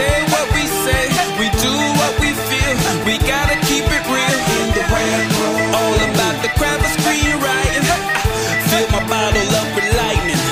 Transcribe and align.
say 0.00 0.16
what 0.32 0.46
we 0.56 0.64
say, 0.84 1.04
we 1.40 1.46
do 1.60 1.74
what 2.00 2.12
we 2.22 2.30
feel. 2.48 2.76
We 3.08 3.14
gotta 3.32 3.56
keep 3.68 3.84
it 3.84 4.04
real 4.14 4.40
in 4.60 4.68
the 4.76 4.84
red 4.94 5.26
room. 5.38 5.60
All 5.80 5.98
about 6.08 6.36
the 6.44 6.50
craft 6.58 6.82
of 6.88 6.92
screenwriting. 6.98 7.86
Fill 8.70 8.88
my 8.96 9.02
bottle 9.12 9.50
up 9.60 9.68
with 9.76 9.88
lightning. 10.00 10.42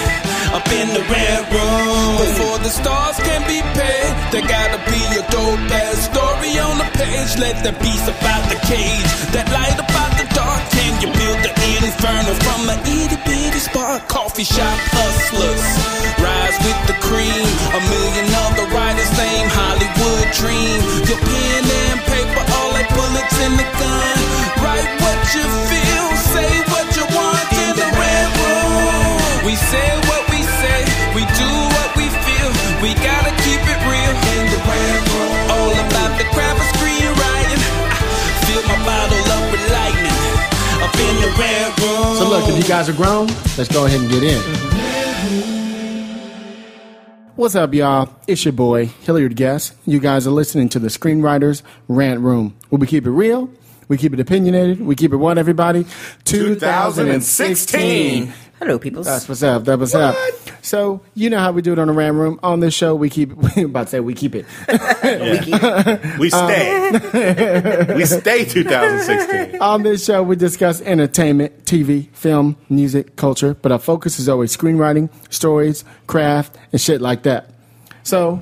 Up 0.57 0.69
in 0.81 0.89
the 0.97 1.05
red 1.15 1.43
room. 1.55 2.13
Before 2.25 2.59
the 2.67 2.73
stars 2.81 3.17
can 3.29 3.43
be 3.53 3.61
paid, 3.79 4.13
there 4.33 4.47
gotta 4.57 4.81
be 4.91 5.01
a 5.21 5.25
dope 5.33 5.73
ass 5.83 5.99
story 6.11 6.53
on 6.67 6.77
the 6.83 6.89
page. 7.01 7.31
Let 7.45 7.57
the 7.67 7.73
beast 7.83 8.09
about 8.09 8.45
the 8.53 8.59
cage. 8.73 9.11
That 9.35 9.47
light 9.53 9.77
about 9.77 9.88
inferno 11.77 12.33
from 12.45 12.69
an 12.71 12.81
itty 12.87 13.19
bitty 13.29 13.61
spark? 13.61 14.09
Coffee 14.09 14.45
shop 14.45 14.79
hustlers. 14.97 15.65
Rise 16.19 16.57
with 16.65 16.81
the 16.89 16.97
cream. 17.05 17.45
A 17.77 17.81
million 17.93 18.27
other 18.49 18.67
writers, 18.73 19.09
same 19.13 19.49
Hollywood 19.53 20.29
dream. 20.33 20.79
Your 21.05 21.21
pen 21.21 21.63
and 21.65 22.01
paper, 22.09 22.43
all 22.57 22.71
like 22.73 22.89
bullets 22.97 23.37
in 23.45 23.53
the 23.61 23.69
gun. 23.77 24.17
Write 24.65 24.89
what 25.03 25.21
you 25.37 25.45
feel, 25.69 26.09
say 26.33 26.51
what 26.73 26.89
you 26.97 27.05
want 27.13 27.49
in 27.53 27.73
the 27.77 27.89
red 27.93 28.29
room. 28.41 29.45
We 29.47 29.55
say 29.55 30.08
So 42.19 42.29
look, 42.29 42.49
if 42.49 42.57
you 42.57 42.65
guys 42.65 42.89
are 42.89 42.93
grown, 42.95 43.27
let's 43.57 43.69
go 43.73 43.87
ahead 43.87 44.01
and 44.01 44.11
get 44.11 44.23
in. 44.23 44.41
What's 47.37 47.55
up, 47.55 47.73
y'all? 47.73 48.09
It's 48.27 48.45
your 48.45 48.53
boy, 48.53 48.87
Hilliard 48.87 49.37
Guest. 49.37 49.75
You 49.87 50.01
guys 50.01 50.27
are 50.27 50.33
listening 50.33 50.69
to 50.71 50.81
the 50.81 50.89
Screenwriters 50.89 51.63
Rant 51.87 52.19
Room, 52.21 52.57
where 52.69 52.81
we 52.81 52.89
keep 52.89 53.07
it 53.07 53.11
real, 53.11 53.49
we 53.87 53.97
keep 53.97 54.13
it 54.13 54.19
opinionated, 54.19 54.81
we 54.81 54.97
keep 54.97 55.13
it 55.13 55.19
what, 55.19 55.39
everybody? 55.39 55.87
2016. 56.25 58.33
Hello, 58.59 58.79
people. 58.79 59.05
That's 59.05 59.29
what's 59.29 59.43
up. 59.43 59.65
That's 59.65 59.79
what's 59.79 59.95
up. 59.95 60.17
So 60.63 61.01
you 61.15 61.31
know 61.31 61.39
how 61.39 61.53
we 61.53 61.63
do 61.63 61.73
it 61.73 61.79
on 61.79 61.87
the 61.87 61.93
Rant 61.93 62.17
Room. 62.17 62.41
On 62.43 62.59
this 62.59 62.75
show, 62.75 62.95
we 62.95 63.09
keep. 63.09 63.33
We 63.57 63.65
about 63.65 63.85
to 63.85 63.91
say 63.91 64.01
we 64.01 64.15
keep 64.15 64.35
it. 64.35 64.47
Um, 64.99 66.19
we 66.19 66.29
stay. 66.29 67.95
we 67.95 68.05
stay 68.05 68.45
2016. 68.45 69.61
on 69.61 69.83
this 69.83 70.05
show, 70.05 70.23
we 70.23 70.37
discuss 70.37 70.81
entertainment, 70.83 71.65
TV, 71.65 72.09
film, 72.15 72.57
music, 72.69 73.17
culture, 73.17 73.55
but 73.55 73.73
our 73.73 73.79
focus 73.79 74.19
is 74.19 74.29
always 74.29 74.55
screenwriting, 74.55 75.09
stories, 75.31 75.85
craft, 76.07 76.57
and 76.73 76.81
shit 76.81 77.01
like 77.01 77.23
that. 77.23 77.51
So, 78.03 78.41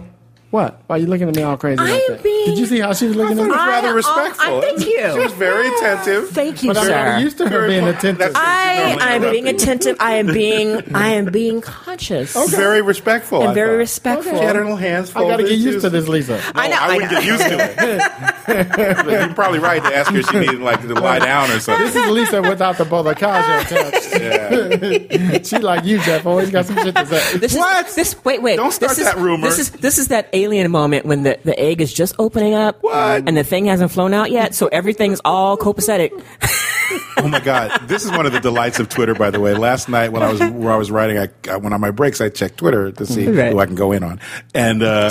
what? 0.56 0.80
Why 0.86 0.96
are 0.96 0.98
you 0.98 1.06
looking 1.06 1.28
at 1.28 1.36
me 1.36 1.42
all 1.42 1.56
crazy 1.56 1.78
I 1.80 1.84
like 1.90 2.02
am 2.08 2.12
that? 2.14 2.22
being- 2.22 2.46
Did 2.46 2.58
you 2.58 2.66
see 2.66 2.80
how 2.80 2.92
she 2.94 3.06
was 3.08 3.16
looking 3.16 3.38
at 3.38 3.42
It 3.42 3.44
me? 3.44 3.50
was 3.50 3.58
I- 3.60 3.68
rather 3.68 3.88
oh, 3.88 3.92
respectful. 3.94 4.58
I- 4.58 4.60
thank 4.62 4.80
you. 4.86 5.12
She 5.12 5.18
was 5.18 5.32
very 5.32 5.68
attentive. 5.68 6.30
Thank 6.30 6.62
you, 6.62 6.70
But 6.70 6.78
I'm 6.78 6.86
sir. 6.86 7.18
used 7.18 7.38
to 7.38 7.44
her 7.44 7.50
Very 7.60 7.68
being 7.68 7.88
attentive. 7.88 8.18
that's- 8.18 8.34
I 8.36 8.96
I'm 9.00 9.20
being 9.22 9.48
attentive. 9.48 9.96
I 10.00 10.14
am 10.14 10.26
being 10.28 10.94
I 10.94 11.08
am 11.10 11.26
being 11.26 11.60
conscious 11.60 12.34
Very 12.50 12.80
respectful. 12.82 13.42
and 13.42 13.54
very 13.54 13.70
thought. 13.72 13.76
respectful. 13.78 14.32
She 14.38 14.44
had 14.44 14.56
her 14.56 14.62
little 14.62 14.76
hands 14.76 15.10
I 15.10 15.12
folded. 15.20 15.30
got 15.30 15.36
to 15.36 15.42
get 15.44 15.48
She 15.50 15.56
used 15.56 15.74
was- 15.76 15.84
to 15.84 15.90
this, 15.90 16.08
Lisa. 16.08 16.32
No, 16.36 16.40
I 16.54 16.68
know, 16.68 16.76
I, 16.76 16.78
I 16.78 16.94
wouldn't 16.94 17.12
know. 17.12 17.20
get 17.20 17.26
used 17.26 17.42
to 17.44 17.56
it. 17.60 18.02
But 18.46 19.06
You're 19.10 19.34
probably 19.34 19.58
right 19.58 19.82
to 19.82 19.94
ask 19.96 20.10
her 20.12 20.18
if 20.18 20.28
she 20.30 20.38
needed 20.38 20.60
like 20.60 20.80
to 20.82 20.94
lie 20.94 21.18
down 21.18 21.50
or 21.50 21.58
something. 21.58 21.84
This 21.86 21.96
is 21.96 22.08
Lisa 22.10 22.40
without 22.42 22.78
the 22.78 22.84
Bolekaja 22.84 23.66
touch. 23.68 24.22
Yeah. 24.22 25.42
she 25.42 25.58
like 25.58 25.84
you, 25.84 25.98
Jeff. 26.00 26.24
Always 26.24 26.50
got 26.50 26.64
some 26.66 26.76
shit 26.76 26.94
to 26.94 27.06
say. 27.06 27.38
This 27.38 27.54
What? 27.56 27.86
Is, 27.88 27.94
this 27.96 28.24
wait 28.24 28.42
wait. 28.42 28.54
Don't 28.56 28.70
start 28.70 28.90
this 28.90 28.98
is, 29.00 29.04
that 29.04 29.16
rumor. 29.18 29.48
This 29.48 29.58
is 29.58 29.70
this 29.72 29.98
is 29.98 30.08
that 30.08 30.28
alien 30.46 30.70
moment 30.70 31.04
when 31.06 31.22
the, 31.24 31.38
the 31.44 31.58
egg 31.58 31.80
is 31.80 31.92
just 31.92 32.14
opening 32.18 32.54
up, 32.54 32.82
What? 32.82 33.28
and 33.28 33.36
the 33.36 33.44
thing 33.44 33.66
hasn't 33.66 33.90
flown 33.90 34.14
out 34.14 34.30
yet, 34.30 34.54
so 34.54 34.68
everything's 34.68 35.20
all 35.24 35.56
copacetic. 35.56 36.10
Oh 37.18 37.26
my 37.26 37.40
God! 37.40 37.80
This 37.88 38.04
is 38.04 38.12
one 38.12 38.26
of 38.26 38.32
the 38.32 38.38
delights 38.38 38.78
of 38.78 38.88
Twitter. 38.88 39.12
By 39.14 39.30
the 39.30 39.40
way, 39.40 39.54
last 39.54 39.88
night 39.88 40.12
when 40.12 40.22
I 40.22 40.30
was 40.30 40.38
where 40.40 40.72
I 40.72 40.76
was 40.76 40.88
writing, 40.90 41.18
I, 41.18 41.28
I 41.50 41.56
went 41.56 41.74
on 41.74 41.80
my 41.80 41.90
breaks. 41.90 42.20
I 42.20 42.28
checked 42.28 42.58
Twitter 42.58 42.92
to 42.92 43.06
see 43.06 43.26
Right. 43.26 43.50
who 43.52 43.58
I 43.58 43.66
can 43.66 43.74
go 43.74 43.90
in 43.90 44.04
on, 44.04 44.20
and 44.54 44.82
uh, 44.84 45.10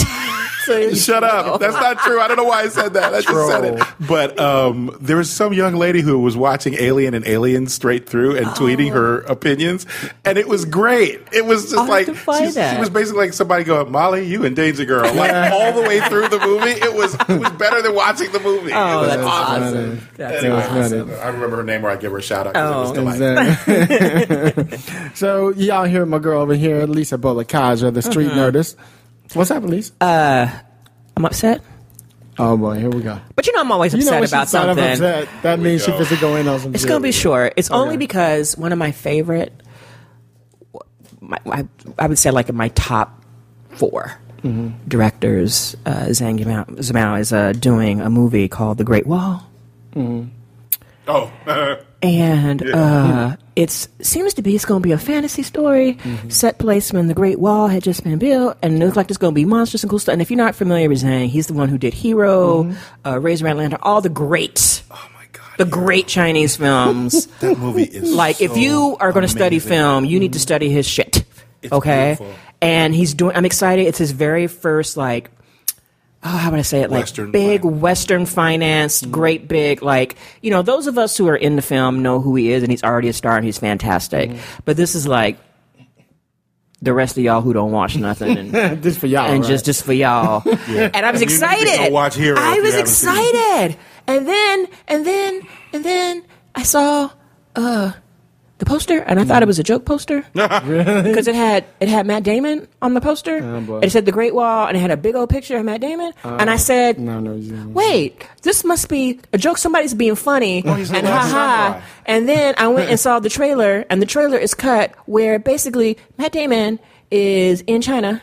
shut 0.96 1.24
up. 1.24 1.60
That's 1.60 1.74
not 1.76 2.00
true. 2.00 2.20
I 2.20 2.28
don't 2.28 2.38
know 2.38 2.44
why 2.44 2.62
I 2.64 2.68
said 2.70 2.94
that. 2.94 3.14
I 3.14 3.22
just 3.22 3.48
said 3.48 3.64
it. 3.66 3.84
But 4.08 4.40
um, 4.40 4.96
there 5.02 5.18
was 5.18 5.30
some 5.30 5.54
young 5.54 5.76
lady 5.76 6.02
who 6.02 6.20
was 6.20 6.36
watching 6.36 6.74
Alien 6.76 7.14
and 7.14 7.26
Alien 7.28 7.68
straight 7.68 8.08
through 8.10 8.36
and 8.38 8.48
tweeting 8.48 8.92
her 8.94 9.22
opinions, 9.22 9.86
and 10.24 10.38
it 10.38 10.48
was 10.48 10.66
great. 10.66 11.22
It 11.32 11.46
was 11.46 11.64
just 11.66 11.78
I'll 11.78 11.88
like 11.88 12.06
to 12.08 12.14
find 12.16 12.54
she's- 12.54 12.74
she 12.76 12.80
was 12.80 12.90
basically 12.90 13.26
like 13.26 13.34
somebody 13.34 13.64
going, 13.64 13.92
"Molly, 13.92 14.26
you 14.26 14.46
and 14.46 14.56
Danger 14.56 14.86
Girl," 14.86 15.14
like 15.14 15.52
all 15.52 15.74
the 15.74 15.82
way 15.88 16.00
through 16.02 16.28
the 16.30 16.40
movie. 16.40 16.72
It 16.72 16.94
was 16.94 17.14
it 17.16 17.40
was 17.40 17.50
better 17.54 17.82
than 17.82 17.96
watching 17.96 18.32
the 18.32 18.40
movie. 18.40 18.72
It 18.72 18.76
Oh, 18.76 19.02
was 19.02 19.10
that's 19.10 19.24
awesome. 19.24 19.64
awesome. 19.64 20.08
That's 20.18 20.44
Anyway, 20.44 20.62
awesome. 20.64 21.10
I 21.22 21.28
remember 21.28 21.58
her 21.58 21.64
name, 21.64 21.82
where 21.82 21.92
I 21.92 21.96
give 21.98 22.12
her 22.12 22.18
a 22.18 22.22
shout 22.22 22.48
out. 22.48 22.54
'cause 22.54 22.98
Oh. 22.98 23.02
it 23.02 23.04
was 23.04 23.18
delightful. 23.20 24.80
so 25.16 25.50
y'all 25.54 25.86
hear 25.86 26.06
my 26.06 26.20
girl 26.20 26.42
over 26.42 26.56
here, 26.56 26.86
Lisa 26.86 27.18
Bolekaja, 27.18 27.94
the 27.94 28.02
street 28.02 28.32
nerdist. 28.32 28.76
What's 29.34 29.50
happening, 29.50 29.72
Lisa? 29.72 29.94
I'm 30.02 31.26
upset, 31.26 31.62
oh 32.38 32.58
boy, 32.58 32.78
here 32.80 32.90
we 32.90 33.02
go. 33.02 33.20
but 33.36 33.48
you 33.48 33.54
know 33.54 33.62
I'm 33.62 33.72
always 33.72 33.94
You 33.94 34.00
know 34.00 34.18
upset 34.18 34.20
when 34.22 34.30
about 34.30 34.42
she's 34.44 34.50
something. 34.52 34.84
upset, 34.92 35.30
that 35.44 35.60
means 35.60 35.84
she 35.86 35.92
go. 35.92 35.98
fits 36.00 36.10
to 36.10 36.18
go 36.18 36.36
in 36.36 36.48
on 36.48 36.60
some 36.60 36.74
It's 36.74 36.84
shit. 36.84 36.90
gonna 36.90 37.00
be 37.02 37.12
short. 37.12 37.54
It's 37.56 37.72
only 37.72 37.96
because 37.98 38.58
one 38.58 38.72
of 38.74 38.78
my 38.78 38.92
favorite, 38.92 39.54
my, 41.22 41.38
I, 41.46 41.66
I 41.98 42.08
would 42.08 42.20
say 42.20 42.32
like 42.32 42.50
in 42.50 42.56
my 42.56 42.68
top 42.70 43.24
4 43.72 44.20
directors, 44.88 45.76
uh, 45.88 46.06
Zhang 46.10 46.38
Yimou, 46.40 46.66
Zimao 46.78 47.20
is 47.20 47.34
uh, 47.34 47.52
doing 47.54 48.00
a 48.02 48.10
movie 48.12 48.48
called 48.48 48.78
The 48.78 48.84
Great 48.84 49.08
Wall, 49.08 49.42
Oh, 51.08 51.32
and 52.06 52.62
uh, 52.74 53.36
it 53.56 53.70
seems 53.72 54.34
to 54.36 54.42
be 54.42 54.56
it's 54.56 54.66
going 54.66 54.82
to 54.82 54.88
be 54.88 54.92
a 54.94 54.98
fantasy 54.98 55.44
story. 55.44 55.98
Set 56.30 56.60
place 56.60 56.94
when 56.94 57.08
the 57.08 57.14
Great 57.14 57.40
Wall 57.40 57.68
had 57.68 57.84
just 57.84 58.04
been 58.04 58.18
built, 58.20 58.58
and 58.62 58.76
it 58.82 58.86
looks 58.86 58.96
like 58.98 59.08
there's 59.08 59.18
going 59.18 59.34
to 59.34 59.36
be 59.36 59.46
monsters 59.46 59.84
and 59.84 59.90
cool 59.90 60.00
stuff. 60.00 60.14
And 60.14 60.22
if 60.22 60.30
you're 60.30 60.38
not 60.38 60.56
familiar 60.56 60.88
with 60.90 61.02
Zhang, 61.04 61.28
he's 61.28 61.48
the 61.48 61.54
one 61.54 61.70
who 61.70 61.78
did 61.78 61.94
Hero, 61.94 62.72
uh, 63.06 63.20
Raise 63.20 63.40
the 63.40 63.46
Red 63.46 63.58
Lantern, 63.58 63.80
all 63.82 64.02
the 64.02 64.10
great, 64.10 64.84
oh 64.92 65.10
my 65.16 65.26
God! 65.32 65.46
the 65.58 65.66
great 65.66 66.08
Chinese 66.08 66.56
films. 66.58 67.26
that 67.40 67.58
movie 67.58 67.84
is 67.84 68.14
like 68.14 68.42
if 68.42 68.56
you 68.58 68.96
are 69.00 69.12
going 69.12 69.24
to 69.24 69.30
study 69.32 69.60
film 69.60 70.06
you 70.06 70.20
need 70.20 70.34
to 70.34 70.40
study 70.40 70.70
his 70.70 70.86
shit 70.88 71.24
It's 71.62 71.72
okay 71.74 72.16
beautiful. 72.20 72.36
and 72.62 72.94
he's 72.94 73.14
doing 73.14 73.36
i'm 73.36 73.46
excited 73.46 73.88
it's 73.88 73.98
his 73.98 74.12
very 74.12 74.48
first 74.48 74.98
like 74.98 75.32
oh 76.26 76.30
how 76.30 76.50
would 76.52 76.60
i 76.60 76.64
say 76.64 76.82
it 76.82 76.90
like 76.92 77.02
Western 77.04 77.32
big 77.32 77.62
finance. 77.62 77.82
western 77.82 78.26
financed 78.26 79.12
great 79.12 79.48
big 79.48 79.82
like 79.82 80.16
you 80.42 80.52
know 80.52 80.62
those 80.62 80.88
of 80.88 80.98
us 80.98 81.16
who 81.18 81.28
are 81.28 81.36
in 81.38 81.56
the 81.56 81.62
film 81.62 82.02
know 82.02 82.20
who 82.20 82.36
he 82.36 82.52
is 82.52 82.64
and 82.64 82.72
he's 82.72 82.84
already 82.84 83.08
a 83.10 83.14
star 83.14 83.38
and 83.38 83.46
he's 83.46 83.58
fantastic 83.60 84.32
but 84.66 84.76
this 84.76 84.96
is 84.96 85.08
like 85.08 85.38
the 86.82 86.94
rest 86.94 87.18
of 87.18 87.24
y'all 87.24 87.42
who 87.42 87.54
don't 87.54 87.72
watch 87.72 87.96
nothing 87.96 88.38
and 88.38 88.84
This 88.84 88.98
for 88.98 89.08
y'all, 89.08 89.26
and 89.32 89.42
right? 89.42 89.48
just 89.50 89.66
just 89.66 89.84
for 89.86 89.94
y'all. 89.94 90.44
And 90.46 90.96
I 91.06 91.12
was 91.12 91.22
And 91.22 91.32
excited. 91.32 91.92
watch 91.92 92.16
Hero 92.16 92.38
I 92.40 92.60
was 92.60 92.74
haven't 92.74 92.88
seen 92.90 93.10
it. 93.10 93.72
excited. 93.72 93.78
And 94.06 94.28
then 94.28 94.68
and 94.88 95.06
then 95.08 95.42
and 95.74 95.84
then 95.86 96.24
I 96.54 96.62
saw 96.64 97.10
uh 97.56 97.94
the 98.58 98.66
poster 98.66 99.00
and 99.00 99.20
I 99.20 99.26
thought 99.26 99.44
it 99.44 99.48
was 99.48 99.60
a 99.60 99.64
joke 99.64 99.84
poster 99.86 100.22
because 100.34 101.28
it 101.28 101.36
had 101.36 101.66
it 101.82 101.90
had 101.90 102.06
Matt 102.08 102.24
Damon 102.24 102.68
on 102.82 102.94
the 102.94 103.02
poster. 103.02 103.40
Oh, 103.44 103.62
boy. 103.62 103.80
it 103.80 103.92
said 103.92 104.06
the 104.06 104.12
Great 104.14 104.34
Wall 104.34 104.68
and 104.68 104.78
it 104.78 104.80
had 104.80 104.92
a 104.92 104.98
big 104.98 105.14
old 105.16 105.30
picture 105.30 105.58
of 105.58 105.66
Matt 105.66 105.82
Damon. 105.82 106.14
and 106.24 106.50
I 106.50 106.56
said, 106.56 106.98
no, 107.00 107.20
no, 107.20 107.68
wait, 107.70 108.26
this 108.44 108.64
must 108.64 108.88
be 108.88 109.20
a 109.34 109.38
joke. 109.38 109.58
Somebody's 109.58 109.94
being 109.94 110.16
funny, 110.16 110.60
and 110.66 110.68
last 110.90 110.92
ha 110.92 111.80
ha. 111.82 111.84
And 112.06 112.30
then 112.30 112.56
I 112.58 112.68
went 112.70 112.90
and 112.90 113.00
saw 113.00 113.20
the 113.20 113.30
trailer, 113.30 113.86
and 113.90 114.02
the 114.02 114.06
trailer 114.06 114.38
is 114.38 114.54
cut 114.54 114.94
where 115.06 115.38
basically 115.38 115.98
Matt 116.18 116.32
Damon 116.32 116.80
is 117.12 117.62
in 117.62 117.82
China 117.82 118.22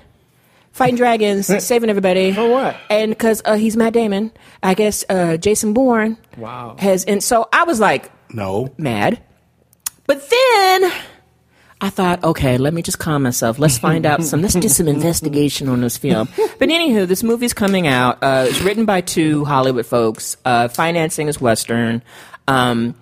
fighting 0.73 0.97
dragons, 0.97 1.47
saving 1.65 1.91
everybody. 1.91 2.33
For 2.33 2.49
what? 2.49 2.77
And 2.89 3.11
because 3.11 3.43
uh, 3.45 3.57
he's 3.57 3.77
Matt 3.77 3.93
Damon, 3.93 4.33
I 4.63 4.73
guess 4.75 5.05
uh, 5.11 5.37
Jason 5.37 5.75
Bourne 5.75 6.17
Wow. 6.39 6.77
has. 6.79 7.05
And 7.05 7.23
so 7.23 7.49
I 7.53 7.65
was 7.65 7.79
like 7.81 8.11
no. 8.33 8.73
mad, 8.79 9.23
but 10.13 10.31
then. 10.31 10.93
I 11.81 11.91
thought, 11.91 12.23
okay, 12.23 12.59
let 12.59 12.73
me 12.73 12.83
just 12.83 12.99
calm 12.99 13.23
myself. 13.23 13.59
Let's 13.59 13.79
find 13.79 14.07
out 14.07 14.23
some. 14.23 14.41
Let's 14.41 14.55
do 14.55 14.69
some 14.69 14.87
investigation 14.97 15.69
on 15.69 15.81
this 15.81 15.97
film. 15.97 16.29
But 16.59 16.69
anywho, 16.69 17.09
this 17.09 17.23
movie's 17.23 17.55
coming 17.55 17.87
out. 17.87 18.23
Uh, 18.23 18.47
it's 18.49 18.61
written 18.61 18.85
by 18.85 19.01
two 19.01 19.45
Hollywood 19.45 19.87
folks. 19.87 20.37
Uh, 20.45 20.69
financing 20.69 21.29
is 21.29 21.41
Western. 21.41 22.03
Um, 22.47 22.95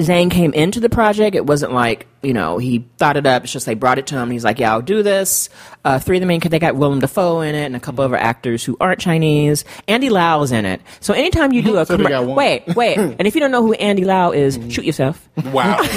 Zane 0.00 0.30
came 0.30 0.54
into 0.54 0.80
the 0.80 0.88
project, 0.88 1.36
it 1.36 1.44
wasn't 1.44 1.72
like, 1.72 2.06
you 2.22 2.32
know, 2.32 2.56
he 2.56 2.88
thought 2.96 3.18
it 3.18 3.26
up. 3.26 3.42
It's 3.44 3.52
just 3.52 3.66
they 3.66 3.74
brought 3.74 3.98
it 3.98 4.06
to 4.06 4.16
him. 4.18 4.30
He's 4.30 4.42
like, 4.44 4.58
yeah, 4.58 4.72
I'll 4.72 4.80
do 4.80 5.02
this. 5.02 5.50
Uh, 5.84 5.98
three 5.98 6.16
of 6.16 6.20
the 6.22 6.26
main, 6.26 6.40
they 6.40 6.58
got 6.58 6.76
Willem 6.76 7.00
Dafoe 7.00 7.40
in 7.42 7.54
it 7.54 7.64
and 7.66 7.76
a 7.76 7.80
couple 7.80 8.02
other 8.02 8.16
actors 8.16 8.64
who 8.64 8.76
aren't 8.80 9.00
Chinese. 9.00 9.64
Andy 9.88 10.08
Lau's 10.08 10.50
in 10.50 10.64
it. 10.64 10.80
So 11.00 11.12
anytime 11.12 11.52
you 11.52 11.60
do 11.60 11.76
a 11.78 11.84
So 11.84 11.96
they 11.98 12.04
got 12.04 12.22
commer- 12.24 12.28
one. 12.28 12.36
wait, 12.36 12.62
wait. 12.74 12.96
and 13.18 13.26
if 13.26 13.34
you 13.34 13.40
don't 13.42 13.50
know 13.50 13.60
who 13.62 13.74
Andy 13.74 14.04
Lau 14.04 14.30
is, 14.30 14.56
Mm-hmm. 14.56 14.68
shoot 14.70 14.84
yourself. 14.86 15.28
Wow. 15.52 15.82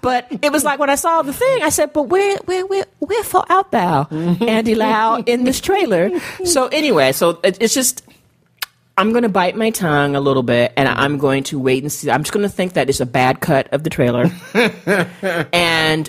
But 0.00 0.26
it 0.42 0.50
was 0.52 0.64
like 0.64 0.78
when 0.78 0.90
I 0.90 0.94
saw 0.96 1.22
the 1.22 1.32
thing, 1.32 1.62
I 1.62 1.68
said, 1.68 1.92
"But 1.92 2.04
where, 2.04 2.36
where, 2.44 2.66
where, 2.66 2.84
wherefore 3.00 3.44
out 3.48 3.70
thou, 3.72 4.06
Andy 4.10 4.74
Lau, 4.74 5.22
in 5.22 5.44
this 5.44 5.60
trailer?" 5.60 6.10
So 6.44 6.66
anyway, 6.68 7.12
so 7.12 7.40
it, 7.44 7.58
it's 7.60 7.74
just. 7.74 8.02
I'm 8.96 9.10
going 9.10 9.22
to 9.22 9.28
bite 9.28 9.56
my 9.56 9.70
tongue 9.70 10.14
a 10.14 10.20
little 10.20 10.42
bit, 10.42 10.72
and 10.76 10.88
mm-hmm. 10.88 11.00
I'm 11.00 11.18
going 11.18 11.42
to 11.44 11.58
wait 11.58 11.82
and 11.82 11.90
see. 11.90 12.10
I'm 12.10 12.22
just 12.22 12.32
going 12.32 12.44
to 12.44 12.52
think 12.52 12.74
that 12.74 12.88
it's 12.88 13.00
a 13.00 13.06
bad 13.06 13.40
cut 13.40 13.72
of 13.72 13.82
the 13.82 13.90
trailer, 13.90 14.30
and. 15.52 16.08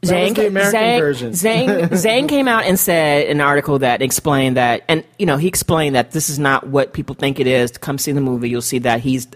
was 0.00 0.10
Zane, 0.10 0.34
the 0.34 0.46
American 0.46 0.70
Zane, 0.72 1.00
version. 1.00 1.34
Zane, 1.34 1.88
Zane 1.96 2.28
came 2.28 2.46
out 2.46 2.64
and 2.64 2.78
said 2.78 3.26
an 3.26 3.40
article 3.40 3.80
that 3.80 4.02
explained 4.02 4.56
that, 4.56 4.84
and 4.88 5.04
you 5.18 5.26
know, 5.26 5.36
he 5.36 5.48
explained 5.48 5.96
that 5.96 6.12
this 6.12 6.28
is 6.28 6.38
not 6.38 6.66
what 6.68 6.92
people 6.92 7.16
think 7.16 7.40
it 7.40 7.48
is. 7.48 7.72
Come 7.78 7.98
see 7.98 8.12
the 8.12 8.20
movie, 8.20 8.48
you'll 8.48 8.62
see 8.62 8.78
that 8.80 9.00
he's 9.00 9.26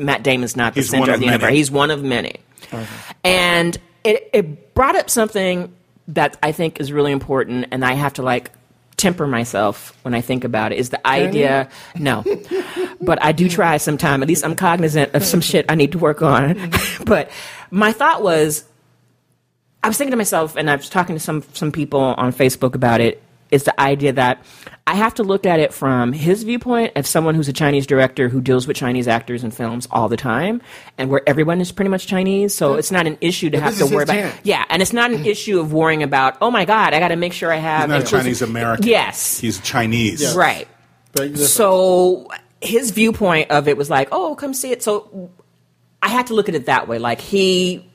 Matt 0.00 0.24
Damon's 0.24 0.56
not 0.56 0.74
the 0.74 0.80
He's 0.80 0.90
center 0.90 1.10
of 1.10 1.14
of 1.14 1.20
the 1.20 1.26
many. 1.26 1.36
universe. 1.36 1.54
He's 1.54 1.70
one 1.70 1.90
of 1.90 2.02
many. 2.02 2.36
And 3.24 3.78
it, 4.04 4.30
it 4.32 4.74
brought 4.74 4.96
up 4.96 5.10
something 5.10 5.74
that 6.08 6.36
I 6.42 6.52
think 6.52 6.80
is 6.80 6.92
really 6.92 7.12
important, 7.12 7.66
and 7.70 7.84
I 7.84 7.92
have 7.94 8.14
to 8.14 8.22
like 8.22 8.50
temper 8.96 9.26
myself 9.26 9.96
when 10.02 10.14
I 10.14 10.20
think 10.20 10.44
about 10.44 10.72
it. 10.72 10.78
Is 10.78 10.90
the 10.90 11.06
idea 11.06 11.68
no, 11.98 12.24
but 13.00 13.22
I 13.22 13.32
do 13.32 13.46
mm-hmm. 13.46 13.54
try 13.54 13.76
sometime. 13.76 14.22
At 14.22 14.28
least 14.28 14.44
I'm 14.44 14.54
cognizant 14.54 15.14
of 15.14 15.24
some 15.24 15.40
shit 15.40 15.66
I 15.68 15.74
need 15.74 15.92
to 15.92 15.98
work 15.98 16.22
on. 16.22 16.54
Mm-hmm. 16.54 17.04
but 17.06 17.30
my 17.70 17.92
thought 17.92 18.22
was, 18.22 18.64
I 19.82 19.88
was 19.88 19.98
thinking 19.98 20.12
to 20.12 20.16
myself, 20.16 20.56
and 20.56 20.70
I 20.70 20.76
was 20.76 20.88
talking 20.88 21.16
to 21.16 21.20
some 21.20 21.42
some 21.52 21.72
people 21.72 22.00
on 22.00 22.32
Facebook 22.32 22.74
about 22.74 23.00
it. 23.00 23.22
Is 23.50 23.62
the 23.62 23.80
idea 23.80 24.12
that 24.12 24.42
I 24.88 24.94
have 24.94 25.14
to 25.14 25.22
look 25.22 25.46
at 25.46 25.60
it 25.60 25.72
from 25.72 26.12
his 26.12 26.42
viewpoint 26.42 26.92
as 26.96 27.08
someone 27.08 27.36
who's 27.36 27.46
a 27.48 27.52
Chinese 27.52 27.86
director 27.86 28.28
who 28.28 28.40
deals 28.40 28.66
with 28.66 28.76
Chinese 28.76 29.06
actors 29.06 29.44
and 29.44 29.54
films 29.54 29.86
all 29.90 30.08
the 30.08 30.16
time, 30.16 30.60
and 30.98 31.10
where 31.10 31.22
everyone 31.28 31.60
is 31.60 31.70
pretty 31.70 31.88
much 31.88 32.08
Chinese, 32.08 32.54
so 32.54 32.74
it's 32.74 32.90
not 32.90 33.06
an 33.06 33.16
issue 33.20 33.48
to 33.50 33.60
have 33.60 33.76
to 33.78 33.86
worry 33.86 34.02
about. 34.02 34.14
chance. 34.14 34.40
Yeah, 34.42 34.64
and 34.68 34.82
it's 34.82 34.92
not 34.92 35.12
an 35.12 35.24
issue 35.34 35.60
of 35.60 35.72
worrying 35.72 36.02
about. 36.02 36.38
Oh 36.40 36.50
my 36.50 36.64
God, 36.64 36.92
I 36.92 36.98
got 36.98 37.08
to 37.08 37.16
make 37.16 37.32
sure 37.32 37.52
I 37.52 37.56
have. 37.56 37.82
He's 37.82 37.88
not 37.88 37.94
inclusive- 38.00 38.18
Chinese 38.20 38.42
American. 38.42 38.86
Yes, 38.86 39.38
He's 39.38 39.60
Chinese. 39.60 40.34
right. 40.34 40.66
So 41.34 42.28
his 42.60 42.90
viewpoint 42.90 43.50
of 43.50 43.68
it 43.68 43.76
was 43.76 43.90
like, 43.90 44.08
oh, 44.12 44.34
come 44.34 44.54
see 44.54 44.72
it. 44.72 44.82
So 44.82 45.30
I 46.02 46.08
had 46.08 46.26
to 46.28 46.34
look 46.34 46.48
at 46.48 46.54
it 46.54 46.66
that 46.66 46.88
way. 46.88 46.98
Like 46.98 47.20
he, 47.20 47.85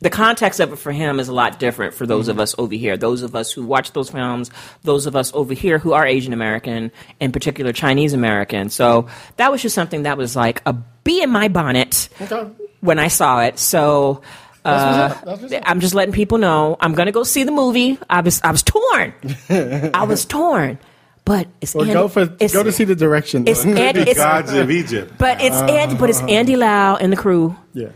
the 0.00 0.10
context 0.10 0.60
of 0.60 0.72
it 0.72 0.76
for 0.76 0.92
him 0.92 1.18
is 1.20 1.28
a 1.28 1.32
lot 1.32 1.58
different 1.58 1.94
for 1.94 2.06
those 2.06 2.28
of 2.28 2.38
us 2.38 2.54
over 2.58 2.74
here. 2.74 2.96
Those 2.96 3.22
of 3.22 3.34
us 3.34 3.50
who 3.52 3.64
watch 3.64 3.92
those 3.92 4.10
films, 4.10 4.50
those 4.82 5.06
of 5.06 5.16
us 5.16 5.32
over 5.34 5.54
here 5.54 5.78
who 5.78 5.92
are 5.92 6.06
Asian 6.06 6.32
American, 6.32 6.92
in 7.20 7.32
particular 7.32 7.72
Chinese 7.72 8.12
American. 8.12 8.70
So 8.70 9.08
that 9.36 9.50
was 9.50 9.60
just 9.62 9.74
something 9.74 10.04
that 10.04 10.16
was 10.16 10.36
like 10.36 10.62
a 10.66 10.72
bee 10.72 11.22
in 11.22 11.30
my 11.30 11.48
bonnet 11.48 12.08
Okay. 12.20 12.48
when 12.80 12.98
I 12.98 13.08
saw 13.08 13.40
it. 13.42 13.58
So. 13.58 14.22
Uh, 14.64 15.08
what's 15.08 15.16
up. 15.18 15.24
That's 15.24 15.40
what's 15.42 15.54
up. 15.54 15.62
I'm 15.64 15.80
just 15.80 15.94
letting 15.94 16.12
people 16.12 16.36
know 16.36 16.76
I'm 16.80 16.92
gonna 16.94 17.12
go 17.12 17.22
see 17.22 17.44
the 17.44 17.52
movie. 17.52 17.98
I 18.10 18.20
was 18.20 18.40
I 18.42 18.50
was 18.50 18.62
torn. 18.62 19.14
I 19.48 20.04
was 20.06 20.24
torn, 20.36 20.78
but 21.24 21.46
it's 21.62 21.74
Well, 21.74 21.84
Andy- 21.84 21.94
go 21.94 22.08
for 22.08 22.22
it's- 22.22 22.52
go 22.52 22.62
to 22.64 22.72
see 22.72 22.84
the 22.84 22.96
direction. 22.96 23.46
It's, 23.48 23.62
though. 23.64 23.70
Andy, 23.72 24.00
The 24.04 24.10
it's 24.10 24.18
gods 24.18 24.52
of 24.52 24.70
Egypt. 24.70 25.14
but 25.16 25.40
it's 25.40 25.56
Andy, 25.56 25.94
but 25.94 26.10
it's 26.10 26.20
Andy 26.22 26.56
Lau 26.56 26.96
and 26.96 27.10
the 27.12 27.16
crew, 27.16 27.56
yeah. 27.72 27.88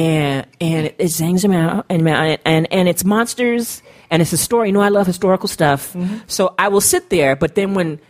And 0.00 0.46
and 0.60 0.94
it's 0.98 1.20
Zhang 1.20 1.54
out 1.54 1.84
and 1.90 2.08
and 2.08 2.72
and 2.72 2.88
it's 2.88 3.04
monsters 3.04 3.82
and 4.10 4.22
it's 4.22 4.32
a 4.32 4.38
story. 4.38 4.68
You 4.68 4.72
know, 4.72 4.80
I 4.80 4.88
love 4.88 5.06
historical 5.06 5.48
stuff, 5.48 5.94
so 6.26 6.54
I 6.58 6.68
will 6.68 6.80
sit 6.80 7.10
there. 7.10 7.36
But 7.36 7.54
then 7.54 7.74
when 7.74 8.00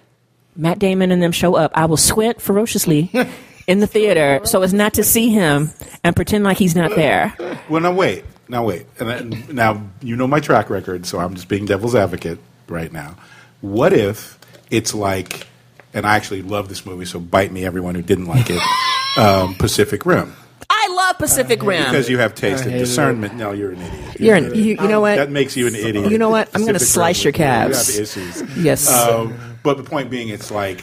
Matt 0.55 0.79
Damon 0.79 1.11
and 1.11 1.21
them 1.21 1.33
show 1.33 1.57
up, 1.57 1.73
I 1.75 1.87
will 1.87 1.97
squint 1.97 2.41
ferociously 2.41 3.11
in 3.67 3.81
the 3.81 3.89
theater 3.89 4.41
so 4.45 4.63
as 4.63 4.73
not 4.73 4.95
to 4.95 5.05
see 5.05 5.31
him 5.31 5.71
and 6.05 6.15
pretend 6.15 6.45
like 6.45 6.59
he's 6.59 6.77
not 6.77 6.95
there. 6.95 7.35
Well, 7.69 7.81
now 7.81 7.93
wait, 7.93 8.25
now 8.49 8.65
wait, 8.65 8.87
and 9.01 9.09
then, 9.09 9.45
now 9.51 9.83
you 10.01 10.15
know 10.15 10.29
my 10.29 10.41
track 10.41 10.71
record, 10.71 11.07
so 11.07 11.19
I'm 11.19 11.35
just 11.35 11.49
being 11.49 11.67
devil's 11.67 11.97
advocate 11.97 12.39
right 12.69 12.93
now. 12.93 13.17
What 13.63 13.93
if 13.93 14.39
it's 14.71 14.95
like, 14.95 15.49
and 15.93 16.07
I 16.07 16.15
actually 16.15 16.43
love 16.43 16.69
this 16.69 16.87
movie, 16.87 17.05
so 17.05 17.19
bite 17.19 17.51
me, 17.51 17.65
everyone 17.65 17.97
who 17.97 18.03
didn't 18.03 18.27
like 18.27 18.47
it, 18.49 18.63
um, 19.19 19.57
Pacific 19.57 20.07
Rim, 20.07 20.35
Pacific 21.21 21.63
Rim. 21.63 21.85
because 21.85 22.09
you 22.09 22.19
have 22.19 22.35
taste 22.35 22.63
and 22.65 22.73
hated 22.73 22.83
it. 22.83 22.87
discernment. 22.87 23.35
No, 23.37 23.53
you're 23.53 23.73
an 23.73 23.81
idiot. 23.83 24.21
You're 24.21 24.37
an, 24.37 24.55
you, 24.55 24.63
you 24.81 24.89
know 24.89 25.01
what? 25.01 25.17
that 25.17 25.31
makes 25.31 25.57
you 25.57 25.67
an 25.67 25.75
idiot. 25.75 26.11
You 26.11 26.19
know 26.19 26.31
what? 26.31 26.49
I'm 26.55 26.65
gonna 26.67 26.79
slice 26.79 27.19
Rim, 27.25 27.25
your 27.25 27.31
You 27.33 27.37
calves. 27.45 27.95
have 27.97 28.03
issues. 28.03 28.57
Yes. 28.59 28.93
Um, 28.93 29.39
but 29.63 29.77
the 29.77 29.83
point 29.85 30.11
being, 30.11 30.29
it's 30.29 30.51
like 30.51 30.83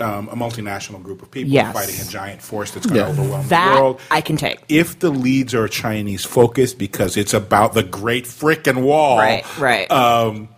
um, 0.00 0.28
a 0.30 0.34
multinational 0.34 1.02
group 1.02 1.20
of 1.22 1.30
people 1.30 1.52
Yes. 1.52 1.74
fighting 1.74 1.94
a 2.00 2.10
giant 2.10 2.40
force 2.40 2.70
that's 2.70 2.86
going 2.86 3.00
to 3.00 3.04
Yeah. 3.06 3.10
overwhelm 3.10 3.48
that 3.48 3.74
the 3.74 3.80
world. 3.82 4.00
I 4.10 4.22
can 4.22 4.38
take. 4.38 4.60
if 4.70 4.98
the 4.98 5.10
leads 5.10 5.54
are 5.54 5.68
Chinese 5.68 6.24
focused 6.24 6.78
because 6.78 7.18
it's 7.18 7.34
about 7.34 7.74
the 7.74 7.82
Great 7.82 8.24
Frickin' 8.24 8.80
Wall, 8.82 9.18
Right, 9.18 9.44
right. 9.58 9.90
Um, 9.90 10.48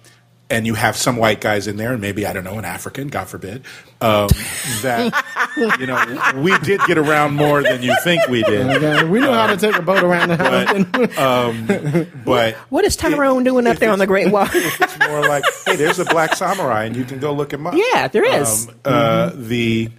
and 0.52 0.66
you 0.66 0.75
have 0.75 0.96
some 0.96 1.16
white 1.16 1.40
guys 1.40 1.66
in 1.66 1.76
there, 1.78 1.93
and 1.93 2.00
maybe 2.00 2.26
I 2.26 2.32
don't 2.32 2.44
know, 2.44 2.58
an 2.58 2.64
African, 2.64 3.08
God 3.08 3.26
forbid. 3.26 3.64
Um, 4.00 4.28
that 4.82 5.12
you 5.81 5.87
know, 5.87 6.43
we 6.43 6.56
did 6.58 6.81
get 6.87 6.99
around 6.99 7.34
more 7.34 7.62
than 7.62 7.82
you 7.82 7.96
think 8.04 8.26
we 8.28 8.43
did. 8.43 8.66
Okay, 8.69 9.04
we 9.04 9.19
know 9.20 9.32
how 9.32 9.46
to 9.46 9.56
take 9.56 9.76
a 9.76 9.82
boat 9.82 10.02
around 10.02 10.28
the 10.28 10.37
house. 10.37 10.87
But, 10.93 11.19
um, 11.19 12.22
but 12.25 12.54
What 12.69 12.84
is 12.84 12.96
Tyrone 12.96 13.44
doing 13.44 13.66
up 13.66 13.78
there 13.78 13.90
on 13.90 13.99
the 13.99 14.06
Great 14.06 14.31
Wall? 14.31 14.46
It's 14.52 14.99
more 15.08 15.22
like, 15.22 15.44
hey, 15.64 15.76
there's 15.76 15.99
a 15.99 16.04
black 16.04 16.34
samurai, 16.34 16.84
and 16.84 16.94
you 16.96 17.04
can 17.04 17.19
go 17.19 17.32
look 17.32 17.52
him 17.52 17.66
up. 17.66 17.75
Yeah, 17.93 18.08
there 18.08 18.25
is. 18.40 18.69
Um, 18.69 18.75
uh, 18.84 19.31
The 19.34 19.90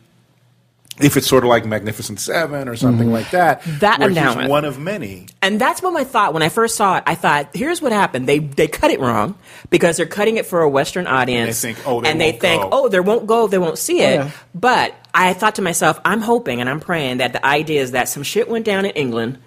if 0.99 1.17
it's 1.17 1.27
sort 1.27 1.43
of 1.43 1.49
like 1.49 1.65
Magnificent 1.65 2.19
Seven 2.19 2.67
or 2.67 2.75
something 2.75 3.09
mm. 3.09 3.13
like 3.13 3.31
that. 3.31 3.63
That 3.79 3.99
where 3.99 4.09
I'm 4.09 4.39
he's 4.39 4.49
one 4.49 4.65
of 4.65 4.79
many. 4.79 5.27
And 5.41 5.59
that's 5.59 5.81
what 5.81 5.91
my 5.93 6.03
thought 6.03 6.33
when 6.33 6.43
I 6.43 6.49
first 6.49 6.75
saw 6.75 6.97
it. 6.97 7.03
I 7.07 7.15
thought, 7.15 7.49
here's 7.53 7.81
what 7.81 7.91
happened. 7.91 8.27
They 8.27 8.39
they 8.39 8.67
cut 8.67 8.91
it 8.91 8.99
wrong 8.99 9.35
because 9.69 9.97
they're 9.97 10.05
cutting 10.05 10.37
it 10.37 10.45
for 10.45 10.61
a 10.61 10.69
Western 10.69 11.07
audience. 11.07 11.61
They 11.61 11.73
think, 11.73 11.87
oh, 11.87 12.01
they 12.01 12.09
and 12.09 12.21
they 12.21 12.31
won't 12.31 12.41
think, 12.41 12.61
go. 12.61 12.69
oh, 12.71 12.89
they 12.89 12.99
won't 12.99 13.27
go, 13.27 13.47
they 13.47 13.57
won't 13.57 13.77
see 13.77 14.01
it. 14.01 14.19
Oh, 14.19 14.23
yeah. 14.25 14.31
But 14.53 14.95
I 15.13 15.33
thought 15.33 15.55
to 15.55 15.61
myself, 15.61 15.99
I'm 16.05 16.21
hoping 16.21 16.61
and 16.61 16.69
I'm 16.69 16.79
praying 16.79 17.17
that 17.17 17.33
the 17.33 17.45
idea 17.45 17.81
is 17.81 17.91
that 17.91 18.07
some 18.07 18.23
shit 18.23 18.49
went 18.49 18.65
down 18.65 18.85
in 18.85 18.91
England 18.91 19.39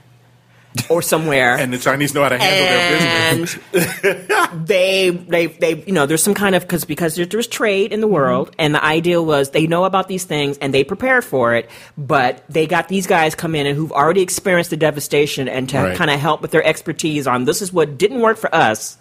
or 0.88 1.02
somewhere. 1.02 1.56
And 1.66 1.72
the 1.72 1.78
Chinese 1.78 2.14
know 2.14 2.22
how 2.22 2.28
to 2.28 2.38
handle 2.38 3.46
their 3.72 3.80
business. 4.10 4.48
they, 4.66 5.10
they, 5.10 5.46
they, 5.46 5.82
you 5.84 5.92
know, 5.92 6.06
there's 6.06 6.22
some 6.22 6.34
kind 6.34 6.54
of 6.54 6.62
because 6.62 6.84
because 6.84 7.16
there, 7.16 7.26
there's 7.26 7.46
trade 7.46 7.92
in 7.92 8.00
the 8.00 8.06
mm-hmm. 8.06 8.14
world, 8.14 8.54
and 8.58 8.74
the 8.74 8.84
idea 8.84 9.20
was 9.20 9.50
they 9.50 9.66
know 9.66 9.84
about 9.84 10.08
these 10.08 10.24
things 10.24 10.58
and 10.58 10.72
they 10.72 10.84
prepared 10.84 11.24
for 11.24 11.54
it, 11.54 11.68
but 11.96 12.44
they 12.48 12.66
got 12.66 12.88
these 12.88 13.06
guys 13.06 13.34
come 13.34 13.54
in 13.54 13.66
and 13.66 13.76
who've 13.76 13.92
already 13.92 14.20
experienced 14.20 14.70
the 14.70 14.76
devastation 14.76 15.48
and 15.48 15.68
to 15.70 15.76
Right. 15.76 15.96
kind 15.96 16.10
of 16.10 16.18
help 16.18 16.42
with 16.42 16.50
their 16.50 16.64
expertise 16.64 17.26
on 17.26 17.44
this 17.44 17.62
is 17.62 17.72
what 17.72 17.98
didn't 17.98 18.20
work 18.20 18.36
for 18.36 18.52
us. 18.54 18.96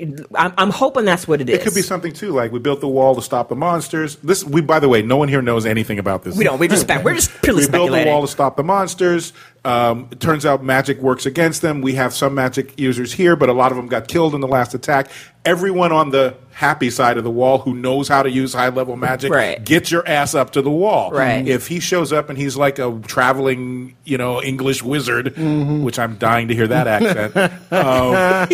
I'm, 0.00 0.52
I'm 0.56 0.70
hoping 0.70 1.04
that's 1.04 1.26
what 1.26 1.40
it 1.40 1.48
is. 1.48 1.58
It 1.58 1.62
could 1.64 1.74
be 1.74 1.82
something 1.82 2.12
too, 2.12 2.30
like 2.30 2.52
we 2.52 2.58
built 2.58 2.80
the 2.80 2.88
wall 2.88 3.14
to 3.16 3.22
stop 3.22 3.48
the 3.48 3.56
monsters. 3.56 4.16
This, 4.16 4.44
we, 4.44 4.60
by 4.60 4.80
the 4.80 4.88
way, 4.88 5.02
no 5.02 5.16
one 5.16 5.28
here 5.28 5.42
knows 5.42 5.66
anything 5.66 5.98
about 5.98 6.22
this. 6.22 6.36
We 6.36 6.44
don't. 6.44 6.58
We 6.58 6.68
just 6.68 6.82
spec- 6.82 7.04
we're 7.04 7.14
just 7.14 7.30
purely 7.42 7.64
we 7.64 7.70
built 7.70 7.90
the 7.90 8.04
wall 8.04 8.22
to 8.22 8.28
stop 8.28 8.56
the 8.56 8.62
monsters. 8.62 9.32
Um, 9.64 10.08
it 10.10 10.20
turns 10.20 10.46
out 10.46 10.62
magic 10.64 10.98
works 11.00 11.26
against 11.26 11.62
them. 11.62 11.80
We 11.82 11.94
have 11.94 12.14
some 12.14 12.34
magic 12.34 12.78
users 12.78 13.12
here, 13.12 13.36
but 13.36 13.48
a 13.48 13.52
lot 13.52 13.70
of 13.72 13.76
them 13.76 13.86
got 13.88 14.08
killed 14.08 14.34
in 14.34 14.40
the 14.40 14.48
last 14.48 14.74
attack. 14.74 15.10
Everyone 15.44 15.92
on 15.92 16.10
the 16.10 16.34
happy 16.50 16.90
side 16.90 17.16
of 17.16 17.22
the 17.24 17.30
wall 17.30 17.58
who 17.58 17.72
knows 17.72 18.08
how 18.08 18.20
to 18.22 18.28
use 18.28 18.52
high 18.52 18.68
level 18.68 18.96
magic, 18.96 19.32
Right. 19.32 19.64
get 19.64 19.92
your 19.92 20.06
ass 20.08 20.34
up 20.34 20.50
to 20.52 20.62
the 20.62 20.70
wall. 20.70 21.12
Right. 21.12 21.46
If 21.46 21.68
he 21.68 21.78
shows 21.78 22.12
up 22.12 22.28
and 22.28 22.36
he's 22.36 22.56
like 22.56 22.80
a 22.80 22.98
traveling, 23.06 23.94
you 24.04 24.18
know, 24.18 24.42
English 24.42 24.82
wizard, 24.82 25.34
which 25.36 25.98
I'm 26.00 26.16
dying 26.16 26.48
to 26.48 26.54
hear 26.54 26.66
that 26.66 26.86
accent. 26.88 27.36
um, 27.36 27.52
uh, 27.72 28.46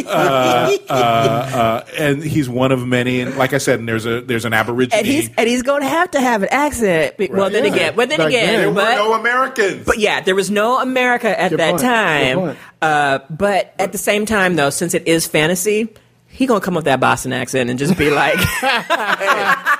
uh, 0.89 0.93
uh, 0.93 1.85
and 1.99 2.23
he's 2.23 2.49
one 2.49 2.73
of 2.73 2.87
many. 2.87 3.21
And 3.21 3.37
like 3.37 3.53
I 3.55 3.59
said, 3.59 3.79
and 3.79 3.89
there's 3.89 4.07
a 4.07 4.21
there's 4.21 4.45
an 4.45 4.53
aborigine. 4.53 4.99
and 4.99 5.07
he's 5.07 5.31
and 5.37 5.49
he's 5.49 5.63
going 5.63 5.83
to 5.83 5.89
have 5.89 6.11
to 6.13 6.21
have 6.21 6.43
an 6.43 6.49
accent. 6.51 7.15
Well, 7.31 7.51
then 7.51 7.65
Yeah. 7.65 7.73
again, 7.73 7.93
but 7.97 8.09
then 8.11 8.19
Back 8.19 8.29
again, 8.29 8.47
then. 8.47 8.61
there 8.61 8.73
but, 8.75 8.99
were 8.99 9.05
no 9.05 9.13
Americans. 9.15 9.87
But 9.87 9.99
yeah, 9.99 10.21
there 10.21 10.35
was 10.35 10.51
no 10.51 10.81
America 10.95 11.41
at 11.41 11.51
Good 11.51 11.59
that 11.59 11.71
point. 11.71 11.81
Good 11.83 11.87
time. 11.87 12.39
point. 12.39 12.59
Uh, 12.81 13.19
but 13.31 13.75
at 13.79 13.93
the 13.93 13.99
same 13.99 14.27
time, 14.27 14.55
though, 14.57 14.71
since 14.71 14.95
it 14.95 15.09
is 15.09 15.27
fantasy, 15.27 15.89
he 16.29 16.47
gonna 16.47 16.61
come 16.61 16.75
with 16.75 16.85
that 16.85 17.01
Boston 17.01 17.33
accent 17.33 17.71
and 17.71 17.79
just 17.79 17.99
be 17.99 18.11
like, 18.11 18.35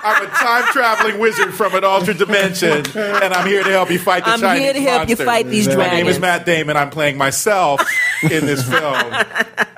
I'm 0.05 0.23
a 0.23 0.29
time 0.29 0.65
traveling 0.65 1.19
wizard 1.19 1.55
from 1.55 1.75
an 1.75 1.83
altered 1.83 2.19
dimension, 2.19 2.85
and 2.95 3.35
I'm 3.35 3.47
here 3.47 3.65
to 3.65 3.71
help 3.71 3.91
you 3.91 3.99
fight 3.99 4.25
the 4.25 4.33
I'm 4.33 4.41
Chinese 4.41 4.63
here 4.63 4.73
to 4.75 4.83
help 4.83 5.09
you 5.09 5.17
fight 5.17 5.47
these 5.47 5.65
dragons. 5.65 5.87
My 5.91 5.97
name 5.97 6.07
is. 6.09 6.21
Matt 6.21 6.45
Damon. 6.45 6.77
I'm 6.77 6.91
playing 6.91 7.17
myself 7.17 7.81
in 8.23 8.45
this 8.45 8.63
film. 8.69 9.15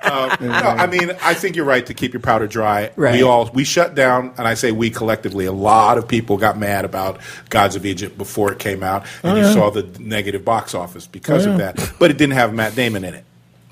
Um, 0.03 0.37
no, 0.41 0.49
I 0.49 0.87
mean, 0.87 1.13
I 1.23 1.35
think 1.35 1.55
you're 1.55 1.65
right 1.65 1.87
to 1.87 1.95
keep 1.95 2.13
your 2.13 2.21
powder 2.21 2.49
dry. 2.49 2.91
Right. 2.97 3.15
We 3.15 3.23
all 3.23 3.51
we 3.55 3.63
shut 3.63 3.95
down, 3.95 4.35
and 4.37 4.49
I 4.49 4.55
say 4.55 4.73
we 4.73 4.91
collectively. 4.91 5.47
A 5.47 5.53
lot 5.53 5.97
of 5.97 6.09
people 6.09 6.37
got 6.39 6.59
mad 6.59 6.85
about 6.85 7.21
Gods 7.49 7.77
of 7.77 7.87
Egypt 7.87 8.19
before 8.19 8.53
it 8.53 8.59
came 8.59 8.83
out, 8.83 9.07
and 9.23 9.39
you 9.39 9.45
uh-huh. 9.45 9.55
saw 9.55 9.71
the 9.71 9.85
negative 10.01 10.45
box 10.45 10.75
office 10.75 11.07
because 11.07 11.47
of 11.47 11.55
uh-huh. 11.55 11.73
that. 11.73 11.93
But 12.01 12.11
it 12.11 12.19
didn't 12.19 12.35
have 12.35 12.53
Matt 12.53 12.75
Damon 12.75 13.05
in 13.05 13.15
it. 13.15 13.25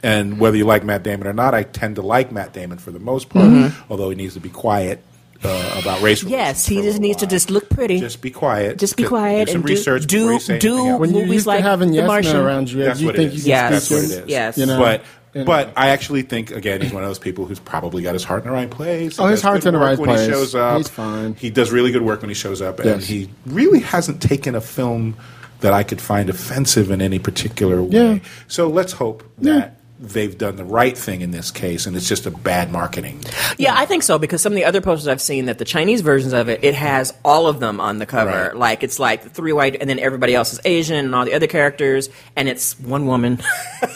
And 0.05 0.39
whether 0.39 0.57
you 0.57 0.67
like 0.67 0.85
Matt 0.85 1.03
Damon 1.03 1.27
or 1.27 1.33
not, 1.33 1.55
I 1.55 1.63
tend 1.63 1.97
to 1.97 2.03
like 2.03 2.31
Matt 2.31 2.53
Damon 2.53 2.79
for 2.79 2.93
the 2.93 2.99
most 3.01 3.31
part, 3.31 3.47
mm-hmm. 3.47 3.91
although 3.91 4.11
he 4.11 4.15
needs 4.15 4.35
to 4.35 4.41
be 4.41 4.51
quiet 4.51 5.03
uh, 5.45 5.81
about 5.81 6.01
race. 6.03 6.23
Yes, 6.23 6.67
he 6.67 6.81
just 6.83 7.01
needs 7.01 7.19
to 7.19 7.27
just 7.27 7.51
look 7.51 7.69
pretty. 7.71 8.01
just 8.01 8.21
be 8.21 8.31
quiet. 8.31 8.79
Just 8.79 8.97
be 8.97 9.03
Do- 9.05 9.09
quiet 9.11 9.47
do 9.47 9.53
some 9.53 9.61
and 9.61 9.67
do- 9.67 9.73
research 9.75 10.07
do- 10.07 10.29
before 10.37 10.59
do- 10.59 10.97
when 10.99 11.11
you 11.11 11.17
movies 11.21 11.33
used 11.35 11.47
like 11.47 11.63
to 11.63 11.69
having 11.69 11.89
The 11.91 11.97
yes 11.97 12.03
men 12.03 12.07
Martian. 12.09 12.37
around 12.37 12.71
you, 12.71 12.85
That's 12.85 13.01
you 13.01 13.07
what 13.07 13.15
it 13.15 13.19
think 13.19 13.35
is. 13.35 13.47
you 13.47 13.51
Yes. 13.51 13.63
can 13.63 13.73
That's 13.73 13.85
speak 13.85 13.97
what 13.97 14.05
it 14.05 14.11
it. 14.19 14.23
is. 14.25 14.29
Yes. 14.31 14.59
You 14.59 14.67
know? 14.67 14.79
But 14.79 15.05
You 15.35 15.41
know? 15.41 15.45
but 15.47 15.73
I 15.77 15.89
actually 15.91 16.23
think 16.23 16.51
again 16.51 16.81
he's 16.81 16.93
one 16.93 17.03
of 17.03 17.09
those 17.11 17.19
people 17.19 17.45
who's 17.47 17.59
probably 17.59 18.03
got 18.03 18.15
his 18.15 18.25
heart 18.25 18.45
in 18.45 18.49
the 18.51 18.55
right 18.55 18.71
place. 18.71 19.19
Oh, 19.19 19.27
his 19.27 19.43
heart's 19.43 19.67
in 19.67 19.75
the 19.75 19.81
work 19.81 19.89
right 19.91 19.99
when 19.99 20.09
place. 20.11 20.27
He 20.27 20.33
shows 20.33 20.55
up. 20.55 20.77
He's 20.79 20.89
fine. 20.89 21.35
He 21.39 21.51
does 21.51 21.71
really 21.73 21.91
good 21.93 22.03
work 22.03 22.21
when 22.23 22.31
he 22.31 22.35
shows 22.35 22.63
up, 22.63 22.79
and 22.81 22.89
Yes. 22.89 23.07
he 23.07 23.29
really 23.47 23.81
hasn't 23.81 24.21
taken 24.23 24.55
a 24.55 24.61
film 24.61 25.17
that 25.61 25.73
I 25.73 25.83
could 25.83 26.01
find 26.01 26.29
offensive 26.31 26.91
in 26.91 27.01
any 27.03 27.19
particular 27.19 27.83
way. 27.83 27.89
Yeah. 27.91 28.19
So 28.49 28.69
let's 28.69 28.93
hope 28.93 29.25
Yeah. 29.41 29.69
They've 30.01 30.37
done 30.37 30.57
the 30.57 30.65
right 30.65 30.97
thing 30.99 31.21
in 31.21 31.31
this 31.31 31.51
case, 31.51 31.87
and 31.87 31.97
it's 31.97 32.09
just 32.09 32.27
a 32.27 32.31
bad 32.31 32.71
marketing. 32.73 33.21
Yeah, 33.59 33.75
I 33.77 33.87
think 33.87 34.03
so 34.03 34.19
because 34.19 34.43
some 34.43 34.53
of 34.53 34.57
the 34.57 34.65
other 34.65 34.81
posters 34.81 35.07
I've 35.09 35.21
seen 35.21 35.47
that 35.47 35.59
the 35.59 35.65
Chinese 35.65 36.01
versions 36.01 36.33
of 36.33 36.49
it, 36.49 36.65
it 36.65 36.75
has 36.75 37.15
all 37.25 37.47
of 37.47 37.61
them 37.61 37.81
on 37.81 37.99
the 37.99 38.07
cover. 38.07 38.31
Right. 38.49 38.57
Like 38.57 38.83
it's 38.83 38.99
like 38.99 39.31
three 39.33 39.53
white, 39.53 39.77
and 39.81 39.89
then 39.89 39.99
everybody 39.99 40.35
else 40.35 40.53
is 40.53 40.61
Asian, 40.65 40.97
and 41.05 41.15
all 41.15 41.25
the 41.25 41.35
other 41.35 41.47
characters, 41.47 42.09
and 42.37 42.49
it's 42.49 42.79
one 42.81 43.07
woman. 43.07 43.39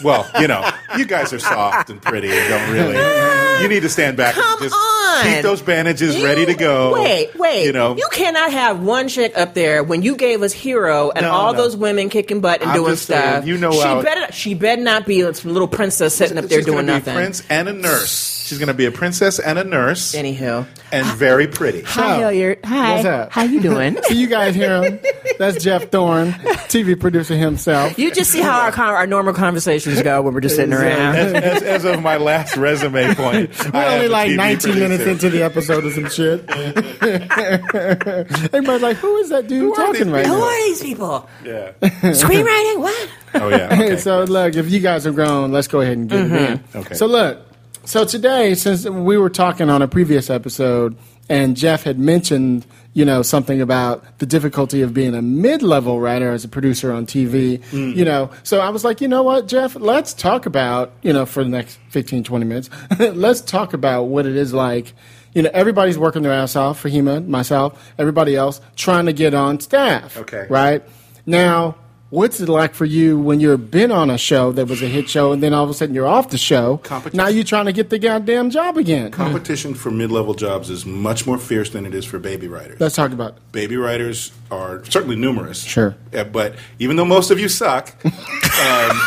Well, 0.03 0.29
you 0.39 0.47
know, 0.47 0.69
you 0.97 1.05
guys 1.05 1.33
are 1.33 1.39
soft 1.39 1.89
and 1.89 1.99
pretty 2.01 2.29
and 2.31 2.47
don't 2.49 2.71
really. 2.71 3.63
You 3.63 3.67
need 3.67 3.81
to 3.81 3.89
stand 3.89 4.15
back 4.17 4.35
Come 4.35 4.45
and 4.53 4.61
just 4.61 4.75
on. 4.75 5.23
keep 5.25 5.41
those 5.41 5.61
bandages 5.63 6.21
ready 6.23 6.45
to 6.45 6.53
go. 6.53 6.93
Wait, 6.93 7.35
wait. 7.37 7.65
You 7.65 7.73
know, 7.73 7.97
you 7.97 8.07
cannot 8.11 8.51
have 8.53 8.81
one 8.81 9.07
chick 9.09 9.35
up 9.37 9.55
there 9.55 9.83
when 9.83 10.03
you 10.03 10.15
gave 10.15 10.41
us 10.43 10.53
Hero 10.53 11.09
and 11.09 11.23
No, 11.23 11.31
all 11.31 11.53
no. 11.53 11.57
those 11.63 11.75
women 11.75 12.09
kicking 12.09 12.39
butt 12.39 12.61
and 12.61 12.69
I'm 12.69 12.77
doing 12.77 12.91
just 12.91 13.07
saying, 13.07 13.21
stuff. 13.21 13.45
you 13.47 13.57
know 13.57 13.71
she 13.71 14.03
better 14.03 14.31
she 14.31 14.53
better 14.53 14.81
not 14.81 15.05
be 15.07 15.21
some 15.33 15.51
little 15.51 15.67
princess 15.67 15.88
sitting 15.91 16.37
up 16.37 16.45
there 16.45 16.61
doing 16.61 16.85
nothing. 16.85 17.15
Prince 17.15 17.43
and 17.49 17.67
a 17.69 17.73
nurse. 17.73 18.38
She's 18.49 18.57
going 18.57 18.69
to 18.69 18.73
be 18.73 18.87
a 18.87 18.91
princess 18.91 19.37
and 19.37 19.59
a 19.59 19.63
nurse, 19.63 20.15
Anywho, 20.15 20.65
and 20.91 21.05
very 21.19 21.45
pretty. 21.45 21.83
hi 21.83 22.15
So, 22.15 22.19
Hilliard. 22.19 22.57
Hi, 22.65 22.93
what's 22.95 23.05
up? 23.05 23.31
how 23.31 23.43
you 23.43 23.61
doing? 23.61 23.95
So 24.09 24.15
you 24.15 24.25
guys 24.25 24.55
hear 24.55 24.81
him? 24.81 24.99
That's 25.37 25.63
Jeff 25.63 25.91
Thorne, 25.91 26.31
TV 26.67 26.99
producer 26.99 27.35
himself. 27.35 27.99
you 27.99 28.11
just 28.11 28.31
see 28.31 28.41
how 28.41 28.61
our 28.61 28.71
con- 28.71 28.95
our 28.95 29.05
normal 29.05 29.35
conversations 29.35 30.01
go 30.01 30.23
when 30.23 30.33
we're 30.33 30.39
just 30.39 30.55
sitting 30.55 30.73
around. 30.73 31.15
as, 31.15 31.33
as, 31.33 31.61
as 31.61 31.85
of 31.85 32.01
my 32.01 32.17
last 32.17 32.57
resume 32.57 33.13
point, 33.15 33.51
We're 33.71 33.85
only 33.85 34.07
like 34.07 34.31
19 34.31 34.79
minutes 34.79 35.03
into 35.03 35.29
the 35.29 35.43
episode 35.43 35.85
or 35.85 35.91
some 35.91 36.09
shit. 36.09 36.43
Everybody's 38.51 38.81
like, 38.81 38.97
"Who 38.97 39.15
is 39.17 39.29
that 39.29 39.47
dude 39.47 39.61
Who 39.61 39.75
talking 39.75 40.05
these 40.05 40.07
right 40.07 40.25
Who 40.25 40.39
now?" 40.39 40.43
are 40.43 40.63
these 40.65 40.81
people? 40.81 41.29
Yeah. 41.45 41.73
Screenwriting? 41.81 42.79
What? 42.79 43.09
Oh 43.35 43.49
yeah. 43.49 43.69
Okay. 43.73 43.97
so 43.97 44.23
look, 44.23 44.55
if 44.55 44.71
you 44.71 44.79
guys 44.79 45.05
are 45.05 45.11
grown, 45.11 45.51
let's 45.51 45.67
go 45.67 45.81
ahead 45.81 45.97
and 45.99 46.09
get 46.09 46.19
it 46.19 46.31
mm-hmm. 46.31 46.77
in. 46.77 46.81
Okay. 46.81 46.95
So 46.95 47.05
look, 47.05 47.45
so 47.89 48.05
today, 48.05 48.53
since 48.53 48.87
we 48.87 49.17
were 49.17 49.31
talking 49.31 49.67
on 49.67 49.81
a 49.81 49.87
previous 49.87 50.29
episode, 50.29 50.95
and 51.27 51.57
Jeff 51.57 51.81
had 51.81 51.97
mentioned, 51.97 52.67
you 52.93 53.03
know, 53.03 53.23
something 53.23 53.61
about 53.61 54.19
the 54.19 54.27
difficulty 54.27 54.83
of 54.83 54.93
being 54.93 55.15
a 55.15 55.23
mid-level 55.23 55.99
writer 55.99 56.31
as 56.31 56.43
a 56.43 56.47
producer 56.47 56.91
on 56.91 57.07
TV, 57.07 57.57
mm. 57.71 57.95
you 57.95 58.05
know, 58.05 58.29
so 58.43 58.59
I 58.59 58.69
was 58.69 58.83
like, 58.83 59.01
you 59.01 59.07
know 59.07 59.23
what, 59.23 59.47
Jeff, 59.47 59.75
let's 59.75 60.13
talk 60.13 60.45
about, 60.45 60.91
you 61.01 61.11
know, 61.11 61.25
for 61.25 61.43
the 61.43 61.49
next 61.49 61.79
15, 61.89 62.23
20 62.25 62.45
minutes, 62.45 62.69
let's 62.99 63.41
talk 63.41 63.73
about 63.73 64.03
what 64.03 64.27
it 64.27 64.35
is 64.35 64.53
like. 64.53 64.93
You 65.33 65.41
know, 65.41 65.49
everybody's 65.51 65.97
working 65.97 66.21
their 66.21 66.31
ass 66.31 66.55
off, 66.55 66.79
for 66.81 66.89
Fahima, 66.91 67.27
myself, 67.27 67.91
everybody 67.97 68.35
else, 68.35 68.61
trying 68.75 69.07
to 69.07 69.13
get 69.13 69.33
on 69.33 69.61
staff. 69.61 70.15
Okay. 70.15 70.45
Right? 70.47 70.83
Now, 71.25 71.75
what's 72.09 72.39
it 72.39 72.49
like 72.49 72.73
for 72.73 72.85
you 72.85 73.19
when 73.19 73.39
you've 73.39 73.69
been 73.71 73.91
on 73.91 74.09
a 74.09 74.17
show 74.17 74.51
that 74.53 74.65
was 74.67 74.81
a 74.81 74.87
hit 74.87 75.09
show 75.09 75.31
and 75.31 75.43
then 75.43 75.53
all 75.53 75.63
of 75.63 75.69
a 75.69 75.73
sudden 75.73 75.93
you're 75.93 76.07
off 76.07 76.29
the 76.29 76.37
show? 76.37 76.77
Competition. 76.77 77.17
Now 77.17 77.27
you're 77.27 77.43
trying 77.43 77.65
to 77.65 77.71
get 77.73 77.89
the 77.89 77.99
goddamn 77.99 78.49
job 78.49 78.77
again. 78.77 79.11
Competition 79.11 79.73
for 79.73 79.91
mid-level 79.91 80.33
jobs 80.33 80.69
is 80.69 80.85
much 80.85 81.25
more 81.27 81.37
fierce 81.37 81.69
than 81.69 81.85
it 81.85 81.93
is 81.93 82.05
for 82.05 82.19
baby 82.19 82.47
writers. 82.47 82.79
Let's 82.79 82.95
talk 82.95 83.11
about 83.11 83.33
it. 83.37 83.51
baby 83.51 83.77
writers 83.77 84.31
are 84.51 84.83
certainly 84.85 85.15
numerous. 85.15 85.63
Sure. 85.63 85.95
Uh, 86.13 86.23
but 86.23 86.55
even 86.79 86.95
though 86.95 87.05
most 87.05 87.31
of 87.31 87.39
you 87.39 87.47
suck, 87.49 87.93
um, 88.05 89.01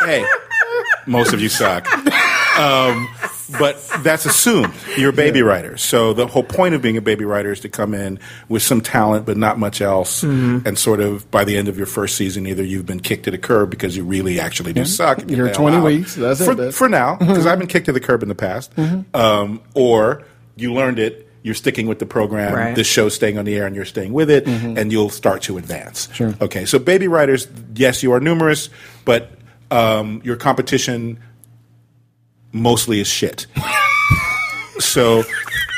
hey, 0.00 0.24
most 1.06 1.32
of 1.32 1.40
you 1.40 1.48
suck. 1.48 1.86
Um, 2.62 3.08
but 3.58 3.82
that's 3.98 4.24
assumed 4.24 4.72
you're 4.96 5.10
a 5.10 5.12
baby 5.12 5.42
writer. 5.42 5.76
So 5.76 6.12
the 6.14 6.26
whole 6.26 6.42
point 6.44 6.74
of 6.74 6.80
being 6.80 6.96
a 6.96 7.00
baby 7.02 7.24
writer 7.24 7.52
is 7.52 7.60
to 7.60 7.68
come 7.68 7.92
in 7.92 8.18
with 8.48 8.62
some 8.62 8.80
talent, 8.80 9.26
but 9.26 9.36
not 9.36 9.58
much 9.58 9.80
else, 9.80 10.22
Mm-hmm. 10.22 10.66
and 10.66 10.78
sort 10.78 11.00
of 11.00 11.30
by 11.30 11.44
the 11.44 11.56
end 11.56 11.68
of 11.68 11.76
your 11.76 11.86
first 11.86 12.16
season, 12.16 12.46
either 12.46 12.62
you've 12.64 12.86
been 12.86 13.00
kicked 13.00 13.24
to 13.24 13.30
the 13.30 13.38
curb 13.38 13.70
because 13.70 13.96
you 13.96 14.04
really 14.04 14.40
actually 14.40 14.72
do 14.72 14.84
suck. 14.84 15.28
You're 15.28 15.46
bail 15.46 15.54
20 15.54 15.76
out. 15.76 15.84
weeks, 15.84 16.14
that's 16.14 16.40
it, 16.40 16.44
for, 16.44 16.54
that's- 16.54 16.74
for 16.76 16.88
now, 16.88 17.16
because 17.16 17.44
I've 17.46 17.58
been 17.58 17.68
kicked 17.68 17.86
to 17.86 17.92
the 17.92 18.00
curb 18.00 18.22
in 18.22 18.28
the 18.28 18.34
past, 18.34 18.72
um, 19.14 19.60
or 19.74 20.24
you 20.56 20.72
learned 20.72 20.98
it. 20.98 21.28
You're 21.44 21.56
sticking 21.56 21.88
with 21.88 21.98
the 21.98 22.06
program. 22.06 22.54
Right. 22.54 22.76
This 22.76 22.86
show's 22.86 23.14
staying 23.16 23.36
on 23.36 23.44
the 23.44 23.56
air, 23.56 23.66
and 23.66 23.74
you're 23.74 23.84
staying 23.84 24.12
with 24.12 24.30
it, 24.30 24.46
and 24.46 24.92
you'll 24.92 25.10
start 25.10 25.42
to 25.42 25.58
advance. 25.58 26.08
Sure. 26.14 26.34
Okay. 26.40 26.64
So, 26.66 26.78
baby 26.78 27.08
writers, 27.08 27.48
yes, 27.74 28.00
you 28.04 28.12
are 28.12 28.20
numerous, 28.20 28.70
but 29.04 29.32
um, 29.72 30.20
your 30.24 30.36
competition 30.36 31.18
mostly 32.52 33.00
is 33.00 33.06
shit. 33.08 33.46
so, 34.78 35.22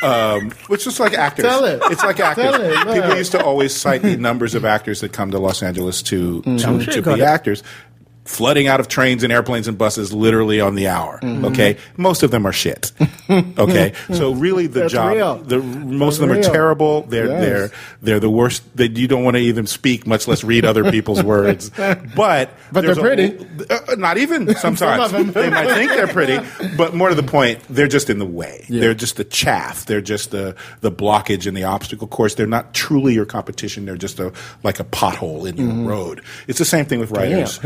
um, 0.02 0.50
which 0.68 0.86
is 0.86 1.00
like 1.00 1.14
actors. 1.14 1.44
Tell 1.44 1.64
it. 1.64 1.80
It's 1.84 2.02
like 2.02 2.20
actors. 2.20 2.44
Tell 2.44 2.60
it, 2.60 2.94
People 2.94 3.16
used 3.16 3.32
to 3.32 3.42
always 3.44 3.74
cite 3.74 4.02
the 4.02 4.16
numbers 4.16 4.54
of 4.54 4.64
actors 4.64 5.00
that 5.00 5.12
come 5.12 5.30
to 5.30 5.38
Los 5.38 5.62
Angeles 5.62 6.02
to 6.04 6.42
Mm. 6.42 6.84
to, 6.84 7.02
to 7.02 7.14
be 7.14 7.22
actors. 7.22 7.62
Flooding 8.24 8.68
out 8.68 8.80
of 8.80 8.88
trains 8.88 9.22
and 9.22 9.30
airplanes 9.32 9.68
and 9.68 9.76
buses 9.76 10.12
literally 10.12 10.58
on 10.60 10.74
the 10.76 10.88
hour. 10.88 11.20
Mm-hmm. 11.22 11.44
Okay, 11.46 11.76
most 11.98 12.22
of 12.22 12.30
them 12.30 12.46
are 12.46 12.52
shit. 12.52 12.92
Okay, 13.26 13.94
so 14.12 14.34
really 14.34 14.66
the 14.66 14.80
That's 14.80 14.92
job, 14.92 15.14
real. 15.14 15.36
the 15.36 15.56
most 15.58 16.18
That's 16.18 16.22
of 16.24 16.28
them 16.28 16.30
real. 16.38 16.46
are 16.46 16.52
terrible. 16.52 17.02
They're 17.04 17.26
Yes. 17.28 17.40
they're 17.40 17.70
they're 18.02 18.20
the 18.20 18.28
worst. 18.28 18.62
That 18.76 18.98
you 18.98 19.08
don't 19.08 19.24
want 19.24 19.36
to 19.36 19.42
even 19.42 19.66
speak, 19.66 20.06
much 20.06 20.28
less 20.28 20.44
read 20.44 20.66
other 20.66 20.90
people's 20.90 21.22
words. 21.34 21.70
But 21.70 22.04
But 22.14 22.50
they're 22.82 22.90
a- 22.92 22.96
pretty. 22.96 23.46
uh, 23.70 23.94
not 23.96 24.18
even 24.18 24.54
sometimes. 24.56 25.10
them. 25.10 25.32
they 25.32 25.48
might 25.48 25.68
think 25.68 25.90
they're 25.92 26.06
pretty, 26.06 26.38
but 26.76 26.92
more 26.94 27.08
to 27.08 27.14
the 27.14 27.22
point, 27.22 27.60
they're 27.70 27.88
just 27.88 28.10
in 28.10 28.18
the 28.18 28.26
way. 28.26 28.66
Yeah. 28.68 28.80
They're 28.82 28.94
just 28.94 29.16
the 29.16 29.24
chaff. 29.24 29.86
They're 29.86 30.02
just 30.02 30.30
the 30.30 30.54
the 30.82 30.92
blockage 30.92 31.46
in 31.46 31.54
the 31.54 31.64
obstacle 31.64 32.06
course. 32.06 32.34
They're 32.34 32.46
not 32.46 32.74
truly 32.74 33.14
your 33.14 33.24
competition. 33.26 33.86
They're 33.86 33.96
just 33.96 34.20
a 34.20 34.32
like 34.62 34.80
a 34.80 34.84
pothole 34.84 35.46
in 35.48 35.56
your 35.56 35.88
road. 35.88 36.20
It's 36.46 36.58
the 36.58 36.64
same 36.66 36.84
thing 36.84 37.00
with 37.00 37.10
writers. 37.10 37.58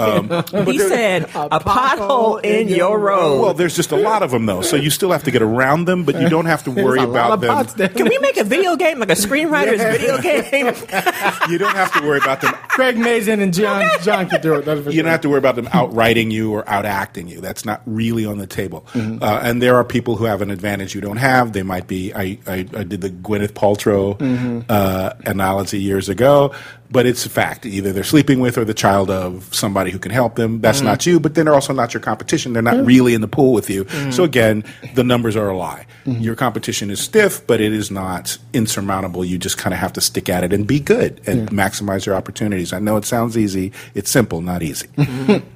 Um, 0.00 0.26
but 0.28 0.66
He 0.68 0.78
said 0.78 1.24
a, 1.34 1.60
pothole 1.60 2.42
in 2.44 2.68
your 2.68 2.98
road. 2.98 3.40
well, 3.42 3.54
there's 3.54 3.76
just 3.76 3.92
a 3.92 3.96
lot 3.96 4.22
of 4.22 4.30
them 4.30 4.46
though, 4.46 4.62
so 4.62 4.76
you 4.76 4.90
still 4.90 5.12
have 5.12 5.24
to 5.24 5.30
get 5.30 5.42
around 5.42 5.84
them, 5.84 6.04
but 6.04 6.20
you 6.20 6.28
don't 6.28 6.46
have 6.46 6.64
to 6.64 6.70
worry 6.70 6.98
There's 6.98 7.08
a 7.08 7.12
lot 7.12 7.32
about 7.38 7.64
of 7.66 7.76
them. 7.76 7.88
pots. 7.88 7.96
Can 7.96 8.08
we 8.08 8.18
make 8.18 8.36
a 8.36 8.44
video 8.44 8.76
game 8.76 8.98
like 8.98 9.10
a 9.10 9.14
screenwriter's 9.14 9.82
video 9.82 10.20
game? 10.20 10.74
You 11.50 11.58
don't 11.58 11.74
have 11.74 11.92
to 11.94 12.06
worry 12.06 12.18
about 12.18 12.40
them 12.40 12.52
Craig 12.68 12.96
Mazin 12.96 13.40
and 13.40 13.52
John 13.52 13.88
John 14.02 14.28
can 14.28 14.40
do 14.40 14.54
it. 14.54 14.64
That's 14.64 14.80
for 14.82 14.86
you 14.90 14.94
sure. 14.96 15.02
don't 15.02 15.10
have 15.12 15.20
to 15.22 15.28
worry 15.28 15.38
about 15.38 15.56
them 15.56 15.68
outwriting 15.72 16.30
you 16.30 16.52
or 16.52 16.62
outacting 16.64 17.28
you. 17.28 17.40
That's 17.40 17.64
not 17.64 17.82
really 17.86 18.24
on 18.24 18.38
the 18.38 18.46
table. 18.46 18.86
Mm-hmm. 18.92 19.22
Uh, 19.22 19.40
and 19.42 19.60
there 19.60 19.76
are 19.76 19.84
people 19.84 20.16
who 20.16 20.24
have 20.24 20.42
an 20.42 20.50
advantage 20.50 20.94
you 20.94 21.00
don't 21.00 21.16
have. 21.16 21.52
They 21.52 21.62
might 21.62 21.86
be. 21.86 22.12
I, 22.14 22.38
I, 22.46 22.66
I 22.76 22.84
did 22.84 23.00
the 23.00 23.10
Gwyneth 23.10 23.52
Paltrow 23.52 24.16
Mm-hmm. 24.18 24.60
uh, 24.68 25.12
analogy 25.26 25.80
years 25.80 26.08
ago, 26.08 26.54
but 26.90 27.06
it's 27.06 27.24
a 27.24 27.30
fact. 27.30 27.64
Either 27.66 27.92
they're 27.92 28.02
sleeping 28.04 28.40
with 28.40 28.58
or 28.58 28.64
the 28.64 28.74
child 28.74 29.10
of 29.10 29.54
somebody 29.54 29.90
who 29.90 29.98
can 29.98 30.10
help 30.12 30.34
them. 30.34 30.60
That's 30.60 30.78
Mm-hmm. 30.78 30.86
not 30.86 31.06
you, 31.06 31.20
but 31.20 31.34
then 31.34 31.44
they're 31.44 31.54
also 31.54 31.72
not 31.72 31.94
your 31.94 32.00
competition. 32.00 32.52
They're 32.52 32.62
not 32.62 32.84
really 32.84 33.14
in 33.14 33.20
the 33.20 33.28
pool 33.28 33.52
with 33.52 33.70
you. 33.70 33.84
Mm-hmm. 33.84 34.10
So 34.10 34.24
again, 34.24 34.64
the 34.94 35.04
numbers 35.04 35.36
are 35.36 35.48
a 35.48 35.56
lie. 35.56 35.86
Your 36.06 36.34
competition 36.34 36.90
is 36.90 36.98
stiff, 36.98 37.46
but 37.46 37.60
it 37.60 37.72
is 37.72 37.90
not 37.90 38.36
insurmountable. 38.52 39.24
You 39.24 39.38
just 39.38 39.58
kind 39.58 39.72
of 39.72 39.78
have 39.78 39.92
to 39.92 40.00
stick 40.00 40.28
at 40.28 40.42
it 40.42 40.52
and 40.52 40.66
be 40.66 40.80
good 40.80 41.20
and 41.26 41.48
maximize 41.50 42.04
your 42.06 42.16
opportunities. 42.16 42.72
I 42.72 42.80
know 42.80 42.96
it 42.96 43.04
sounds 43.04 43.36
easy. 43.38 43.70
It's 43.94 44.10
simple, 44.10 44.40
not 44.40 44.62
easy. 44.62 44.88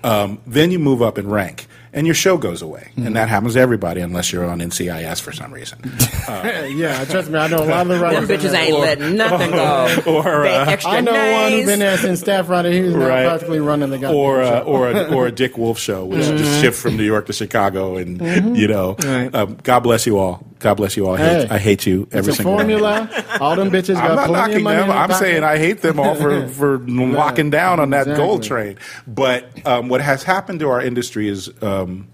um, 0.04 0.40
then 0.46 0.70
you 0.70 0.78
move 0.78 1.02
up 1.02 1.18
in 1.18 1.28
rank. 1.28 1.66
And 1.96 2.06
your 2.08 2.14
show 2.14 2.36
goes 2.36 2.60
away, 2.60 2.88
and 2.96 3.14
that 3.14 3.28
happens 3.28 3.54
to 3.54 3.60
everybody 3.60 4.00
unless 4.00 4.32
you're 4.32 4.44
on 4.44 4.58
NCIS 4.58 5.20
for 5.20 5.30
some 5.30 5.52
reason. 5.54 5.78
yeah, 6.28 7.04
trust 7.04 7.30
me, 7.30 7.38
I 7.38 7.46
know 7.46 7.58
a 7.58 7.64
lot 7.64 7.82
of 7.82 7.88
the 7.88 8.00
writers. 8.00 8.28
in 8.28 8.36
bitches 8.36 8.50
there. 8.50 8.64
ain't 8.64 8.78
letting 8.80 9.16
nothing 9.16 9.50
go. 9.52 10.02
or, 10.12 10.44
uh, 10.44 10.76
I 10.84 11.00
know 11.00 11.12
one 11.12 11.52
who's 11.52 11.60
nice. 11.60 11.66
been 11.66 11.78
there 11.78 11.96
since 11.98 12.18
staff 12.20 12.48
writer. 12.48 12.72
He's 12.72 12.92
now 12.94 13.06
Right. 13.06 13.26
practically 13.26 13.60
running 13.60 13.90
the 13.90 13.98
goddamn 13.98 14.16
or 14.16 14.42
uh, 14.42 14.60
or 14.62 14.90
a, 14.90 15.14
or 15.14 15.26
a 15.28 15.32
Dick 15.32 15.56
Wolf 15.56 15.78
show, 15.78 16.04
which 16.04 16.20
Mm-hmm. 16.24 16.36
just 16.38 16.60
shift 16.60 16.80
from 16.80 16.96
New 16.96 17.04
York 17.04 17.26
to 17.26 17.32
Chicago, 17.32 17.96
and 17.96 18.56
you 18.56 18.66
know, 18.66 18.96
um, 19.32 19.56
God 19.62 19.80
bless 19.80 20.04
you 20.06 20.18
all. 20.18 20.44
God 20.64 20.74
bless 20.78 20.96
you 20.96 21.06
all. 21.06 21.14
I 21.14 21.18
hate, 21.18 21.48
Hey. 21.48 21.54
I 21.54 21.58
hate 21.58 21.84
you 21.86 22.08
every 22.10 22.30
It's 22.30 22.40
a 22.40 22.42
single 22.42 22.54
one. 22.54 22.60
formula. 22.66 23.24
All 23.38 23.54
them 23.54 23.70
bitches 23.70 23.94
got 23.96 24.10
I'm 24.12 24.16
not 24.16 24.26
plenty 24.28 24.62
knocking 24.62 24.64
them. 24.64 24.90
I'm 24.90 25.08
pocket. 25.10 25.16
saying 25.18 25.44
I 25.44 25.58
hate 25.58 25.82
them 25.82 26.00
all 26.00 26.14
for, 26.14 26.48
for 26.58 26.78
locking 26.78 27.50
down 27.50 27.80
on 27.80 27.90
that 27.90 28.02
exactly. 28.08 28.24
gold 28.24 28.42
train. 28.44 28.78
But 29.06 29.66
um, 29.66 29.88
what 29.90 30.00
has 30.00 30.22
happened 30.22 30.60
to 30.60 30.70
our 30.70 30.80
industry 30.80 31.28
is 31.28 31.50
um, 31.62 32.08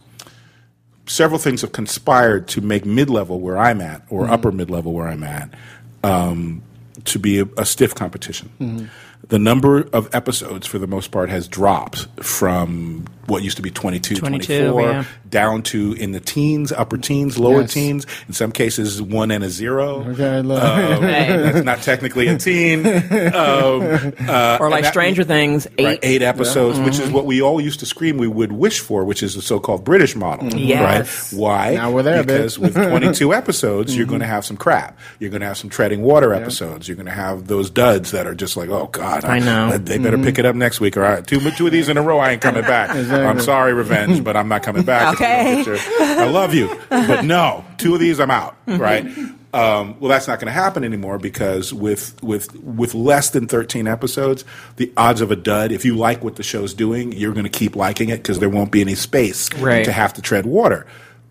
several 1.07 1.39
things 1.39 1.61
have 1.61 1.71
conspired 1.71 2.49
to 2.49 2.61
make 2.61 2.85
mid-level 2.85 3.39
where 3.41 3.57
I'm 3.57 3.81
at, 3.81 4.03
or 4.11 4.29
upper 4.29 4.51
mid-level 4.51 4.93
where 4.93 5.07
I'm 5.07 5.23
at, 5.23 5.55
um, 6.03 6.63
to 7.05 7.21
be 7.21 7.39
a, 7.39 7.45
a 7.57 7.65
stiff 7.65 7.95
competition. 7.95 8.91
The 9.29 9.39
number 9.39 9.83
of 9.93 10.13
episodes, 10.13 10.67
for 10.67 10.79
the 10.81 10.89
most 10.89 11.13
part, 11.13 11.29
has 11.31 11.47
dropped 11.47 12.09
from 12.21 13.07
what 13.31 13.43
used 13.43 13.57
to 13.57 13.63
be 13.63 13.71
22, 13.71 14.17
22, 14.17 14.71
24, 14.71 14.83
yeah. 14.83 15.05
down 15.29 15.63
to 15.63 15.93
in 15.95 16.13
the 16.13 16.21
teens, 16.21 16.73
upper 16.73 16.99
teens, 16.99 17.39
lower 17.39 17.63
Yes. 17.63 17.73
teens. 17.73 18.07
In 18.29 18.35
some 18.35 18.53
cases, 18.53 19.01
one 19.01 19.31
and 19.31 19.43
a 19.45 19.49
zero. 19.49 20.05
Okay, 20.11 20.43
look. 20.43 20.63
Um, 20.63 20.71
Right. 21.03 21.29
that's 21.29 21.65
not 21.65 21.83
technically 21.83 22.27
a 22.27 22.37
teen. 22.39 22.85
Um, 22.87 24.13
uh, 24.29 24.59
or 24.61 24.69
like 24.71 24.85
that- 24.85 24.91
Stranger 24.93 25.25
Things, 25.25 25.67
eight. 25.79 25.85
Right, 25.85 25.99
eight 26.03 26.23
episodes, 26.23 26.79
which 26.81 26.99
is 26.99 27.11
what 27.11 27.27
we 27.27 27.41
all 27.43 27.61
used 27.61 27.81
to 27.81 27.87
scream 27.87 28.19
we 28.19 28.27
would 28.29 28.53
wish 28.53 28.81
for, 28.81 29.05
which 29.05 29.23
is 29.23 29.35
the 29.35 29.43
so-called 29.43 29.85
British 29.85 30.17
model. 30.17 30.49
Yes. 30.59 31.33
Right? 31.33 31.39
Why? 31.39 31.75
Now 31.75 31.91
we're 31.93 32.03
there, 32.03 32.25
because 32.25 32.59
with 32.59 32.75
22 32.75 33.33
episodes, 33.41 33.97
you're 33.97 34.07
going 34.07 34.21
to 34.21 34.27
have 34.27 34.45
some 34.45 34.57
crap. 34.57 34.99
You're 35.19 35.31
going 35.31 35.41
to 35.41 35.47
have 35.47 35.57
some 35.59 35.71
treading 35.71 36.03
water 36.03 36.35
episodes. 36.35 36.89
You're 36.89 36.97
going 36.97 37.07
to 37.07 37.13
have 37.13 37.47
those 37.47 37.71
duds 37.71 38.11
that 38.11 38.27
are 38.27 38.35
just 38.35 38.57
like, 38.57 38.69
oh 38.69 38.87
God, 38.89 39.25
I 39.25 39.39
know. 39.39 39.79
They 39.79 39.99
better 39.99 40.19
pick 40.19 40.39
it 40.39 40.45
up 40.47 40.57
next 40.57 40.81
week, 40.81 40.97
or 40.97 41.05
I, 41.05 41.21
two 41.21 41.41
two 41.53 41.67
of 41.67 41.73
these 41.73 41.89
in 41.89 41.97
a 41.97 42.03
row, 42.03 42.19
I 42.19 42.33
ain't 42.33 42.43
coming 42.43 42.63
back. 42.63 42.91
I'm 43.27 43.41
sorry, 43.41 43.73
revenge, 43.75 44.23
but 44.25 44.37
I'm 44.37 44.49
not 44.49 44.63
coming 44.63 44.83
back. 44.83 45.19
you 45.21 45.27
Okay. 45.27 45.81
I 46.01 46.25
love 46.29 46.55
you, 46.55 46.79
but 46.89 47.25
no, 47.25 47.65
two 47.79 47.95
of 47.95 48.01
these, 48.01 48.21
I'm 48.21 48.31
out. 48.31 48.57
Right. 48.67 49.05
Um, 49.53 49.99
well, 49.99 50.09
that's 50.09 50.29
not 50.29 50.39
going 50.39 50.47
to 50.47 50.53
happen 50.53 50.85
anymore 50.85 51.19
because 51.19 51.75
with 51.75 52.23
with 52.23 52.55
with 52.63 52.95
less 52.95 53.31
than 53.31 53.49
13 53.49 53.89
episodes, 53.89 54.45
the 54.77 54.93
odds 54.97 55.21
of 55.21 55.33
a 55.33 55.37
dud. 55.37 55.73
If 55.73 55.85
you 55.85 55.97
like 55.97 56.23
what 56.23 56.37
the 56.37 56.45
show's 56.45 56.73
doing, 56.73 57.11
you're 57.11 57.33
going 57.33 57.45
to 57.45 57.51
keep 57.51 57.75
liking 57.75 58.11
it 58.11 58.19
because 58.19 58.39
there 58.39 58.49
won't 58.49 58.71
be 58.71 58.81
any 58.81 58.95
space 58.95 59.53
Right. 59.55 59.85
to 59.85 59.91
have 59.93 60.13
to 60.15 60.23
tread 60.23 60.47
water. 60.47 60.87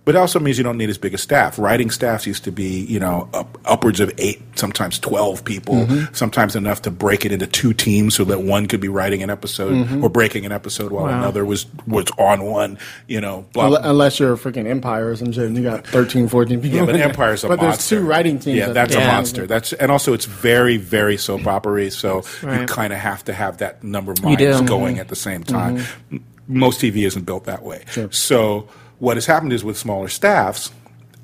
But 0.10 0.16
it 0.16 0.18
also 0.22 0.40
means 0.40 0.58
you 0.58 0.64
don't 0.64 0.80
need 0.80 0.90
as 0.90 0.98
big 0.98 1.14
a 1.14 1.20
staff. 1.20 1.60
Writing 1.60 1.92
staffs 1.92 2.26
used 2.26 2.44
to 2.46 2.52
be, 2.52 2.84
you 2.86 3.00
know, 3.00 3.30
up, 3.32 3.60
upwards 3.64 4.00
of 4.00 4.12
eight, 4.18 4.42
sometimes 4.56 4.98
twelve 4.98 5.46
people, 5.46 5.76
Mm-hmm. 5.76 6.16
sometimes 6.16 6.56
enough 6.56 6.82
to 6.82 6.90
break 6.90 7.26
it 7.26 7.32
into 7.32 7.46
two 7.46 7.74
teams 7.74 8.16
so 8.16 8.24
that 8.24 8.42
one 8.42 8.66
could 8.66 8.80
be 8.80 8.88
writing 8.88 9.22
an 9.22 9.30
episode 9.30 9.72
Mm-hmm. 9.72 10.04
or 10.04 10.10
breaking 10.10 10.48
an 10.48 10.52
episode 10.52 10.92
while 10.92 11.04
Wow. 11.06 11.20
another 11.20 11.46
was 11.46 11.68
was 11.86 12.08
on 12.18 12.42
one. 12.44 12.80
You 13.08 13.22
know, 13.22 13.46
blah, 13.54 13.70
Unle- 13.70 13.82
Unless 13.84 14.20
you're 14.20 14.34
a 14.34 14.36
freaking 14.36 14.66
Empire 14.66 15.12
or 15.12 15.16
some 15.16 15.32
shit, 15.32 15.44
and 15.46 15.56
you 15.56 15.62
got 15.62 15.86
13, 15.86 16.28
14 16.28 16.60
people. 16.60 16.80
yeah, 16.80 16.86
but 16.88 16.96
Empire's 17.00 17.44
a 17.44 17.48
but 17.48 17.62
monster. 17.62 17.68
there's 17.96 18.02
two 18.02 18.08
writing 18.10 18.40
teams. 18.40 18.58
Yeah, 18.58 18.70
that's 18.70 18.96
a 18.96 19.00
Yeah. 19.00 19.12
monster. 19.14 19.46
That's 19.46 19.74
and 19.74 19.92
also 19.92 20.14
it's 20.14 20.26
very, 20.26 20.78
very 20.78 21.18
soap 21.18 21.46
opery. 21.46 21.92
So 21.92 22.24
you 22.42 22.66
kind 22.66 22.94
of 22.94 22.98
have 22.98 23.24
to 23.26 23.34
have 23.34 23.58
that 23.60 23.84
number 23.84 24.12
of 24.14 24.24
minds 24.24 24.62
going 24.62 24.98
at 24.98 25.08
the 25.10 25.16
same 25.16 25.44
time. 25.44 25.84
M- 26.12 26.24
Most 26.48 26.82
TV 26.82 27.06
isn't 27.06 27.26
built 27.28 27.44
that 27.46 27.62
way. 27.62 27.84
So 28.10 28.68
what 29.00 29.18
has 29.18 29.26
happened 29.26 29.54
is 29.54 29.64
with 29.64 29.78
smaller 29.78 30.08
staffs. 30.08 30.72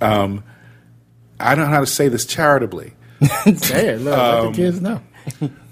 Um, 0.01 0.43
I 1.39 1.55
don't 1.55 1.65
know 1.65 1.71
how 1.73 1.79
to 1.81 1.85
say 1.85 2.07
this 2.07 2.25
charitably. 2.25 2.93
Say 3.55 3.89
it. 3.89 4.01
Look, 4.01 4.17
Um, 4.17 4.45
let 4.45 4.51
the 4.53 4.57
kids 4.57 4.81
know. 4.81 5.01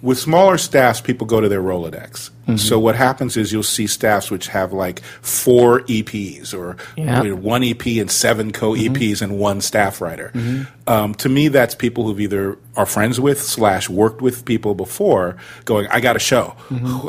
With 0.02 0.18
smaller 0.18 0.58
staffs, 0.58 1.02
people 1.02 1.28
go 1.28 1.40
to 1.42 1.48
their 1.50 1.62
Rolodex. 1.62 2.30
So 2.58 2.78
what 2.78 2.96
happens 2.96 3.38
is 3.38 3.54
you'll 3.54 3.64
see 3.64 3.88
staffs 3.88 4.30
which 4.30 4.48
have 4.50 4.74
like 4.74 5.02
four 5.22 5.82
EPs 5.84 6.54
or 6.54 6.76
Yeah. 6.98 7.22
one 7.32 7.64
EP 7.64 8.00
and 8.00 8.12
seven 8.12 8.52
co-EPs 8.52 9.22
and 9.22 9.40
one 9.40 9.62
staff 9.62 10.02
writer. 10.02 10.32
Um, 10.86 11.14
to 11.16 11.30
me, 11.30 11.48
that's 11.48 11.76
people 11.76 12.06
who've 12.06 12.20
either 12.20 12.58
are 12.76 12.86
friends 12.86 13.20
with 13.20 13.42
slash 13.42 13.88
worked 13.90 14.22
with 14.22 14.44
people 14.44 14.76
before, 14.76 15.38
going, 15.64 15.88
"I 15.90 16.02
got 16.02 16.16
a 16.18 16.20
show. 16.20 16.56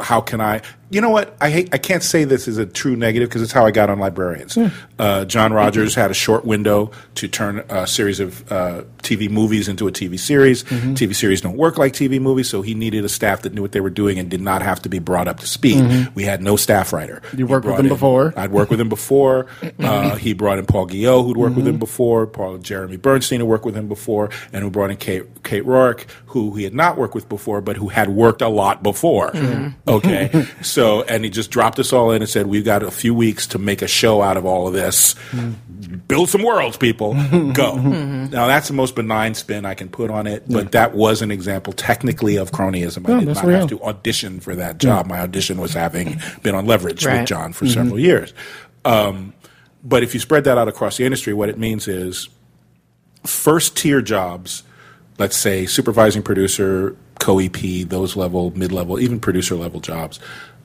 How 0.03 0.21
can 0.21 0.41
I?" 0.41 0.63
You 0.91 1.01
know 1.01 1.11
what? 1.11 1.37
I 1.41 1.51
hate. 1.51 1.71
I 1.73 1.79
can't 1.79 2.05
say 2.05 2.23
this 2.23 2.47
is 2.47 2.57
a 2.57 2.67
true 2.67 2.95
negative 2.95 3.29
because 3.29 3.43
it's 3.43 3.51
how 3.51 3.67
I 3.67 3.73
got 3.73 3.91
on 3.91 3.99
Librarians. 3.99 4.57
Uh, 4.99 5.25
John 5.25 5.53
Rogers 5.53 5.97
had 5.97 6.13
a 6.13 6.15
short 6.15 6.45
window 6.45 6.93
to 7.17 7.27
turn 7.27 7.65
a 7.69 7.85
series 7.89 8.21
of 8.21 8.53
uh, 8.53 8.83
TV 9.03 9.29
movies 9.29 9.67
into 9.67 9.89
a 9.89 9.91
TV 9.93 10.17
series. 10.21 10.63
TV 10.63 11.13
series 11.13 11.41
don't 11.41 11.57
work 11.57 11.77
like 11.79 11.95
TV 11.95 12.21
movies, 12.21 12.49
so 12.49 12.63
he 12.63 12.75
needed 12.75 13.05
a 13.05 13.09
staff 13.09 13.43
that 13.43 13.55
knew 13.55 13.63
what 13.63 13.73
they 13.73 13.81
were 13.81 13.91
doing 13.91 14.21
and 14.21 14.29
did 14.29 14.41
not 14.43 14.63
have 14.63 14.81
to 14.83 14.89
be 14.89 15.01
brought 15.01 15.24
up 15.29 15.41
to 15.41 15.47
speed. 15.47 15.77
Mm-hmm. 15.77 16.15
We 16.15 16.25
had 16.25 16.43
no 16.43 16.57
staff 16.57 16.93
writer. 16.93 17.23
You 17.37 17.47
worked 17.47 17.67
with 17.67 17.79
him 17.79 17.87
in- 17.87 17.93
before? 17.93 18.35
I'd 18.37 18.51
worked 18.51 18.71
with 18.71 18.81
him 18.81 18.89
before. 18.89 19.47
Uh, 19.85 20.15
he 20.15 20.33
brought 20.33 20.59
in 20.59 20.67
Paul 20.67 20.87
Guillot, 20.87 21.27
who'd 21.27 21.37
worked 21.37 21.57
with 21.57 21.67
him 21.67 21.75
mm-hmm. 21.75 21.81
before. 21.81 22.27
Paul 22.27 22.59
Jeremy 22.59 22.97
Bernstein, 22.97 23.41
who 23.41 23.47
worked 23.47 23.65
with 23.65 23.77
him 23.77 23.89
before, 23.89 24.31
and 24.53 24.63
who 24.63 24.71
brought 24.71 24.91
in 24.91 24.97
Kate, 24.97 25.43
Kate 25.43 25.65
Rorick, 25.65 26.07
who 26.27 26.55
he 26.55 26.65
had 26.65 26.75
not 26.75 26.97
worked 26.97 27.15
with 27.15 27.29
before, 27.29 27.61
but 27.61 27.77
who 27.77 27.89
had 27.89 28.11
worked 28.11 28.41
a 28.41 28.49
lot 28.49 28.83
before. 28.83 29.31
Mm-hmm. 29.33 29.89
Okay, 29.89 30.47
so 30.63 31.03
and 31.03 31.25
he 31.25 31.31
just 31.31 31.51
dropped 31.51 31.79
us 31.79 31.93
all 31.93 32.13
in 32.13 32.23
and 32.23 32.29
said, 32.29 32.47
"We've 32.47 32.65
got 32.65 32.83
a 32.83 32.91
few 32.91 33.15
weeks 33.15 33.47
to 33.49 33.59
make 33.59 33.83
a 33.83 33.89
show 33.89 34.23
out 34.23 34.37
of 34.37 34.47
all 34.47 34.67
of 34.67 34.75
this. 34.75 35.17
Build 36.09 36.29
some 36.29 36.43
worlds, 36.43 36.77
people. 36.77 37.15
Go." 37.53 37.77
Now 37.77 38.47
that's 38.47 38.69
the 38.69 38.75
most 38.75 38.95
benign 38.95 39.35
spin 39.35 39.65
I 39.65 39.75
can 39.75 39.89
put 39.89 40.11
on 40.11 40.27
it, 40.27 40.45
but 40.49 40.73
that 40.73 40.95
was 40.95 41.23
an 41.23 41.31
example 41.31 41.73
technically 41.73 42.37
of 42.37 42.51
cronyism. 42.51 43.09
I 43.09 43.21
did 43.21 43.29
not 43.29 43.45
have 43.45 43.69
to 43.69 43.83
audition 43.83 44.41
for 44.41 44.55
that 44.55 44.79
job. 44.79 45.07
My 45.15 45.21
audition 45.21 45.61
was 45.61 45.75
having 45.75 46.21
been 46.43 46.57
on 46.57 46.67
Leverage 46.67 47.07
Right. 47.07 47.21
with 47.21 47.29
John 47.29 47.53
for 47.53 47.69
several 47.69 48.01
years. 48.01 48.35
Um, 48.85 49.33
but 49.85 50.03
if 50.03 50.13
you 50.13 50.19
spread 50.19 50.43
that 50.45 50.59
out 50.59 50.67
across 50.67 50.97
the 50.97 51.05
industry, 51.05 51.33
what 51.33 51.49
it 51.49 51.57
means 51.57 51.87
is 51.87 52.29
first 53.25 53.77
tier 53.77 54.03
jobs, 54.03 54.65
let's 55.19 55.37
say 55.37 55.67
supervising 55.67 56.23
producer, 56.25 56.97
co 57.21 57.39
EP, 57.39 57.87
those 57.89 58.17
level, 58.17 58.51
mid 58.57 58.73
level, 58.73 58.99
even 58.99 59.21
producer 59.21 59.55
level 59.55 59.79
jobs, 59.79 60.19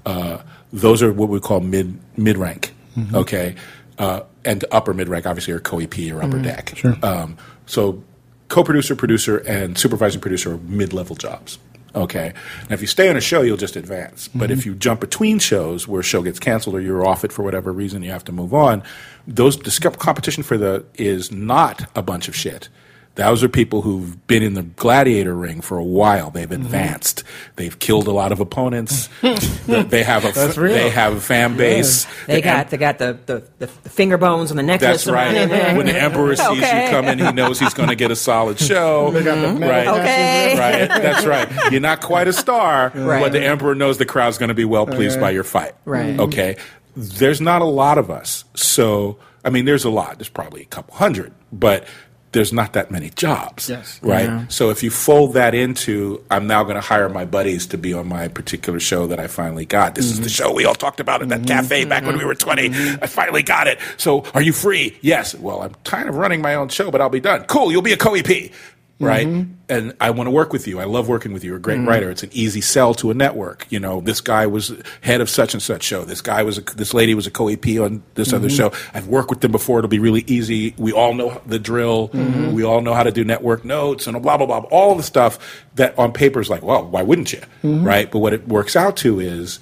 uh, 0.08 0.40
those 0.74 1.04
are 1.04 1.14
what 1.14 1.30
we 1.30 1.40
call 1.40 1.60
mid 1.60 2.00
mid 2.18 2.36
rank. 2.38 2.74
Okay. 3.14 3.56
Uh, 4.00 4.22
and 4.44 4.66
upper 4.72 4.96
mid 4.96 5.08
rank, 5.10 5.28
obviously, 5.28 5.54
are 5.54 5.60
co 5.60 5.78
EP 5.80 5.96
or 6.12 6.24
upper 6.24 6.40
deck. 6.42 6.74
Sure. 6.76 6.98
Um, 7.04 7.38
so 7.68 8.04
co 8.48 8.64
producer, 8.64 8.96
producer, 8.96 9.38
and 9.38 9.78
supervising 9.78 10.22
producer 10.22 10.54
are 10.54 10.58
mid 10.58 10.92
level 10.92 11.16
jobs. 11.16 11.60
Okay. 11.96 12.34
Now, 12.70 12.74
if 12.74 12.82
you 12.82 12.88
stay 12.88 13.10
on 13.10 13.18
a 13.18 13.22
show, 13.22 13.42
you'll 13.42 13.58
just 13.58 13.76
advance. 13.76 14.28
But 14.28 14.52
if 14.52 14.60
mm-hmm. 14.60 14.70
you 14.70 14.76
jump 14.76 15.02
between 15.02 15.40
shows 15.40 15.88
where 15.88 16.02
a 16.02 16.04
show 16.04 16.22
gets 16.22 16.40
canceled 16.40 16.76
or 16.76 16.82
you're 16.82 17.06
off 17.06 17.24
it 17.24 17.32
for 17.32 17.44
whatever 17.44 17.72
reason, 17.72 18.04
you 18.04 18.12
have 18.12 18.26
to 18.26 18.32
move 18.32 18.54
on. 18.54 18.84
Those 19.28 19.58
the 19.58 19.96
competition 19.98 20.44
for 20.44 20.58
the 20.58 20.86
is 20.96 21.32
not 21.32 21.90
a 21.96 22.02
bunch 22.02 22.28
of 22.28 22.36
shit. 22.36 22.70
Those 23.16 23.44
are 23.44 23.50
people 23.50 23.82
who've 23.82 24.26
been 24.28 24.44
in 24.44 24.54
the 24.54 24.64
gladiator 24.64 25.36
ring 25.36 25.60
for 25.60 25.78
a 25.78 25.84
while. 25.84 26.30
They've 26.30 26.48
mm-hmm. 26.48 26.64
advanced. 26.64 27.24
They've 27.58 27.78
killed 27.78 28.08
a 28.08 28.12
lot 28.12 28.32
of 28.32 28.40
opponents. 28.40 29.10
they 29.22 30.04
have 30.04 30.24
a 30.24 30.32
That's 30.32 30.58
real. 30.58 30.74
they 30.74 30.90
have 30.90 31.16
a 31.16 31.20
fan 31.20 31.58
base. 31.58 32.08
They 32.28 32.36
The 32.36 32.42
got 32.42 32.70
they 32.70 32.78
got 32.78 32.98
the, 32.98 33.20
the, 33.26 33.44
the, 33.58 33.70
the 33.82 33.90
finger 33.90 34.18
bones 34.18 34.52
and 34.52 34.58
the 34.58 34.64
necklace. 34.64 35.04
that's 35.04 35.08
right. 35.08 35.76
when 35.76 35.86
the 35.86 36.02
emperor 36.02 36.36
sees 36.36 36.48
Okay. 36.48 36.86
you 36.86 36.92
coming, 36.92 37.20
he 37.20 37.32
knows 37.34 37.60
he's 37.60 37.74
going 37.74 37.90
to 37.90 37.96
get 37.96 38.10
a 38.12 38.16
solid 38.16 38.60
show. 38.60 39.12
They 39.20 39.24
got 39.24 39.36
the 39.60 39.66
right. 39.66 39.88
Okay. 39.88 40.58
Right. 40.58 40.88
That's 40.88 41.26
right. 41.26 41.72
You're 41.72 41.82
not 41.82 42.02
quite 42.02 42.28
a 42.30 42.34
star, 42.34 42.92
Right. 42.96 43.22
but 43.22 43.32
the 43.34 43.44
emperor 43.44 43.76
knows 43.76 43.98
the 43.98 44.06
crowd's 44.06 44.38
going 44.38 44.50
to 44.50 44.56
be 44.56 44.66
well 44.66 44.86
pleased 44.86 45.20
by 45.20 45.32
your 45.32 45.44
fight. 45.44 45.74
Right. 45.84 46.12
Mm-hmm. 46.12 46.22
Okay. 46.22 46.58
There's 46.96 47.42
not 47.42 47.62
a 47.62 47.66
lot 47.66 47.98
of 47.98 48.10
us, 48.10 48.46
so 48.56 49.18
I 49.44 49.50
mean, 49.50 49.66
there's 49.66 49.84
a 49.84 49.90
lot. 49.90 50.18
There's 50.18 50.30
probably 50.30 50.62
a 50.62 50.66
couple 50.66 50.96
hundred, 50.96 51.34
but 51.52 51.86
there's 52.32 52.54
not 52.54 52.74
that 52.74 52.92
many 52.92 53.10
jobs. 53.10 53.70
Yes. 53.70 54.00
Right. 54.04 54.26
Yeah. 54.26 54.48
So 54.48 54.70
if 54.70 54.84
you 54.84 54.92
fold 54.92 55.34
that 55.34 55.56
into, 55.56 56.24
I'm 56.30 56.46
now 56.48 56.64
going 56.64 56.76
to 56.76 56.82
hire 56.82 57.10
my 57.10 57.26
buddies 57.26 57.66
to 57.68 57.78
be 57.78 57.94
on 57.94 58.08
my 58.08 58.28
particular 58.28 58.80
show 58.80 59.08
that 59.08 59.20
I 59.20 59.28
finally 59.28 59.66
got. 59.66 59.96
This 59.96 60.06
is 60.06 60.20
the 60.20 60.28
mm-hmm. 60.28 60.30
show 60.30 60.54
we 60.54 60.66
all 60.66 60.76
talked 60.76 61.00
about 61.00 61.22
in 61.22 61.30
that 61.30 61.42
mm-hmm. 61.42 61.48
cafe 61.48 61.86
back 61.86 62.04
when 62.04 62.18
we 62.18 62.26
were 62.26 62.36
20. 62.36 62.70
Mm-hmm. 62.70 63.04
I 63.04 63.08
finally 63.08 63.44
got 63.44 63.68
it. 63.68 63.80
So 63.98 64.26
are 64.34 64.42
you 64.42 64.54
free? 64.54 64.98
Yes. 65.02 65.34
Well, 65.34 65.64
I'm 65.64 65.74
kind 65.84 66.08
of 66.08 66.16
running 66.16 66.42
my 66.42 66.56
own 66.56 66.70
show, 66.70 66.92
but 66.92 67.02
I'll 67.02 67.10
be 67.10 67.20
done. 67.20 67.46
Cool. 67.46 67.72
You'll 67.72 67.82
be 67.82 67.94
a 67.94 67.98
co-EP. 67.98 68.52
Right. 69.00 69.26
Mm-hmm. 69.26 69.54
And 69.70 69.96
I 70.02 70.10
want 70.10 70.28
to 70.28 70.32
work 70.32 70.52
with 70.52 70.68
you. 70.68 70.80
I 70.80 70.84
love 70.84 71.08
working 71.08 71.32
with 71.32 71.44
you. 71.44 71.52
You're 71.52 71.58
a 71.58 71.62
great 71.62 71.80
mm. 71.80 71.88
writer. 71.88 72.10
It's 72.10 72.24
an 72.24 72.32
easy 72.34 72.60
sell 72.60 72.94
to 72.96 73.12
a 73.12 73.14
network. 73.14 73.66
You 73.70 73.80
know, 73.80 74.02
this 74.02 74.20
guy 74.20 74.46
was 74.46 74.74
head 75.02 75.22
of 75.22 75.30
such 75.30 75.54
and 75.54 75.64
such 75.64 75.84
show. 75.84 76.04
This 76.04 76.20
guy 76.20 76.44
was, 76.44 76.58
a, 76.58 76.62
this 76.62 76.94
lady 76.94 77.14
was 77.14 77.26
a 77.26 77.32
co-EP 77.32 77.66
on 77.80 78.04
this 78.16 78.34
other 78.34 78.50
mm-hmm. 78.50 78.58
show. 78.58 78.74
I've 78.94 79.08
worked 79.08 79.30
with 79.30 79.40
them 79.40 79.54
before. 79.54 79.80
It'll 79.80 79.88
be 79.88 80.00
really 80.00 80.26
easy. 80.28 80.74
We 80.78 80.92
all 80.92 81.14
know 81.14 81.42
the 81.46 81.60
drill. 81.60 82.10
Mm-hmm. 82.10 82.52
We 82.52 82.64
all 82.64 82.82
know 82.82 82.94
how 82.94 83.04
to 83.04 83.12
do 83.12 83.24
network 83.24 83.64
notes 83.64 84.06
and 84.06 84.22
blah, 84.22 84.36
blah, 84.36 84.48
blah. 84.48 84.60
All 84.70 84.96
the 84.96 85.04
stuff 85.04 85.66
that 85.76 85.98
on 85.98 86.12
paper 86.12 86.42
is 86.42 86.50
like, 86.50 86.64
well, 86.64 86.86
why 86.86 87.02
wouldn't 87.02 87.32
you? 87.32 87.42
Right. 87.64 88.12
But 88.12 88.20
what 88.20 88.34
it 88.34 88.50
works 88.50 88.76
out 88.76 88.98
to 88.98 89.22
is, 89.22 89.60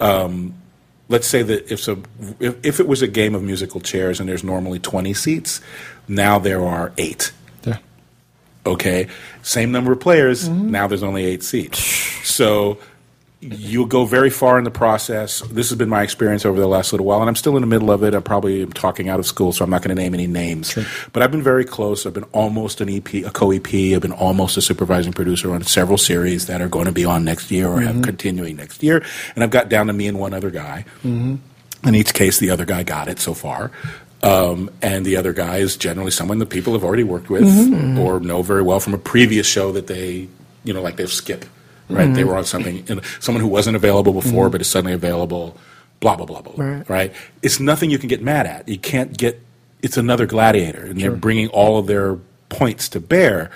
um, 0.00 0.54
let's 1.08 1.26
say 1.26 1.42
that 1.42 1.70
if 1.72 1.80
so 1.80 2.02
if, 2.40 2.56
if 2.64 2.80
it 2.80 2.88
was 2.88 3.00
a 3.00 3.06
game 3.06 3.34
of 3.34 3.42
musical 3.42 3.80
chairs 3.80 4.20
and 4.20 4.28
there's 4.28 4.44
normally 4.44 4.78
20 4.78 5.14
seats 5.14 5.60
now 6.08 6.38
there 6.38 6.64
are 6.64 6.92
eight. 6.98 7.32
Okay 8.66 9.08
same 9.42 9.72
number 9.72 9.92
of 9.92 10.00
players 10.00 10.48
mm-hmm. 10.48 10.70
now 10.70 10.86
there's 10.86 11.02
only 11.02 11.24
eight 11.24 11.42
seats. 11.42 11.78
So 12.24 12.78
you'll 13.40 13.86
go 13.86 14.06
very 14.06 14.30
far 14.30 14.58
in 14.58 14.64
the 14.64 14.70
process. 14.70 15.40
This 15.42 15.68
has 15.68 15.76
been 15.76 15.90
my 15.90 16.02
experience 16.02 16.46
over 16.46 16.58
the 16.58 16.66
last 16.66 16.92
little 16.92 17.06
while 17.06 17.20
and 17.20 17.28
i'm 17.28 17.36
still 17.36 17.56
in 17.56 17.60
the 17.60 17.66
middle 17.66 17.90
of 17.90 18.02
it. 18.02 18.14
I'm 18.14 18.22
probably 18.22 18.62
am 18.62 18.72
talking 18.72 19.08
out 19.08 19.20
of 19.20 19.26
school 19.26 19.52
so 19.52 19.64
i'm 19.64 19.70
not 19.70 19.82
going 19.82 19.94
to 19.94 20.02
name 20.02 20.14
any 20.14 20.26
names. 20.26 20.76
But 21.12 21.22
i've 21.22 21.30
been 21.30 21.42
very 21.42 21.64
close. 21.64 22.06
I've 22.06 22.14
been 22.14 22.24
almost 22.24 22.80
an 22.80 22.88
ep 22.88 23.12
a 23.14 23.30
co-ep 23.30 23.72
i've 23.72 24.02
been 24.02 24.12
almost 24.12 24.56
a 24.56 24.62
supervising 24.62 25.12
producer 25.12 25.52
on 25.52 25.62
several 25.62 25.98
series 25.98 26.46
that 26.46 26.60
are 26.60 26.68
going 26.68 26.86
to 26.86 26.92
be 26.92 27.04
on 27.04 27.24
next 27.24 27.50
year 27.50 27.68
or 27.68 27.80
have 27.80 27.96
mm-hmm. 27.96 28.02
continuing 28.02 28.56
next 28.56 28.82
year. 28.82 29.04
And 29.34 29.44
i've 29.44 29.50
got 29.50 29.68
down 29.68 29.86
to 29.88 29.92
me 29.92 30.06
and 30.06 30.18
one 30.18 30.34
other 30.34 30.50
guy. 30.50 30.84
Mm-hmm. 31.04 31.36
In 31.86 31.94
each 31.94 32.14
case, 32.14 32.38
the 32.38 32.50
other 32.50 32.64
guy 32.64 32.82
got 32.82 33.06
it 33.06 33.20
so 33.20 33.32
far. 33.32 33.70
Um, 34.26 34.70
and 34.82 35.04
the 35.06 35.16
other 35.16 35.32
guy 35.32 35.58
is 35.58 35.76
generally 35.76 36.10
someone 36.10 36.38
that 36.40 36.46
people 36.50 36.72
have 36.72 36.82
already 36.82 37.04
worked 37.04 37.30
with 37.30 37.44
or 37.98 38.18
know 38.20 38.42
very 38.42 38.62
well 38.62 38.80
from 38.80 38.94
a 38.94 38.98
previous 38.98 39.46
show 39.46 39.72
that 39.72 39.86
they, 39.86 40.28
you 40.64 40.72
know, 40.72 40.82
like 40.82 40.96
they've 40.96 41.12
skip, 41.12 41.44
right? 41.88 42.12
They 42.12 42.24
were 42.24 42.36
on 42.36 42.44
something, 42.44 42.84
and 42.88 43.00
someone 43.20 43.40
who 43.42 43.48
wasn't 43.48 43.76
available 43.76 44.12
before 44.12 44.50
but 44.50 44.60
is 44.60 44.68
suddenly 44.68 44.94
available, 44.94 45.56
blah, 46.00 46.16
blah, 46.16 46.26
blah, 46.26 46.40
blah, 46.42 46.54
Right. 46.64 46.88
right? 46.90 47.14
It's 47.42 47.60
nothing 47.60 47.90
you 47.90 47.98
can 47.98 48.08
get 48.08 48.20
mad 48.22 48.46
at. 48.46 48.68
You 48.68 48.78
can't 48.78 49.16
get, 49.16 49.40
it's 49.82 49.96
another 49.96 50.26
gladiator, 50.26 50.84
and 50.86 51.00
they're 51.00 51.12
bringing 51.12 51.48
all 51.48 51.78
of 51.78 51.86
their 51.86 52.16
points 52.48 52.88
to 52.90 53.00
bear. 53.00 53.50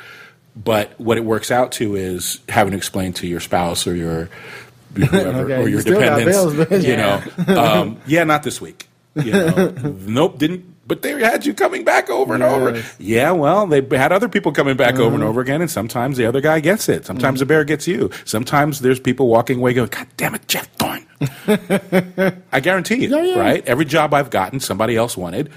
But 0.54 0.92
what 1.00 1.16
it 1.16 1.24
works 1.24 1.50
out 1.50 1.72
to 1.72 1.96
is 1.96 2.40
having 2.48 2.72
to 2.72 2.76
explain 2.76 3.12
to 3.14 3.26
your 3.26 3.40
spouse 3.40 3.86
or 3.86 3.94
your 3.96 4.28
whoever, 4.94 5.40
Okay, 5.44 5.56
or 5.62 5.68
your 5.68 5.82
dependents, 5.82 6.36
bills, 6.54 6.84
you 6.84 6.96
know, 6.96 7.22
um, 7.48 8.00
yeah, 8.06 8.24
not 8.24 8.42
this 8.42 8.60
week. 8.60 8.86
You 9.14 9.32
know, 9.32 9.74
nope, 10.06 10.38
didn't. 10.38 10.66
But 10.86 11.02
they 11.02 11.12
had 11.20 11.46
you 11.46 11.54
coming 11.54 11.84
back 11.84 12.10
over 12.10 12.34
and 12.34 12.42
over. 12.42 12.82
Yeah, 12.98 13.30
well, 13.30 13.64
they 13.68 13.80
had 13.96 14.10
other 14.10 14.28
people 14.28 14.50
coming 14.50 14.76
back 14.76 14.96
over 14.96 15.14
and 15.14 15.22
uh-huh. 15.22 15.30
over 15.30 15.40
again, 15.40 15.60
and 15.60 15.70
sometimes 15.70 16.16
the 16.16 16.26
other 16.26 16.40
guy 16.40 16.58
gets 16.58 16.88
it. 16.88 17.06
Sometimes 17.06 17.38
the 17.38 17.46
bear 17.46 17.62
gets 17.62 17.86
you. 17.86 18.10
Sometimes 18.24 18.80
there's 18.80 18.98
people 18.98 19.28
walking 19.28 19.58
away 19.58 19.72
going, 19.72 19.88
"God 19.88 20.08
damn 20.16 20.34
it, 20.34 20.48
Jeff 20.48 20.68
Thorne!" 20.78 21.06
I 22.52 22.58
guarantee 22.60 23.04
you, 23.04 23.08
Yeah, 23.08 23.22
yeah. 23.22 23.38
right? 23.38 23.66
Every 23.68 23.84
job 23.84 24.14
I've 24.14 24.30
gotten, 24.30 24.58
somebody 24.58 24.96
else 24.96 25.16
wanted, 25.16 25.50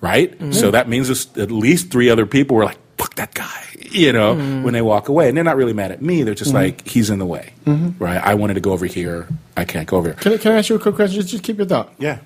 right? 0.00 0.32
Mm-hmm. 0.32 0.52
So 0.52 0.72
that 0.72 0.88
means 0.88 1.08
at 1.36 1.52
least 1.52 1.92
three 1.92 2.10
other 2.10 2.26
people 2.26 2.56
were 2.56 2.64
like, 2.64 2.78
"Fuck 2.98 3.14
that 3.14 3.32
guy," 3.32 3.64
you 3.78 4.12
know, 4.12 4.34
mm-hmm. 4.34 4.64
when 4.64 4.74
they 4.74 4.82
walk 4.82 5.08
away, 5.08 5.28
and 5.28 5.36
they're 5.36 5.44
not 5.44 5.56
really 5.56 5.72
mad 5.72 5.92
at 5.92 6.02
me. 6.02 6.24
They're 6.24 6.34
just 6.34 6.50
mm-hmm. 6.50 6.78
like, 6.78 6.88
"He's 6.88 7.10
in 7.10 7.20
the 7.20 7.26
way," 7.26 7.52
right? 7.64 8.20
I 8.20 8.34
wanted 8.34 8.54
to 8.54 8.60
go 8.60 8.72
over 8.72 8.86
here, 8.86 9.28
I 9.56 9.64
can't 9.64 9.86
go 9.86 9.98
over 9.98 10.08
here. 10.08 10.16
Can, 10.16 10.32
I- 10.32 10.38
can 10.38 10.50
I 10.50 10.58
ask 10.58 10.68
you 10.68 10.74
a 10.74 10.80
quick 10.80 10.96
question? 10.96 11.20
Just, 11.20 11.28
just 11.28 11.44
keep 11.44 11.58
your 11.58 11.66
thought. 11.66 11.92
Yeah. 11.98 12.18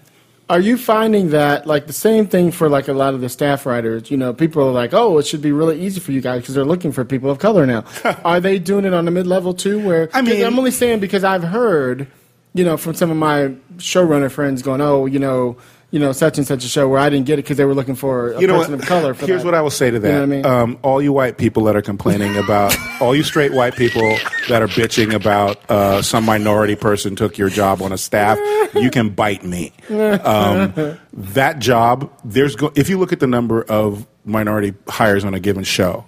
Are 0.50 0.60
you 0.60 0.78
finding 0.78 1.30
that 1.30 1.66
like 1.66 1.86
the 1.86 1.92
same 1.92 2.26
thing 2.26 2.52
for 2.52 2.70
like 2.70 2.88
a 2.88 2.94
lot 2.94 3.12
of 3.12 3.20
the 3.20 3.28
staff 3.28 3.66
writers? 3.66 4.10
You 4.10 4.16
know, 4.16 4.32
people 4.32 4.62
are 4.66 4.72
like, 4.72 4.94
"Oh, 4.94 5.18
it 5.18 5.26
should 5.26 5.42
be 5.42 5.52
really 5.52 5.78
easy 5.80 6.00
for 6.00 6.12
you 6.12 6.22
guys 6.22 6.40
because 6.40 6.54
they're 6.54 6.64
looking 6.64 6.90
for 6.90 7.04
people 7.04 7.30
of 7.30 7.38
color 7.38 7.66
now." 7.66 7.84
are 8.24 8.40
they 8.40 8.58
doing 8.58 8.86
it 8.86 8.94
on 8.94 9.04
the 9.04 9.10
mid 9.10 9.26
level 9.26 9.52
too? 9.52 9.78
Where 9.84 10.08
I 10.14 10.22
mean- 10.22 10.44
I'm 10.44 10.58
only 10.58 10.70
saying 10.70 11.00
because 11.00 11.22
I've 11.22 11.42
heard, 11.42 12.06
you 12.54 12.64
know, 12.64 12.78
from 12.78 12.94
some 12.94 13.10
of 13.10 13.18
my 13.18 13.54
showrunner 13.76 14.30
friends 14.30 14.62
going, 14.62 14.80
"Oh, 14.80 15.04
you 15.04 15.18
know, 15.18 15.58
you 15.90 15.98
know, 15.98 16.12
such 16.12 16.36
and 16.38 16.46
such 16.46 16.64
a 16.64 16.68
show 16.68 16.86
where 16.88 16.98
I 17.00 17.08
didn't 17.08 17.26
get 17.26 17.34
it 17.38 17.42
because 17.42 17.56
they 17.56 17.64
were 17.64 17.74
looking 17.74 17.94
for 17.94 18.32
a 18.32 18.40
you 18.40 18.46
know 18.46 18.58
person 18.58 18.72
what? 18.72 18.82
of 18.82 18.86
color." 18.88 19.14
For 19.14 19.26
Here's 19.26 19.42
that. 19.42 19.46
what 19.46 19.54
I 19.54 19.62
will 19.62 19.70
say 19.70 19.90
to 19.90 19.98
that. 19.98 20.08
You 20.08 20.14
know 20.14 20.22
I 20.22 20.26
mean? 20.26 20.46
um, 20.46 20.78
all 20.82 21.00
you 21.00 21.12
white 21.12 21.38
people 21.38 21.64
that 21.64 21.76
are 21.76 21.82
complaining 21.82 22.36
about, 22.36 22.76
all 23.00 23.14
you 23.14 23.22
straight 23.22 23.52
white 23.52 23.74
people 23.76 24.16
that 24.48 24.60
are 24.62 24.68
bitching 24.68 25.14
about 25.14 25.58
uh, 25.70 26.02
some 26.02 26.24
minority 26.24 26.74
person 26.76 27.16
took 27.16 27.38
your 27.38 27.48
job 27.48 27.80
on 27.82 27.92
a 27.92 27.98
staff, 27.98 28.38
you 28.74 28.90
can 28.90 29.10
bite 29.10 29.44
me. 29.44 29.72
Um, 29.88 30.98
that 31.12 31.58
job, 31.58 32.10
there's 32.24 32.54
go- 32.56 32.72
if 32.74 32.88
you 32.88 32.98
look 32.98 33.12
at 33.12 33.20
the 33.20 33.26
number 33.26 33.62
of 33.62 34.06
minority 34.24 34.74
hires 34.88 35.24
on 35.24 35.32
a 35.34 35.40
given 35.40 35.64
show. 35.64 36.04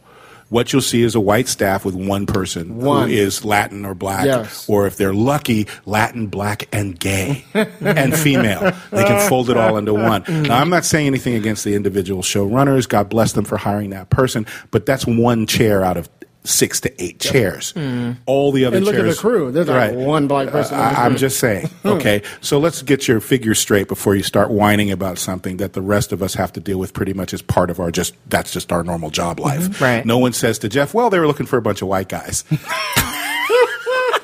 What 0.51 0.73
you'll 0.73 0.83
see 0.83 1.03
is 1.03 1.15
a 1.15 1.21
white 1.21 1.49
staff 1.49 1.85
with 1.85 1.95
one 1.95 2.27
person 2.27 2.77
One. 2.79 3.09
who 3.09 3.15
is 3.15 3.45
Latin 3.45 3.85
or 3.87 3.95
black, 3.95 4.27
Yes. 4.27 4.69
or 4.69 4.87
if 4.87 4.97
they're 4.97 5.15
lucky, 5.15 5.67
Latin, 5.87 6.27
black, 6.27 6.69
and 6.73 6.99
gay, 6.99 7.45
and 7.81 8.15
female. 8.17 8.73
They 8.91 9.05
can 9.05 9.29
fold 9.29 9.49
it 9.49 9.57
all 9.57 9.77
into 9.79 9.95
one. 9.95 10.25
Now, 10.29 10.59
I'm 10.59 10.69
not 10.69 10.85
saying 10.85 11.07
anything 11.07 11.35
against 11.35 11.65
the 11.65 11.75
individual 11.75 12.23
showrunners. 12.23 12.89
God 12.89 13.09
bless 13.09 13.33
them 13.33 13.45
for 13.45 13.57
hiring 13.57 13.91
that 13.91 14.11
person, 14.11 14.45
but 14.73 14.85
that's 14.87 15.07
one 15.07 15.47
chair 15.47 15.85
out 15.85 15.97
of 15.97 16.09
six 16.45 16.81
to 16.81 17.03
eight 17.03 17.21
chairs. 17.21 17.73
Hmm. 17.73 18.13
All 18.27 18.53
the 18.53 18.65
other 18.65 18.79
And 18.79 18.87
look 18.87 18.95
at 18.95 19.05
the 19.05 19.15
crew. 19.15 19.53
There's 19.53 19.69
like 19.69 19.95
one 19.95 20.27
black 20.27 20.49
person 20.49 20.79
on 20.79 20.93
the 20.93 21.01
I, 21.01 21.07
am 21.07 21.17
just 21.17 21.39
saying. 21.39 21.67
Hmm. 21.83 21.89
Okay, 21.89 22.23
so 22.41 22.59
let's 22.59 22.83
get 22.83 23.09
your 23.09 23.21
figures 23.21 23.59
straight 23.59 23.89
before 23.89 24.15
you 24.15 24.23
start 24.23 24.51
whining 24.51 24.91
about 24.91 25.19
something 25.19 25.59
that 25.59 25.73
the 25.73 25.83
rest 25.83 26.13
of 26.13 26.23
us 26.23 26.35
have 26.35 26.53
to 26.55 26.61
deal 26.61 26.79
with 26.79 26.95
pretty 26.95 27.13
much 27.13 27.35
as 27.35 27.43
part 27.43 27.71
of 27.71 27.81
our 27.81 27.91
just 27.91 28.15
that's 28.29 28.53
just 28.53 28.73
our 28.73 28.83
normal 28.83 29.11
job 29.11 29.41
life. 29.41 29.63
Mm-hmm. 29.63 29.85
Right. 29.85 30.07
No 30.07 30.19
one 30.19 30.33
says 30.33 30.59
to 30.61 30.69
Jeff, 30.69 30.95
"Well, 30.95 31.11
they 31.11 31.19
were 31.19 31.27
looking 31.27 31.47
for 31.47 31.57
a 31.57 31.63
bunch 31.63 31.83
of 31.83 31.89
white 31.89 32.09
guys." 32.09 32.45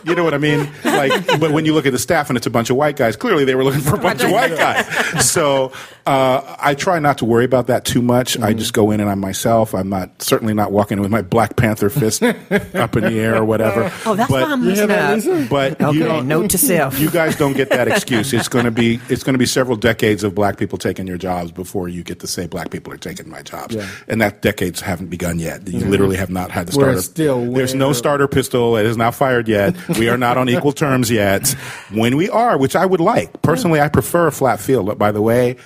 You 0.06 0.14
know 0.14 0.24
what 0.24 0.34
I 0.34 0.38
mean? 0.38 0.70
Like, 0.84 1.26
but 1.40 1.50
when 1.50 1.64
you 1.64 1.74
look 1.74 1.84
at 1.86 1.92
the 1.92 1.98
staff 1.98 2.30
and 2.30 2.36
it's 2.36 2.46
a 2.46 2.50
bunch 2.50 2.70
of 2.70 2.76
white 2.76 2.96
guys, 2.96 3.16
clearly 3.16 3.44
they 3.44 3.54
were 3.54 3.64
looking 3.64 3.80
for 3.80 3.96
a 3.96 3.98
bunch 3.98 4.22
of 4.22 4.30
white 4.30 4.56
guys. 4.56 5.30
So 5.30 5.72
uh, 6.06 6.56
I 6.60 6.74
try 6.74 6.98
not 7.00 7.18
to 7.18 7.24
worry 7.24 7.44
about 7.44 7.66
that 7.66 7.84
too 7.84 8.00
much. 8.02 8.38
I 8.38 8.52
just 8.54 8.72
go 8.72 8.90
in 8.92 9.00
and 9.00 9.10
I'm 9.10 9.18
myself. 9.20 9.74
I'm 9.74 9.88
not 9.88 10.22
certainly 10.22 10.54
not 10.54 10.70
walking 10.70 10.98
in 10.98 11.02
with 11.02 11.10
my 11.10 11.22
Black 11.22 11.56
Panther 11.56 11.90
fist 11.90 12.22
up 12.74 12.96
in 12.96 13.02
the 13.04 13.18
air 13.18 13.34
or 13.36 13.44
whatever. 13.44 13.90
Oh, 14.06 14.14
that's 14.14 14.30
but, 14.30 14.44
I'm 14.44 14.62
You 14.62 14.70
listening. 14.70 15.14
Lisa? 15.14 15.46
But 15.50 15.80
Okay, 15.80 15.98
you 15.98 16.22
note 16.22 16.50
to 16.50 16.58
self. 16.58 16.98
you 17.00 17.10
guys 17.10 17.36
don't 17.36 17.54
get 17.56 17.70
that 17.70 17.88
excuse. 17.88 18.32
It's 18.32 18.48
going 18.48 18.64
to 18.66 18.70
be 18.70 19.00
it's 19.08 19.22
going 19.24 19.34
to 19.34 19.38
be 19.38 19.46
several 19.46 19.76
decades 19.76 20.22
of 20.22 20.34
black 20.34 20.56
people 20.56 20.78
taking 20.78 21.06
your 21.06 21.18
jobs 21.18 21.50
before 21.50 21.88
you 21.88 22.02
get 22.04 22.20
to 22.20 22.26
say 22.28 22.46
black 22.46 22.70
people 22.70 22.92
are 22.92 22.96
taking 22.98 23.28
my 23.28 23.42
jobs, 23.42 23.74
Yeah. 23.74 23.88
and 24.08 24.20
that 24.20 24.42
decades 24.42 24.80
haven't 24.80 25.08
begun 25.08 25.38
yet. 25.40 25.66
You 25.68 25.80
literally 25.80 26.16
have 26.16 26.30
not 26.30 26.50
had 26.52 26.68
the 26.68 26.76
We're 26.78 26.84
starter. 26.84 27.02
still 27.02 27.52
There's 27.52 27.74
no 27.74 27.92
starter 27.92 28.28
pistol. 28.28 28.76
It 28.76 28.86
is 28.86 28.96
not 28.96 29.14
fired 29.14 29.48
yet. 29.48 29.74
We 29.98 30.08
are 30.08 30.18
not 30.18 30.36
on 30.36 30.48
equal 30.48 30.72
terms 30.72 31.10
yet. 31.10 31.48
When 31.90 32.16
we 32.16 32.28
are, 32.28 32.58
which 32.58 32.76
I 32.76 32.86
would 32.86 33.00
like 33.00 33.42
personally, 33.42 33.80
I 33.80 33.88
prefer 33.88 34.26
a 34.26 34.32
flat 34.32 34.60
field. 34.60 34.86
But 34.86 34.98
by 34.98 35.12
the 35.12 35.22
way, 35.22 35.56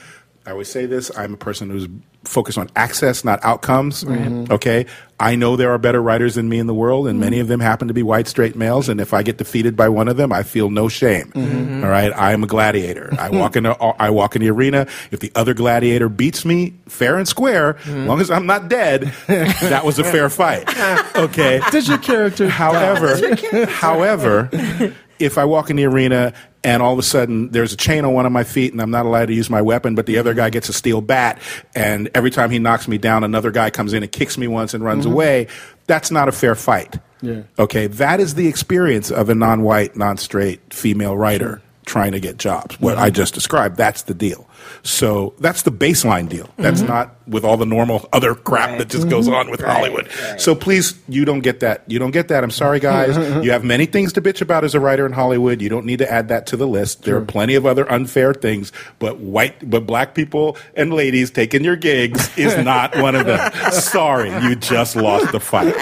I 0.47 0.53
always 0.53 0.69
say 0.69 0.87
this: 0.87 1.11
I'm 1.16 1.35
a 1.35 1.37
person 1.37 1.71
who's 1.71 1.88
focused 2.24 2.59
on 2.59 2.70
access, 2.76 3.24
not 3.24 3.40
outcomes. 3.42 4.04
Mm-hmm. 4.04 4.52
Okay, 4.52 4.87
I 5.18 5.37
know 5.37 5.56
there 5.56 5.70
are 5.70 5.78
better 5.78 6.02
writers 6.02 6.35
than 6.35 6.48
me 6.48 6.59
in 6.59 6.66
the 6.66 6.74
world, 6.74 7.06
and 7.06 7.18
many 7.18 7.40
of 7.40 7.48
them 7.48 7.61
happen 7.61 7.88
to 7.88 7.94
be 7.94 8.02
white 8.02 8.28
straight 8.28 8.56
males. 8.56 8.88
And 8.88 9.00
if 9.00 9.12
I 9.14 9.22
get 9.22 9.38
defeated 9.38 9.76
by 9.76 9.88
one 9.88 10.09
of 10.09 10.16
them, 10.16 10.33
I 10.33 10.42
feel 10.42 10.70
no 10.70 10.88
shame. 10.88 11.33
Mm-hmm. 11.33 11.85
All 11.85 11.90
right, 11.90 12.12
I 12.14 12.33
am 12.33 12.42
a 12.42 12.46
gladiator. 12.46 13.11
I 13.18 13.30
walk 13.38 13.56
in. 13.56 13.66
A, 13.66 13.72
I 13.72 14.11
walk 14.11 14.37
in 14.37 14.42
the 14.42 14.50
arena. 14.50 14.87
If 15.11 15.20
the 15.20 15.33
other 15.35 15.54
gladiator 15.54 16.09
beats 16.09 16.44
me 16.44 16.74
fair 16.88 17.16
and 17.16 17.26
square, 17.26 17.76
as 17.85 17.88
long 17.88 18.20
as 18.20 18.30
I'm 18.30 18.46
not 18.46 18.68
dead, 18.68 19.02
that 19.26 19.85
was 19.85 19.98
a 19.98 20.04
fair 20.04 20.28
fight. 20.30 20.68
Okay. 21.16 21.61
Does 21.70 21.88
your 21.88 21.98
character? 21.98 22.48
However, 22.48 23.37
however, 23.66 24.94
if 25.18 25.37
I 25.38 25.44
walk 25.44 25.70
in 25.70 25.76
the 25.76 25.85
arena 25.85 26.33
and 26.62 26.83
all 26.83 26.92
of 26.92 26.99
a 26.99 27.03
sudden 27.03 27.51
there's 27.51 27.73
a 27.73 27.77
chain 27.77 28.05
on 28.05 28.12
one 28.12 28.27
of 28.27 28.33
my 28.33 28.44
feet 28.44 28.73
and 28.73 28.81
I'm 28.81 28.90
not 28.90 29.07
allowed 29.07 29.27
to 29.27 29.35
use 29.35 29.49
my 29.49 29.62
weapon, 29.62 29.94
but 29.94 30.07
the 30.07 30.18
other 30.18 30.35
guy 30.35 30.51
gets 30.51 30.68
a 30.68 30.73
steel 30.73 31.01
bat, 31.01 31.40
and 31.75 32.11
every 32.14 32.31
time 32.31 32.51
he 32.51 32.59
knocks 32.59 32.88
me 32.88 32.99
down, 32.99 33.25
another 33.25 33.51
guy 33.51 33.70
comes 33.70 33.92
in 33.92 34.03
and 34.03 34.11
kicks 34.11 34.37
me 34.37 34.46
once 34.46 34.75
and 34.75 34.85
runs 34.85 35.05
mm-hmm. 35.05 35.14
away, 35.14 35.46
that's 35.87 36.11
not 36.11 36.29
a 36.29 36.33
fair 36.33 36.55
fight. 36.55 36.99
Yeah. 37.23 37.42
Okay, 37.59 37.87
that 37.87 38.20
is 38.20 38.35
the 38.35 38.46
experience 38.46 39.11
of 39.11 39.29
a 39.29 39.35
non-white, 39.35 39.96
non-straight 39.96 40.73
female 40.73 41.16
writer 41.16 41.61
trying 41.85 42.12
to 42.12 42.20
get 42.20 42.37
jobs. 42.37 42.81
What 42.81 42.94
mm-hmm. 42.94 43.05
I 43.05 43.11
just 43.11 43.35
described, 43.35 43.77
that's 43.77 44.03
the 44.03 44.14
deal. 44.14 44.49
So 44.83 45.35
that's 45.40 45.62
the 45.62 45.73
baseline 45.73 46.29
deal. 46.29 46.49
That's 46.57 46.81
mm-hmm. 46.81 46.88
not 46.92 47.16
with 47.31 47.45
all 47.45 47.57
the 47.57 47.66
normal 47.66 48.09
other 48.12 48.35
crap 48.35 48.79
that 48.79 48.88
just 48.88 49.09
goes 49.09 49.27
mm-hmm. 49.27 49.37
on 49.37 49.51
with 49.51 49.61
Hollywood. 49.61 50.11
So 50.38 50.55
please, 50.55 51.01
you 51.09 51.25
don't 51.25 51.40
get 51.40 51.61
that. 51.61 51.85
You 51.87 51.99
don't 51.99 52.11
get 52.11 52.29
that. 52.29 52.45
I'm 52.45 52.51
sorry, 52.51 52.81
guys. 52.81 53.16
you 53.45 53.53
have 53.53 53.64
many 53.64 53.87
things 53.87 54.12
to 54.14 54.23
bitch 54.23 54.40
about 54.40 54.64
as 54.64 54.75
a 54.75 54.81
writer 54.81 55.07
in 55.07 55.12
Hollywood. 55.12 55.62
You 55.62 55.69
don't 55.69 55.87
need 55.87 56.01
to 56.01 56.11
add 56.11 56.29
that 56.29 56.47
to 56.49 56.57
the 56.57 56.66
list. 56.66 57.05
There 57.05 57.16
are 57.16 57.25
plenty 57.25 57.55
of 57.55 57.64
other 57.64 57.90
unfair 57.90 58.35
things, 58.35 58.73
but 58.99 59.19
white, 59.19 59.69
but 59.69 59.87
black 59.87 60.14
people 60.14 60.57
and 60.75 60.93
ladies 60.93 61.31
taking 61.31 61.64
your 61.64 61.77
gigs 61.77 62.37
is 62.37 62.57
not 62.64 62.97
one 62.97 63.14
of 63.14 63.27
them. 63.27 63.53
Sorry, 63.73 64.31
you 64.43 64.57
just 64.57 64.97
lost 64.97 65.33
the 65.33 65.40
fight. 65.40 65.75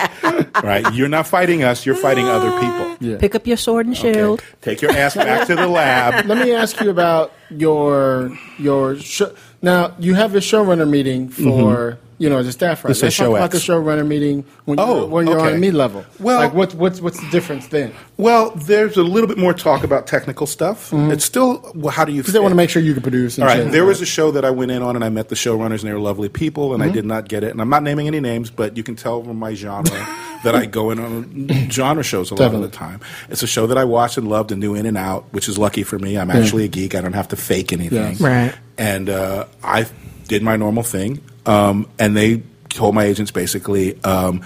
Right? 0.62 0.92
You're 0.94 1.08
not 1.08 1.26
fighting 1.26 1.62
us. 1.62 1.86
You're 1.86 1.94
fighting 1.94 2.26
other 2.26 2.50
people. 2.60 2.96
Yeah. 3.00 3.18
Pick 3.18 3.34
up 3.34 3.46
your 3.46 3.56
sword 3.56 3.86
and 3.86 3.96
shield. 3.96 4.40
Okay. 4.40 4.48
Take 4.62 4.82
your 4.82 4.90
ass 4.92 5.14
back 5.14 5.46
to 5.46 5.54
the 5.54 5.68
lab. 5.68 6.26
Let 6.26 6.38
me 6.38 6.52
ask 6.52 6.80
you 6.80 6.90
about 6.90 7.32
your 7.50 8.36
your 8.58 8.96
show. 8.96 9.34
Now 9.62 9.94
you 9.98 10.14
have 10.14 10.34
a 10.34 10.38
showrunner 10.38 10.88
meeting 10.88 11.28
mm-hmm. 11.28 11.42
for 11.42 11.98
you 12.18 12.28
know 12.28 12.42
the 12.42 12.52
staff 12.52 12.84
writer. 12.84 12.94
This 12.94 13.02
Let's 13.02 13.16
talk 13.16 13.28
about 13.28 13.54
X. 13.54 13.66
the 13.66 13.72
showrunner 13.72 14.06
meeting 14.06 14.44
when 14.64 14.78
Oh, 14.78 15.00
you're, 15.00 15.06
when 15.06 15.26
you're 15.26 15.40
okay. 15.40 15.54
on 15.54 15.60
mid 15.60 15.74
level. 15.74 16.04
Well- 16.18 16.40
like 16.40 16.54
what's 16.54 16.74
what's 16.74 17.00
what's 17.00 17.20
the 17.20 17.30
difference 17.30 17.68
then? 17.68 17.92
Well, 18.16 18.50
there's 18.50 18.96
a 18.96 19.02
little 19.02 19.28
bit 19.28 19.38
more 19.38 19.54
talk 19.54 19.84
about 19.84 20.06
technical 20.06 20.46
stuff. 20.46 20.90
Mm-hmm. 20.90 21.12
It's 21.12 21.24
still 21.24 21.72
well, 21.74 21.92
how 21.92 22.04
do 22.04 22.12
you? 22.12 22.20
Because 22.20 22.34
they 22.34 22.40
want 22.40 22.52
to 22.52 22.56
make 22.56 22.70
sure 22.70 22.82
you 22.82 22.92
can 22.92 23.02
produce. 23.02 23.38
And 23.38 23.48
All 23.48 23.54
right, 23.54 23.70
there 23.70 23.84
was 23.84 24.00
a 24.00 24.06
show 24.06 24.30
that 24.32 24.44
I 24.44 24.50
went 24.50 24.70
in 24.70 24.82
on, 24.82 24.96
and 24.96 25.04
I 25.04 25.08
met 25.08 25.28
the 25.28 25.36
showrunners, 25.36 25.80
and 25.80 25.88
they 25.88 25.92
were 25.92 26.00
lovely 26.00 26.28
people, 26.28 26.74
and 26.74 26.82
I 26.82 26.86
mm-hmm. 26.86 26.94
did 26.94 27.04
not 27.04 27.28
get 27.28 27.44
it. 27.44 27.50
And 27.52 27.60
I'm 27.60 27.70
not 27.70 27.82
naming 27.82 28.06
any 28.06 28.20
names, 28.20 28.50
but 28.50 28.76
you 28.76 28.82
can 28.82 28.96
tell 28.96 29.22
from 29.22 29.38
my 29.38 29.54
genre 29.54 29.90
that 30.44 30.54
I 30.54 30.66
go 30.66 30.90
in 30.90 30.98
on 30.98 31.48
genre 31.70 32.02
shows 32.02 32.30
a 32.30 32.34
lot 32.34 32.38
Definitely. 32.38 32.66
of 32.66 32.72
the 32.72 32.76
time. 32.76 33.00
It's 33.28 33.42
a 33.42 33.46
show 33.46 33.66
that 33.66 33.78
I 33.78 33.84
watched 33.84 34.18
and 34.18 34.28
loved 34.28 34.52
and 34.52 34.60
knew 34.60 34.74
in 34.74 34.86
and 34.86 34.96
out, 34.96 35.24
which 35.32 35.48
is 35.48 35.58
lucky 35.58 35.82
for 35.82 35.98
me. 35.98 36.18
I'm 36.18 36.30
actually 36.30 36.64
a 36.64 36.68
geek; 36.68 36.94
I 36.94 37.00
don't 37.00 37.12
have 37.14 37.28
to 37.28 37.36
fake 37.36 37.72
anything. 37.72 37.98
Yes. 37.98 38.20
Right. 38.20 38.54
And 38.76 39.08
uh, 39.10 39.46
I 39.62 39.86
did 40.26 40.42
my 40.42 40.56
normal 40.56 40.82
thing, 40.82 41.20
um, 41.46 41.88
and 41.98 42.16
they 42.16 42.42
told 42.68 42.94
my 42.94 43.04
agents 43.04 43.30
basically. 43.30 44.02
Um, 44.04 44.44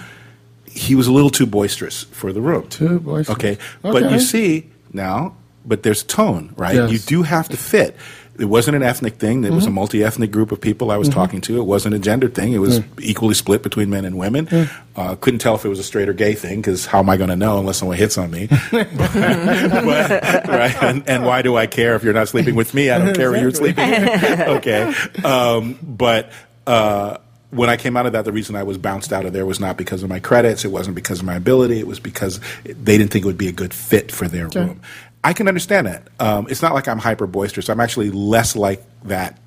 he 0.65 0.95
was 0.95 1.05
a 1.05 1.11
little 1.11 1.29
too 1.29 1.45
boisterous 1.45 2.03
for 2.05 2.33
the 2.33 2.41
room. 2.41 2.67
Too 2.67 2.99
boisterous. 2.99 3.37
Okay. 3.37 3.57
But 3.83 4.11
you 4.11 4.19
see 4.19 4.71
now, 4.91 5.35
but 5.63 5.83
there's 5.83 6.01
tone, 6.01 6.53
right? 6.57 6.73
Yes. 6.73 6.91
You 6.91 6.97
do 6.97 7.21
have 7.21 7.47
to 7.49 7.57
fit. 7.57 7.95
It 8.39 8.45
wasn't 8.45 8.75
an 8.75 8.83
ethnic 8.83 9.15
thing. 9.15 9.43
It 9.43 9.51
was 9.51 9.67
a 9.67 9.69
multi 9.69 10.03
ethnic 10.03 10.31
group 10.31 10.51
of 10.51 10.59
people 10.59 10.89
I 10.89 10.97
was 10.97 11.07
talking 11.07 11.39
to. 11.41 11.59
It 11.59 11.65
wasn't 11.65 11.93
a 11.93 11.99
gender 11.99 12.27
thing. 12.27 12.53
It 12.53 12.57
was 12.57 12.81
equally 12.99 13.35
split 13.35 13.61
between 13.61 13.91
men 13.91 14.05
and 14.05 14.17
women. 14.17 14.47
Uh, 14.95 15.15
couldn't 15.15 15.39
tell 15.39 15.53
if 15.53 15.65
it 15.65 15.69
was 15.69 15.79
a 15.79 15.83
straight 15.83 16.09
or 16.09 16.13
gay 16.13 16.33
thing 16.33 16.59
because 16.59 16.87
how 16.87 16.99
am 16.99 17.09
I 17.09 17.17
going 17.17 17.29
to 17.29 17.35
know 17.35 17.59
unless 17.59 17.77
someone 17.77 17.97
hits 17.97 18.17
on 18.17 18.31
me? 18.31 18.47
but, 18.71 19.15
right? 19.15 20.83
And, 20.83 21.07
and 21.07 21.25
why 21.25 21.43
do 21.43 21.55
I 21.55 21.67
care 21.67 21.95
if 21.95 22.03
you're 22.03 22.13
not 22.13 22.27
sleeping 22.27 22.55
with 22.55 22.73
me? 22.73 22.89
I 22.89 22.97
don't 22.97 23.15
care 23.15 23.29
where 23.31 23.41
you're 23.41 23.51
sleeping. 23.51 23.87
okay. 23.89 24.93
Um, 25.23 25.77
but. 25.81 26.31
Uh, 26.65 27.17
when 27.53 27.69
I 27.69 27.77
came 27.77 27.95
out 27.95 28.07
of 28.07 28.13
that, 28.13 28.25
the 28.25 28.31
reason 28.31 28.55
I 28.55 28.63
was 28.63 28.79
bounced 28.79 29.13
out 29.13 29.25
of 29.25 29.33
there 29.33 29.45
was 29.45 29.59
not 29.59 29.77
because 29.77 30.01
of 30.01 30.09
my 30.09 30.19
credits. 30.19 30.65
It 30.65 30.69
wasn't 30.69 30.95
because 30.95 31.19
of 31.19 31.25
my 31.25 31.35
ability. 31.35 31.77
It 31.79 31.85
was 31.85 31.99
because 31.99 32.39
they 32.63 32.97
didn't 32.97 33.11
think 33.11 33.25
it 33.25 33.27
would 33.27 33.37
be 33.37 33.47
a 33.47 33.51
good 33.53 33.73
fit 33.73 34.11
for 34.11 34.27
their 34.27 34.47
room. 34.47 34.81
I 35.23 35.33
can 35.33 35.47
understand 35.47 35.87
that. 35.87 36.07
Um, 36.19 36.47
it's 36.49 36.61
not 36.61 36.73
like 36.73 36.87
I'm 36.87 36.99
hyper 36.99 37.27
boisterous. 37.27 37.69
I'm 37.69 37.79
actually 37.79 38.11
less 38.11 38.55
like 38.55 38.83
that. 39.03 39.39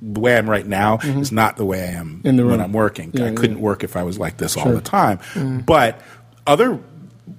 The 0.00 0.20
way 0.20 0.36
I'm 0.36 0.48
right 0.48 0.66
now 0.66 0.98
mm-hmm. 0.98 1.20
is 1.20 1.32
not 1.32 1.56
the 1.56 1.64
way 1.64 1.82
I 1.82 1.92
am 1.92 2.20
In 2.22 2.36
the 2.36 2.44
when 2.44 2.52
room. 2.52 2.60
I'm 2.60 2.72
working. 2.72 3.10
Yeah, 3.14 3.26
I 3.26 3.32
couldn't 3.32 3.60
work 3.60 3.82
if 3.82 3.96
I 3.96 4.02
was 4.02 4.18
like 4.18 4.36
this 4.36 4.56
all 4.56 4.70
the 4.70 4.82
time. 4.82 5.18
Mm. 5.34 5.64
But 5.64 6.00
other 6.46 6.78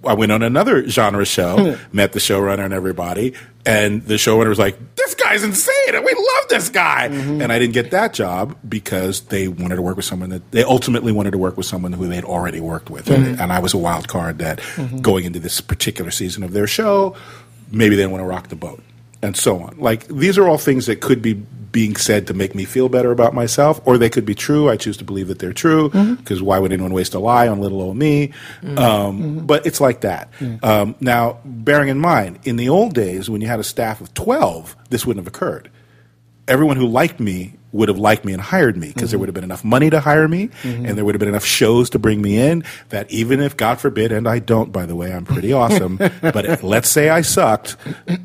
I 0.03 0.13
went 0.13 0.31
on 0.31 0.43
another 0.43 0.87
genre 0.87 1.25
show, 1.25 1.77
met 1.91 2.13
the 2.13 2.19
showrunner 2.19 2.65
and 2.65 2.73
everybody, 2.73 3.33
and 3.65 4.03
the 4.03 4.15
showrunner 4.15 4.49
was 4.49 4.59
like, 4.59 4.95
"This 4.95 5.15
guy's 5.15 5.43
insane, 5.43 5.93
and 5.93 6.03
we 6.03 6.13
love 6.13 6.49
this 6.49 6.69
guy." 6.69 7.07
Mm-hmm. 7.09 7.41
And 7.41 7.51
I 7.51 7.59
didn't 7.59 7.73
get 7.73 7.91
that 7.91 8.13
job 8.13 8.57
because 8.67 9.21
they 9.21 9.47
wanted 9.47 9.75
to 9.77 9.81
work 9.81 9.95
with 9.95 10.05
someone 10.05 10.29
that 10.29 10.51
they 10.51 10.63
ultimately 10.63 11.11
wanted 11.11 11.31
to 11.31 11.37
work 11.37 11.57
with 11.57 11.65
someone 11.65 11.93
who 11.93 12.07
they'd 12.07 12.25
already 12.25 12.59
worked 12.59 12.89
with, 12.89 13.09
and, 13.09 13.39
and 13.39 13.51
I 13.53 13.59
was 13.59 13.73
a 13.73 13.77
wild 13.77 14.07
card 14.07 14.39
that 14.39 14.61
going 15.01 15.25
into 15.25 15.39
this 15.39 15.61
particular 15.61 16.11
season 16.11 16.43
of 16.43 16.51
their 16.51 16.67
show, 16.67 17.15
maybe 17.71 17.95
they 17.95 18.01
didn't 18.03 18.11
want 18.11 18.23
to 18.23 18.27
rock 18.27 18.47
the 18.49 18.55
boat, 18.55 18.81
and 19.21 19.35
so 19.37 19.59
on. 19.61 19.77
Like 19.79 20.07
these 20.07 20.37
are 20.37 20.47
all 20.47 20.57
things 20.57 20.85
that 20.85 21.01
could 21.01 21.21
be 21.21 21.33
being 21.33 21.95
said 21.97 22.25
to 22.27 22.33
make 22.33 22.55
me 22.55 22.63
feel 22.65 22.89
better 22.89 23.11
about 23.11 23.33
myself, 23.35 23.79
or 23.85 23.97
they 23.97 24.09
could 24.09 24.25
be 24.25 24.33
true. 24.33 24.69
I 24.69 24.77
choose 24.77 24.97
to 24.97 25.03
believe 25.03 25.27
that 25.27 25.37
they're 25.39 25.53
true 25.53 25.89
because 26.15 26.41
why 26.41 26.57
would 26.59 26.71
anyone 26.71 26.93
waste 26.93 27.13
a 27.13 27.19
lie 27.19 27.47
on 27.47 27.59
little 27.59 27.81
old 27.81 27.97
me? 27.97 28.31
Um, 28.77 29.45
But 29.45 29.65
it's 29.67 29.79
like 29.81 30.01
that. 30.01 30.29
Um, 30.63 30.95
now, 31.01 31.39
bearing 31.45 31.89
in 31.89 31.99
mind, 31.99 32.39
in 32.45 32.55
the 32.55 32.69
old 32.69 32.93
days 32.95 33.29
when 33.29 33.41
you 33.41 33.47
had 33.47 33.59
a 33.59 33.63
staff 33.65 34.01
of 34.01 34.13
12, 34.13 34.75
this 34.89 35.05
wouldn't 35.05 35.23
have 35.23 35.27
occurred. 35.33 35.69
Everyone 36.47 36.77
who 36.77 36.87
liked 36.87 37.19
me 37.19 37.56
would 37.71 37.89
have 37.89 37.97
liked 37.97 38.23
me 38.25 38.33
and 38.33 38.41
hired 38.41 38.77
me 38.77 38.87
because 38.87 39.11
there 39.11 39.17
mm-hmm. 39.17 39.21
would 39.21 39.27
have 39.29 39.35
been 39.35 39.43
enough 39.43 39.63
money 39.63 39.89
to 39.89 39.99
hire 39.99 40.27
me 40.27 40.47
mm-hmm. 40.47 40.85
and 40.85 40.97
there 40.97 41.03
would 41.03 41.15
have 41.15 41.19
been 41.19 41.29
enough 41.29 41.45
shows 41.45 41.89
to 41.89 41.99
bring 41.99 42.21
me 42.21 42.37
in 42.37 42.63
that 42.89 43.09
even 43.11 43.39
if, 43.39 43.57
God 43.57 43.79
forbid, 43.79 44.11
and 44.11 44.27
I 44.27 44.39
don't, 44.39 44.71
by 44.71 44.85
the 44.85 44.95
way, 44.95 45.13
I'm 45.13 45.25
pretty 45.25 45.53
awesome, 45.53 45.97
but 45.97 46.63
let's 46.63 46.89
say 46.89 47.09
I 47.09 47.21
sucked, 47.21 47.75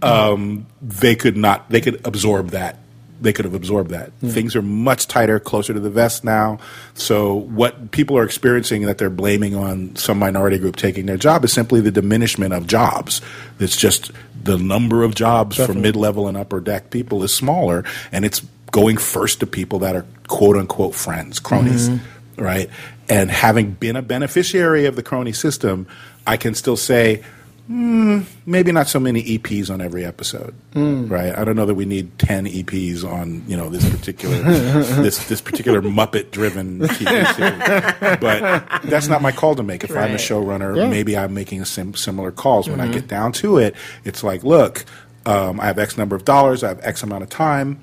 um, 0.02 0.66
they 0.80 1.16
could 1.16 1.36
not, 1.36 1.68
they 1.70 1.80
could 1.80 2.06
absorb 2.06 2.50
that 2.50 2.78
they 3.22 3.32
could 3.32 3.44
have 3.44 3.54
absorbed 3.54 3.90
that. 3.90 4.10
Hmm. 4.20 4.28
Things 4.30 4.56
are 4.56 4.62
much 4.62 5.06
tighter, 5.06 5.38
closer 5.38 5.72
to 5.72 5.80
the 5.80 5.90
vest 5.90 6.24
now. 6.24 6.58
So 6.94 7.34
what 7.34 7.92
people 7.92 8.18
are 8.18 8.24
experiencing 8.24 8.82
that 8.82 8.98
they're 8.98 9.10
blaming 9.10 9.54
on 9.54 9.94
some 9.96 10.18
minority 10.18 10.58
group 10.58 10.76
taking 10.76 11.06
their 11.06 11.16
job 11.16 11.44
is 11.44 11.52
simply 11.52 11.80
the 11.80 11.92
diminishment 11.92 12.52
of 12.52 12.66
jobs. 12.66 13.20
It's 13.60 13.76
just 13.76 14.10
the 14.42 14.58
number 14.58 15.04
of 15.04 15.14
jobs 15.14 15.56
for 15.56 15.72
mid-level 15.72 16.26
and 16.26 16.36
upper 16.36 16.60
deck 16.60 16.90
people 16.90 17.22
is 17.22 17.32
smaller, 17.32 17.84
and 18.10 18.24
it's 18.24 18.42
going 18.72 18.96
first 18.96 19.38
to 19.40 19.46
people 19.46 19.78
that 19.80 19.94
are 19.94 20.04
quote 20.26 20.56
unquote 20.56 20.94
friends, 20.94 21.38
cronies, 21.38 21.88
mm-hmm. 21.88 22.42
right? 22.42 22.68
And 23.08 23.30
having 23.30 23.72
been 23.72 23.94
a 23.94 24.02
beneficiary 24.02 24.86
of 24.86 24.96
the 24.96 25.02
crony 25.02 25.32
system, 25.32 25.86
I 26.26 26.36
can 26.36 26.54
still 26.54 26.76
say 26.76 27.22
hmm, 27.68 28.22
maybe 28.44 28.72
not 28.72 28.88
so 28.88 28.98
many 28.98 29.22
EPs 29.22 29.70
on 29.70 29.80
every 29.80 30.04
episode, 30.04 30.52
mm. 30.72 31.08
right? 31.08 31.36
I 31.38 31.44
don't 31.44 31.54
know 31.54 31.66
that 31.66 31.74
we 31.74 31.84
need 31.84 32.18
ten 32.18 32.46
EPs 32.46 33.04
on 33.04 33.44
you 33.46 33.56
know 33.56 33.68
this 33.68 33.88
particular 33.88 34.36
this 34.42 35.28
this 35.28 35.40
particular 35.40 35.80
Muppet 35.82 36.30
driven 36.32 36.80
TV 36.80 37.34
series, 37.34 38.18
but 38.20 38.80
that's 38.84 39.06
not 39.06 39.22
my 39.22 39.32
call 39.32 39.54
to 39.54 39.62
make. 39.62 39.84
If 39.84 39.90
I'm 39.90 39.96
a 39.96 40.00
Right. 40.00 40.14
showrunner, 40.14 40.76
Yeah. 40.76 40.88
maybe 40.88 41.16
I'm 41.16 41.34
making 41.34 41.64
sim- 41.66 41.94
similar 41.94 42.32
calls. 42.32 42.68
When 42.68 42.80
I 42.80 42.84
mm-hmm. 42.84 42.94
get 42.94 43.08
down 43.08 43.32
to 43.32 43.58
it, 43.58 43.76
it's 44.04 44.24
like, 44.24 44.42
look, 44.42 44.84
um, 45.26 45.60
I 45.60 45.66
have 45.66 45.78
X 45.78 45.96
number 45.96 46.16
of 46.16 46.24
dollars, 46.24 46.64
I 46.64 46.68
have 46.68 46.80
X 46.82 47.02
amount 47.02 47.22
of 47.22 47.28
time 47.28 47.78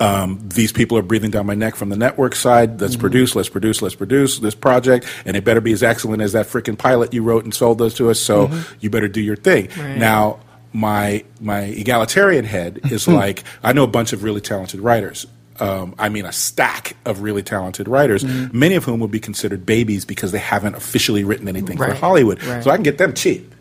Um, 0.00 0.40
these 0.48 0.72
people 0.72 0.96
are 0.96 1.02
breathing 1.02 1.30
down 1.30 1.46
my 1.46 1.54
neck 1.54 1.74
from 1.74 1.88
the 1.88 1.96
network 1.96 2.34
side. 2.34 2.80
Let's 2.80 2.94
mm-hmm. 2.94 3.00
produce, 3.00 3.34
let's 3.34 3.48
produce, 3.48 3.82
let's 3.82 3.94
produce 3.94 4.38
this 4.38 4.54
project, 4.54 5.06
and 5.24 5.36
it 5.36 5.44
better 5.44 5.60
be 5.60 5.72
as 5.72 5.82
excellent 5.82 6.22
as 6.22 6.32
that 6.32 6.46
freaking 6.46 6.78
pilot 6.78 7.12
you 7.12 7.22
wrote 7.22 7.44
and 7.44 7.54
sold 7.54 7.78
those 7.78 7.94
to 7.94 8.10
us. 8.10 8.20
So 8.20 8.46
mm-hmm. 8.46 8.74
you 8.80 8.90
better 8.90 9.08
do 9.08 9.20
your 9.20 9.36
thing. 9.36 9.68
Right. 9.76 9.96
Now, 9.96 10.40
my 10.72 11.24
my 11.40 11.60
egalitarian 11.60 12.44
head 12.44 12.80
is 12.90 13.06
hmm. 13.06 13.12
like 13.12 13.42
I 13.62 13.72
know 13.72 13.84
a 13.84 13.88
bunch 13.88 14.12
of 14.12 14.22
really 14.22 14.40
talented 14.40 14.80
writers. 14.80 15.26
Um, 15.60 15.96
I 15.98 16.08
mean, 16.08 16.24
a 16.24 16.32
stack 16.32 16.96
of 17.04 17.22
really 17.22 17.42
talented 17.42 17.88
writers, 17.88 18.22
mm-hmm. 18.22 18.56
many 18.56 18.76
of 18.76 18.84
whom 18.84 19.00
would 19.00 19.10
be 19.10 19.18
considered 19.18 19.66
babies 19.66 20.04
because 20.04 20.30
they 20.30 20.38
haven't 20.38 20.76
officially 20.76 21.24
written 21.24 21.48
anything 21.48 21.76
for 21.76 21.92
Hollywood. 21.94 22.40
Right. 22.44 22.62
So 22.62 22.70
I 22.70 22.76
can 22.76 22.84
get 22.84 22.98
them 22.98 23.12
cheap. 23.12 23.52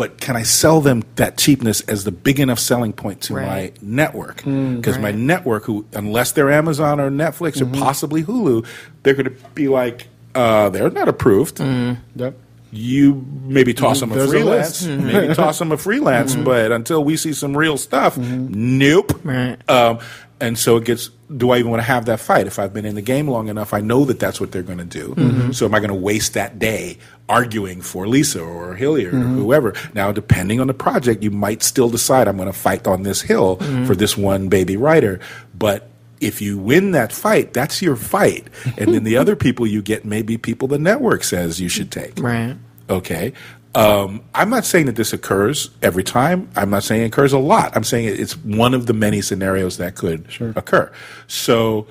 But 0.00 0.18
can 0.18 0.34
I 0.34 0.44
sell 0.44 0.80
them 0.80 1.04
that 1.16 1.36
cheapness 1.36 1.82
as 1.82 2.04
the 2.04 2.10
big 2.10 2.40
enough 2.40 2.58
selling 2.58 2.94
point 2.94 3.20
to 3.24 3.34
Right. 3.34 3.46
my 3.46 3.86
network? 3.86 4.40
Mm, 4.44 4.76
because 4.76 4.96
my 4.96 5.10
right. 5.10 5.14
network, 5.14 5.64
who 5.64 5.84
unless 5.92 6.32
they're 6.32 6.50
Amazon 6.50 6.98
or 7.00 7.10
Netflix 7.10 7.60
or 7.60 7.66
mm-hmm. 7.66 7.82
possibly 7.82 8.24
Hulu, 8.24 8.64
they're 9.02 9.12
going 9.12 9.26
to 9.26 9.36
be 9.52 9.68
like, 9.68 10.08
uh, 10.34 10.70
they're 10.70 10.88
not 10.88 11.08
approved. 11.08 11.58
Mm. 11.58 11.98
Yep. 12.16 12.34
You 12.72 13.26
maybe 13.42 13.74
toss 13.74 13.98
mm, 13.98 14.00
them 14.00 14.12
a 14.12 14.14
There's 14.14 14.28
a 14.28 14.32
freelance, 14.32 14.82
mm-hmm. 14.84 15.02
Mm-hmm. 15.02 15.06
maybe 15.06 15.34
toss 15.34 15.58
them 15.58 15.70
a 15.70 15.76
freelance, 15.76 16.34
but 16.34 16.72
until 16.72 17.04
we 17.04 17.18
see 17.18 17.34
some 17.34 17.54
real 17.54 17.76
stuff, 17.76 18.16
nope. 18.16 19.20
Right. 19.22 19.58
Um, 19.68 19.98
and 20.40 20.58
so 20.58 20.76
it 20.76 20.84
gets. 20.84 21.10
Do 21.36 21.50
I 21.50 21.58
even 21.58 21.70
want 21.70 21.80
to 21.80 21.86
have 21.86 22.06
that 22.06 22.20
fight? 22.20 22.46
If 22.46 22.58
I've 22.58 22.72
been 22.72 22.84
in 22.84 22.94
the 22.94 23.02
game 23.02 23.28
long 23.28 23.48
enough, 23.48 23.72
I 23.72 23.80
know 23.80 24.04
that 24.06 24.18
that's 24.18 24.40
what 24.40 24.52
they're 24.52 24.62
going 24.62 24.78
to 24.78 24.84
do. 24.84 25.10
Mm-hmm. 25.10 25.20
Mm-hmm. 25.22 25.52
So 25.52 25.66
am 25.66 25.74
I 25.74 25.78
going 25.78 25.90
to 25.90 25.94
waste 25.94 26.34
that 26.34 26.58
day 26.58 26.98
arguing 27.28 27.80
for 27.80 28.08
Lisa 28.08 28.42
or 28.42 28.74
Hilliard 28.74 29.14
or 29.14 29.18
mm-hmm. 29.18 29.38
whoever? 29.38 29.74
Now, 29.94 30.12
depending 30.12 30.60
on 30.60 30.66
the 30.66 30.74
project, 30.74 31.22
you 31.22 31.30
might 31.30 31.62
still 31.62 31.88
decide 31.88 32.26
I'm 32.26 32.36
going 32.36 32.52
to 32.52 32.58
fight 32.58 32.86
on 32.86 33.02
this 33.02 33.22
hill 33.22 33.56
for 33.86 33.94
this 33.94 34.16
one 34.16 34.48
baby 34.48 34.76
writer, 34.76 35.20
but. 35.56 35.86
If 36.20 36.42
you 36.42 36.58
win 36.58 36.90
that 36.90 37.12
fight, 37.14 37.54
that's 37.54 37.80
your 37.80 37.96
fight. 37.96 38.46
And 38.76 38.92
then 38.92 39.04
the 39.04 39.16
other 39.22 39.34
people 39.34 39.66
you 39.66 39.80
get 39.80 40.04
may 40.04 40.20
be 40.20 40.36
people 40.36 40.68
the 40.68 40.78
network 40.78 41.24
says 41.24 41.62
you 41.62 41.70
should 41.70 41.90
take. 41.90 42.18
Right. 42.18 42.56
Okay. 42.90 43.32
Um, 43.74 44.22
I'm 44.34 44.50
not 44.50 44.64
saying 44.64 44.86
that 44.86 44.96
this 44.96 45.12
occurs 45.12 45.70
every 45.80 46.02
time. 46.02 46.50
I'm 46.56 46.70
not 46.70 46.82
saying 46.82 47.02
it 47.02 47.06
occurs 47.06 47.32
a 47.32 47.38
lot. 47.38 47.76
I'm 47.76 47.84
saying 47.84 48.08
it's 48.20 48.36
one 48.36 48.74
of 48.74 48.86
the 48.86 48.92
many 48.92 49.22
scenarios 49.22 49.76
that 49.76 49.94
could 49.94 50.26
occur. 50.56 50.90
So, 51.28 51.86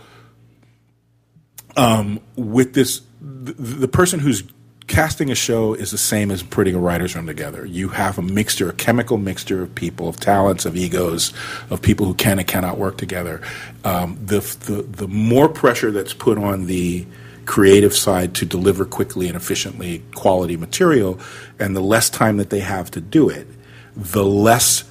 um, 1.77 2.19
with 2.35 2.73
this, 2.73 3.01
the, 3.21 3.53
the 3.53 3.87
person 3.87 4.19
who's 4.19 4.43
casting 4.87 5.31
a 5.31 5.35
show 5.35 5.73
is 5.73 5.91
the 5.91 5.97
same 5.97 6.31
as 6.31 6.43
putting 6.43 6.75
a 6.75 6.79
writer's 6.79 7.15
room 7.15 7.27
together. 7.27 7.65
You 7.65 7.89
have 7.89 8.17
a 8.17 8.21
mixture, 8.21 8.69
a 8.69 8.73
chemical 8.73 9.17
mixture 9.17 9.61
of 9.61 9.73
people, 9.75 10.09
of 10.09 10.19
talents, 10.19 10.65
of 10.65 10.75
egos, 10.75 11.31
of 11.69 11.81
people 11.81 12.05
who 12.07 12.13
can 12.15 12.39
and 12.39 12.47
cannot 12.47 12.77
work 12.77 12.97
together. 12.97 13.41
Um, 13.85 14.19
the, 14.21 14.39
the 14.65 14.81
the 14.81 15.07
more 15.07 15.47
pressure 15.47 15.91
that's 15.91 16.13
put 16.13 16.37
on 16.37 16.65
the 16.65 17.05
creative 17.49 17.95
side 17.95 18.35
to 18.35 18.45
deliver 18.45 18.85
quickly 18.85 19.27
and 19.27 19.35
efficiently 19.35 20.03
quality 20.13 20.55
material, 20.55 21.19
and 21.57 21.75
the 21.75 21.81
less 21.81 22.07
time 22.07 22.37
that 22.37 22.51
they 22.51 22.59
have 22.59 22.91
to 22.91 23.01
do 23.01 23.27
it, 23.27 23.47
the 23.95 24.23
less 24.23 24.83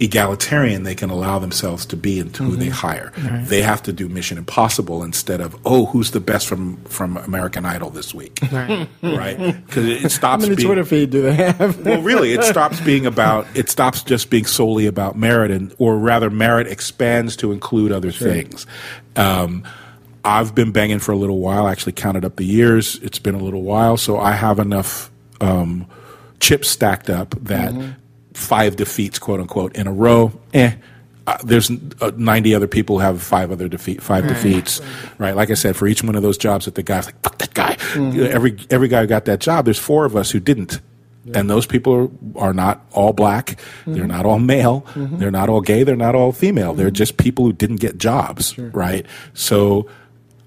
egalitarian 0.00 0.84
they 0.84 0.94
can 0.94 1.10
allow 1.10 1.40
themselves 1.40 1.84
to 1.84 1.96
be 1.96 2.20
into 2.20 2.44
who 2.44 2.54
they 2.54 2.68
hire. 2.68 3.12
They 3.48 3.62
have 3.62 3.82
to 3.82 3.92
do 3.92 4.08
Mission 4.08 4.38
Impossible 4.38 5.02
instead 5.02 5.40
of 5.40 5.56
oh, 5.64 5.86
who's 5.86 6.12
the 6.12 6.20
best 6.20 6.46
from 6.46 6.76
from 6.84 7.16
American 7.16 7.64
Idol 7.66 7.90
this 7.90 8.14
week, 8.14 8.38
Right. 8.52 8.88
right? 9.02 9.66
Because 9.66 9.86
it 9.86 10.02
How 10.02 10.08
stops 10.08 10.42
many 10.44 10.54
being 10.54 10.68
Twitter 10.68 10.84
feed 10.84 11.10
do 11.10 11.22
they 11.22 11.34
have? 11.34 11.80
well, 11.84 12.00
really, 12.02 12.34
it 12.34 12.44
stops 12.44 12.80
being 12.82 13.04
about. 13.04 13.48
It 13.56 13.68
stops 13.68 14.04
just 14.04 14.30
being 14.30 14.46
solely 14.46 14.86
about 14.86 15.18
merit, 15.18 15.50
and 15.50 15.74
or 15.78 15.98
rather, 15.98 16.30
merit 16.30 16.68
expands 16.68 17.34
to 17.38 17.50
include 17.50 17.90
other 17.90 18.12
things. 18.12 18.64
Um, 19.16 19.64
I've 20.24 20.54
been 20.54 20.72
banging 20.72 20.98
for 20.98 21.12
a 21.12 21.16
little 21.16 21.38
while. 21.38 21.66
I 21.66 21.72
actually 21.72 21.92
counted 21.92 22.24
up 22.24 22.36
the 22.36 22.44
years. 22.44 22.96
It's 23.02 23.18
been 23.18 23.34
a 23.34 23.42
little 23.42 23.62
while, 23.62 23.96
so 23.96 24.18
I 24.18 24.32
have 24.32 24.58
enough 24.58 25.10
um, 25.40 25.86
chips 26.40 26.68
stacked 26.68 27.08
up 27.10 27.30
that 27.44 27.74
five 28.34 28.76
defeats, 28.76 29.18
quote 29.18 29.40
unquote, 29.40 29.76
in 29.76 29.86
a 29.86 29.92
row. 29.92 30.32
Eh. 30.54 30.74
Uh, 31.26 31.36
there's 31.44 31.70
uh, 32.00 32.10
90 32.16 32.54
other 32.54 32.66
people 32.66 32.96
who 32.96 33.00
have 33.04 33.22
five 33.22 33.52
other 33.52 33.68
defeat, 33.68 34.02
five 34.02 34.26
defeats, 34.26 34.80
right. 35.18 35.36
Like 35.36 35.50
I 35.50 35.54
said, 35.54 35.76
for 35.76 35.86
each 35.86 36.02
one 36.02 36.14
of 36.16 36.22
those 36.22 36.38
jobs 36.38 36.64
that 36.64 36.74
the 36.74 36.82
guy's 36.82 37.04
like, 37.04 37.20
fuck 37.20 37.36
that 37.38 37.52
guy. 37.52 37.76
Every 37.94 38.56
every 38.70 38.88
guy 38.88 39.02
who 39.02 39.06
got 39.06 39.26
that 39.26 39.38
job, 39.40 39.66
there's 39.66 39.78
four 39.78 40.06
of 40.06 40.16
us 40.16 40.30
who 40.30 40.40
didn't. 40.40 40.80
And 41.34 41.50
those 41.50 41.66
people 41.66 42.10
are, 42.36 42.44
are 42.46 42.52
not 42.54 42.86
all 42.92 43.12
black. 43.12 43.60
They're 43.86 44.06
not 44.06 44.24
all 44.24 44.38
male. 44.38 44.86
They're 45.18 45.30
not 45.30 45.50
all 45.50 45.60
gay. 45.60 45.82
They're 45.82 45.96
not 45.96 46.14
all 46.14 46.32
female. 46.32 46.72
They're 46.72 46.90
just 46.90 47.18
people 47.18 47.44
who 47.44 47.52
didn't 47.52 47.76
get 47.80 47.98
jobs, 47.98 48.56
right? 48.56 49.04
So, 49.34 49.86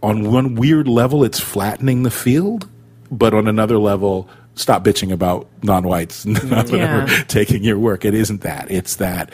on 0.03 0.31
one 0.31 0.55
weird 0.55 0.87
level, 0.87 1.23
it's 1.23 1.39
flattening 1.39 2.03
the 2.03 2.11
field, 2.11 2.67
but 3.11 3.33
on 3.33 3.47
another 3.47 3.77
level, 3.77 4.27
stop 4.55 4.83
bitching 4.83 5.11
about 5.11 5.47
non-whites 5.63 6.25
not 6.25 6.69
Yeah. 6.71 7.05
taking 7.27 7.63
your 7.63 7.79
work. 7.79 8.03
It 8.05 8.13
isn't 8.13 8.41
that. 8.41 8.69
It's 8.71 8.95
that 8.97 9.31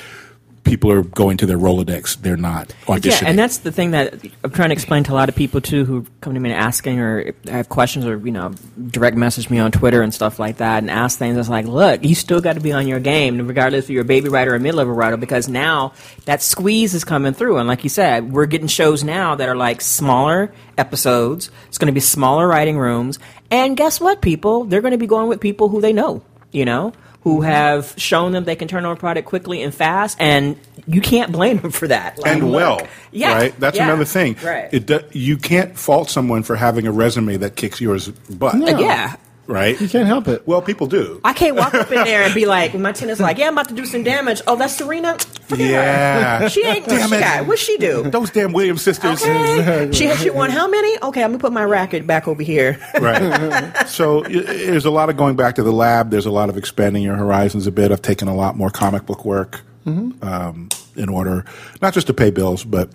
people 0.68 0.92
are 0.92 1.02
going 1.02 1.38
to 1.38 1.46
their 1.46 1.58
Rolodex. 1.58 2.18
They're 2.18 2.38
not 2.38 2.68
auditioning. 2.86 3.22
Yeah, 3.22 3.30
and 3.30 3.40
that's 3.40 3.60
the 3.60 3.72
thing 3.72 3.92
that 3.92 4.14
I'm 4.44 4.52
trying 4.52 4.70
to 4.70 4.74
explain 4.74 5.04
to 5.06 5.14
a 5.14 5.16
lot 5.16 5.30
of 5.30 5.36
people 5.36 5.62
too 5.62 5.86
who 5.86 6.06
come 6.22 6.34
to 6.34 6.40
me 6.40 6.52
and 6.52 6.60
asking 6.60 7.00
or 7.00 7.34
have 7.48 7.70
questions 7.70 8.06
or 8.06 8.18
you 8.18 8.32
know 8.32 8.54
direct 8.90 9.18
message 9.18 9.50
me 9.50 9.60
on 9.60 9.72
Twitter 9.72 10.02
and 10.02 10.14
stuff 10.14 10.40
like 10.40 10.58
that 10.58 10.84
and 10.84 10.92
ask 10.92 11.18
things. 11.18 11.38
It's 11.38 11.50
like, 11.50 11.66
look, 11.66 12.04
you 12.04 12.16
still 12.16 12.42
got 12.42 12.54
to 12.54 12.60
be 12.60 12.74
on 12.74 12.88
your 12.88 13.00
game, 13.00 13.48
regardless 13.48 13.86
if 13.86 13.90
you're 13.90 14.02
a 14.02 14.06
baby 14.06 14.30
writer 14.30 14.52
or 14.52 14.56
a 14.56 14.60
mid 14.60 14.76
level 14.76 14.94
writer, 14.94 15.18
because 15.18 15.48
now 15.48 15.94
that 16.26 16.42
squeeze 16.42 16.94
is 16.94 17.04
coming 17.04 17.34
through. 17.34 17.58
And 17.58 17.68
like 17.68 17.84
you 17.84 17.90
said, 17.90 18.32
we're 18.32 18.46
getting 18.46 18.68
shows 18.68 19.04
now 19.04 19.36
that 19.36 19.48
are 19.50 19.56
like 19.56 19.82
smaller 19.82 20.52
episodes. 20.78 21.50
It's 21.68 21.78
going 21.78 21.88
to 21.88 21.94
be 21.94 22.00
smaller 22.02 22.48
writing 22.48 22.78
rooms, 22.78 23.20
and 23.50 23.78
guess 23.78 24.00
what, 24.00 24.22
people? 24.22 24.66
They're 24.66 24.82
going 24.82 24.92
to 24.92 24.98
be 24.98 25.08
going 25.08 25.30
with 25.30 25.40
people 25.40 25.70
who 25.70 25.82
they 25.82 25.94
know. 25.94 26.24
You 26.52 26.66
know, 26.66 26.94
who 27.28 27.42
have 27.42 27.94
shown 27.98 28.32
them 28.32 28.46
they 28.46 28.56
can 28.56 28.70
turn 28.70 28.86
on 28.86 28.94
a 28.94 28.96
product 28.96 29.28
quickly 29.28 29.62
and 29.62 29.76
fast, 29.76 30.16
and 30.18 30.58
you 30.86 31.02
can't 31.02 31.30
blame 31.30 31.58
them 31.58 31.72
for 31.72 31.86
that. 31.86 32.18
Like, 32.18 32.32
and 32.32 32.52
look, 32.52 32.56
well, 32.56 32.88
yeah, 33.12 33.34
right? 33.34 33.60
That's 33.60 33.76
yeah, 33.76 33.84
another 33.84 34.06
thing. 34.06 34.38
Right. 34.42 34.70
It 34.72 34.86
do, 34.86 35.02
you 35.12 35.36
can't 35.36 35.78
fault 35.78 36.10
someone 36.10 36.44
for 36.44 36.56
having 36.56 36.88
a 36.88 36.92
resume 36.94 37.36
that 37.36 37.58
kicks 37.58 37.82
yours 37.82 38.08
butt. 38.08 38.56
No. 38.56 38.80
yeah. 38.80 39.18
Right? 39.48 39.80
You 39.80 39.88
can't 39.88 40.08
help 40.08 40.28
it. 40.28 40.46
Well, 40.46 40.62
people 40.62 40.88
do. 40.88 41.22
I 41.24 41.32
can't 41.32 41.56
walk 41.56 41.74
up 41.74 41.90
in 41.90 42.04
there 42.04 42.24
and 42.24 42.34
be 42.36 42.46
like, 42.46 42.74
when 42.74 42.82
my 42.82 42.92
tenant's 42.92 43.22
like, 43.22 43.38
yeah, 43.38 43.48
I'm 43.48 43.54
about 43.54 43.70
to 43.70 43.74
do 43.76 43.86
some 43.86 44.04
damage. 44.04 44.42
Oh, 44.46 44.58
that's 44.58 44.76
Serena? 44.76 45.18
Forget 45.44 45.70
Yeah. 45.72 46.40
her. 46.40 46.50
She 46.50 46.66
ain't, 46.66 46.86
what 46.86 46.98
Damn 46.98 47.10
she 47.10 47.16
it. 47.16 47.20
got? 47.22 47.48
What 47.48 47.58
she 47.58 47.78
do? 47.78 48.04
Those 48.10 48.30
damn 48.30 48.52
Williams 48.52 48.82
sisters. 48.82 49.24
Okay. 49.24 49.90
she, 49.94 50.14
she 50.16 50.30
won 50.30 50.50
how 50.50 50.68
many? 50.68 50.98
Okay, 51.02 51.24
I'm 51.24 51.30
going 51.30 51.40
to 51.40 51.42
put 51.42 51.54
my 51.54 51.64
racket 51.64 52.06
back 52.06 52.28
over 52.28 52.44
here. 52.44 52.78
right. 53.00 53.88
So 53.88 54.24
y- 54.24 54.28
there's 54.30 54.84
a 54.86 54.92
lot 54.92 55.10
of 55.10 55.16
going 55.16 55.38
back 55.38 55.56
to 55.56 55.64
the 55.64 55.72
lab. 55.72 56.12
There's 56.12 56.26
a 56.26 56.32
lot 56.32 56.50
of 56.50 56.58
expanding 56.58 57.02
your 57.02 57.16
horizons 57.16 57.68
a 57.68 57.72
bit. 57.72 57.92
I've 57.94 58.02
taken 58.02 58.28
a 58.28 58.36
lot 58.36 58.58
more 58.58 58.70
comic 58.70 59.06
book 59.06 59.24
work 59.24 59.62
um, 59.86 60.68
in 60.98 61.08
order, 61.08 61.46
not 61.82 61.94
just 61.94 62.08
to 62.08 62.14
pay 62.14 62.32
bills, 62.32 62.66
but 62.66 62.90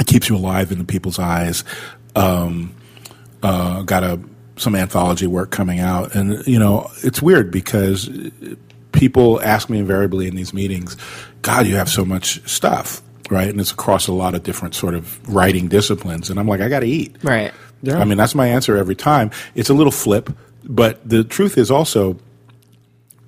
it 0.00 0.08
keeps 0.08 0.28
you 0.28 0.34
alive 0.36 0.72
in 0.72 0.78
the 0.78 0.84
people's 0.84 1.20
eyes. 1.20 1.62
Um, 2.16 2.74
uh, 3.44 3.82
got 3.82 4.02
a 4.02 4.18
some 4.58 4.74
anthology 4.74 5.26
work 5.26 5.50
coming 5.50 5.80
out, 5.80 6.14
and 6.14 6.46
you 6.46 6.58
know 6.58 6.90
it's 7.02 7.22
weird 7.22 7.50
because 7.50 8.10
people 8.92 9.40
ask 9.42 9.70
me 9.70 9.78
invariably 9.78 10.26
in 10.26 10.36
these 10.36 10.52
meetings, 10.52 10.96
"God, 11.42 11.66
you 11.66 11.76
have 11.76 11.88
so 11.88 12.04
much 12.04 12.46
stuff." 12.48 13.02
Right, 13.30 13.48
and 13.48 13.60
it's 13.60 13.72
across 13.72 14.08
a 14.08 14.12
lot 14.12 14.34
of 14.34 14.42
different 14.42 14.74
sort 14.74 14.94
of 14.94 15.28
writing 15.28 15.68
disciplines, 15.68 16.30
and 16.30 16.40
I'm 16.40 16.48
like, 16.48 16.62
I 16.62 16.70
got 16.70 16.80
to 16.80 16.86
eat. 16.86 17.16
Right. 17.22 17.52
Yeah. 17.82 17.98
I 17.98 18.04
mean, 18.04 18.16
that's 18.16 18.34
my 18.34 18.46
answer 18.46 18.78
every 18.78 18.94
time. 18.94 19.30
It's 19.54 19.68
a 19.68 19.74
little 19.74 19.92
flip, 19.92 20.30
but 20.64 21.06
the 21.06 21.24
truth 21.24 21.58
is 21.58 21.70
also 21.70 22.18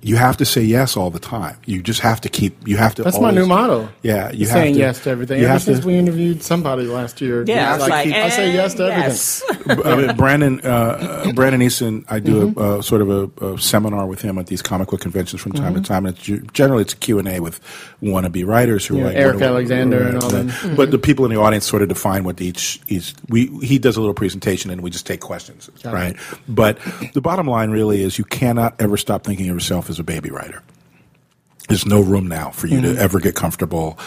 you 0.03 0.15
have 0.15 0.37
to 0.37 0.45
say 0.45 0.61
yes 0.63 0.97
all 0.97 1.09
the 1.11 1.19
time. 1.19 1.57
You 1.65 1.81
just 1.81 1.99
have 2.01 2.21
to 2.21 2.29
keep. 2.29 2.67
You 2.67 2.77
have 2.77 2.95
to. 2.95 3.03
That's 3.03 3.19
my 3.19 3.31
new 3.31 3.45
motto. 3.45 3.87
Yeah, 4.01 4.31
you 4.31 4.47
have 4.47 4.53
saying 4.53 4.73
to, 4.73 4.79
yes 4.79 5.03
to 5.03 5.09
everything. 5.11 5.39
You 5.41 5.47
Ever 5.47 5.59
since 5.59 5.79
to. 5.81 5.87
we 5.87 5.95
interviewed 5.97 6.41
somebody 6.41 6.83
last 6.83 7.21
year. 7.21 7.43
Yeah, 7.47 7.75
it's 7.75 7.83
it's 7.83 7.89
like, 7.89 8.07
I 8.07 8.29
say 8.29 8.51
yes 8.53 8.73
to 8.75 8.85
and 8.91 9.03
everything. 9.03 9.85
I 9.85 9.95
mean, 9.95 10.15
Brandon, 10.17 10.61
uh, 10.63 10.67
uh, 11.27 11.31
Brandon 11.33 11.61
Easton, 11.61 12.05
I 12.09 12.19
do 12.19 12.31
Mm-hmm. 12.51 12.59
a, 12.59 12.79
a 12.79 12.83
sort 12.83 13.01
of 13.01 13.09
a, 13.41 13.45
a 13.53 13.59
seminar 13.59 14.07
with 14.07 14.21
him 14.21 14.37
at 14.37 14.47
these 14.47 14.61
comic 14.61 14.89
book 14.89 15.01
conventions 15.01 15.41
from 15.41 15.51
time 15.51 15.75
to 15.75 15.81
time. 15.81 16.05
And 16.05 16.17
it's, 16.17 16.51
generally, 16.53 16.81
it's 16.81 16.93
q 16.95 17.19
and 17.19 17.27
A 17.27 17.39
with 17.39 17.59
wannabe 18.01 18.45
writers 18.45 18.85
who 18.85 18.95
Yeah, 18.97 19.01
are 19.03 19.05
like 19.07 19.15
Eric 19.15 19.33
what 19.35 19.39
do- 19.39 19.45
Alexander 19.45 20.07
and 20.07 20.23
all 20.23 20.29
right. 20.31 20.47
them. 20.47 20.75
But 20.75 20.91
the 20.91 20.97
people 20.97 21.25
in 21.25 21.31
the 21.31 21.39
audience 21.39 21.65
sort 21.65 21.81
of 21.83 21.89
define 21.89 22.23
what 22.23 22.41
each 22.41 22.79
is. 22.87 23.13
We 23.29 23.47
he 23.59 23.77
does 23.77 23.97
a 23.97 23.99
little 23.99 24.15
presentation 24.15 24.71
and 24.71 24.81
we 24.81 24.89
just 24.89 25.05
take 25.05 25.19
questions, 25.19 25.69
Got 25.83 25.91
it. 25.91 25.95
right? 25.95 26.15
But 26.47 26.79
the 27.13 27.21
bottom 27.21 27.45
line 27.47 27.69
really 27.69 28.01
is 28.01 28.17
you 28.17 28.23
cannot 28.25 28.79
ever 28.81 28.97
stop 28.97 29.23
thinking 29.23 29.47
of 29.49 29.55
yourself 29.55 29.89
as 29.91 29.99
a 29.99 30.03
baby 30.03 30.31
writer. 30.31 30.63
There's 31.69 31.85
no 31.85 32.01
room 32.01 32.27
now 32.27 32.49
for 32.49 32.67
you 32.67 32.79
Mm. 32.79 32.95
to 32.95 33.01
ever 33.01 33.19
get 33.19 33.35
comfortable. 33.35 33.97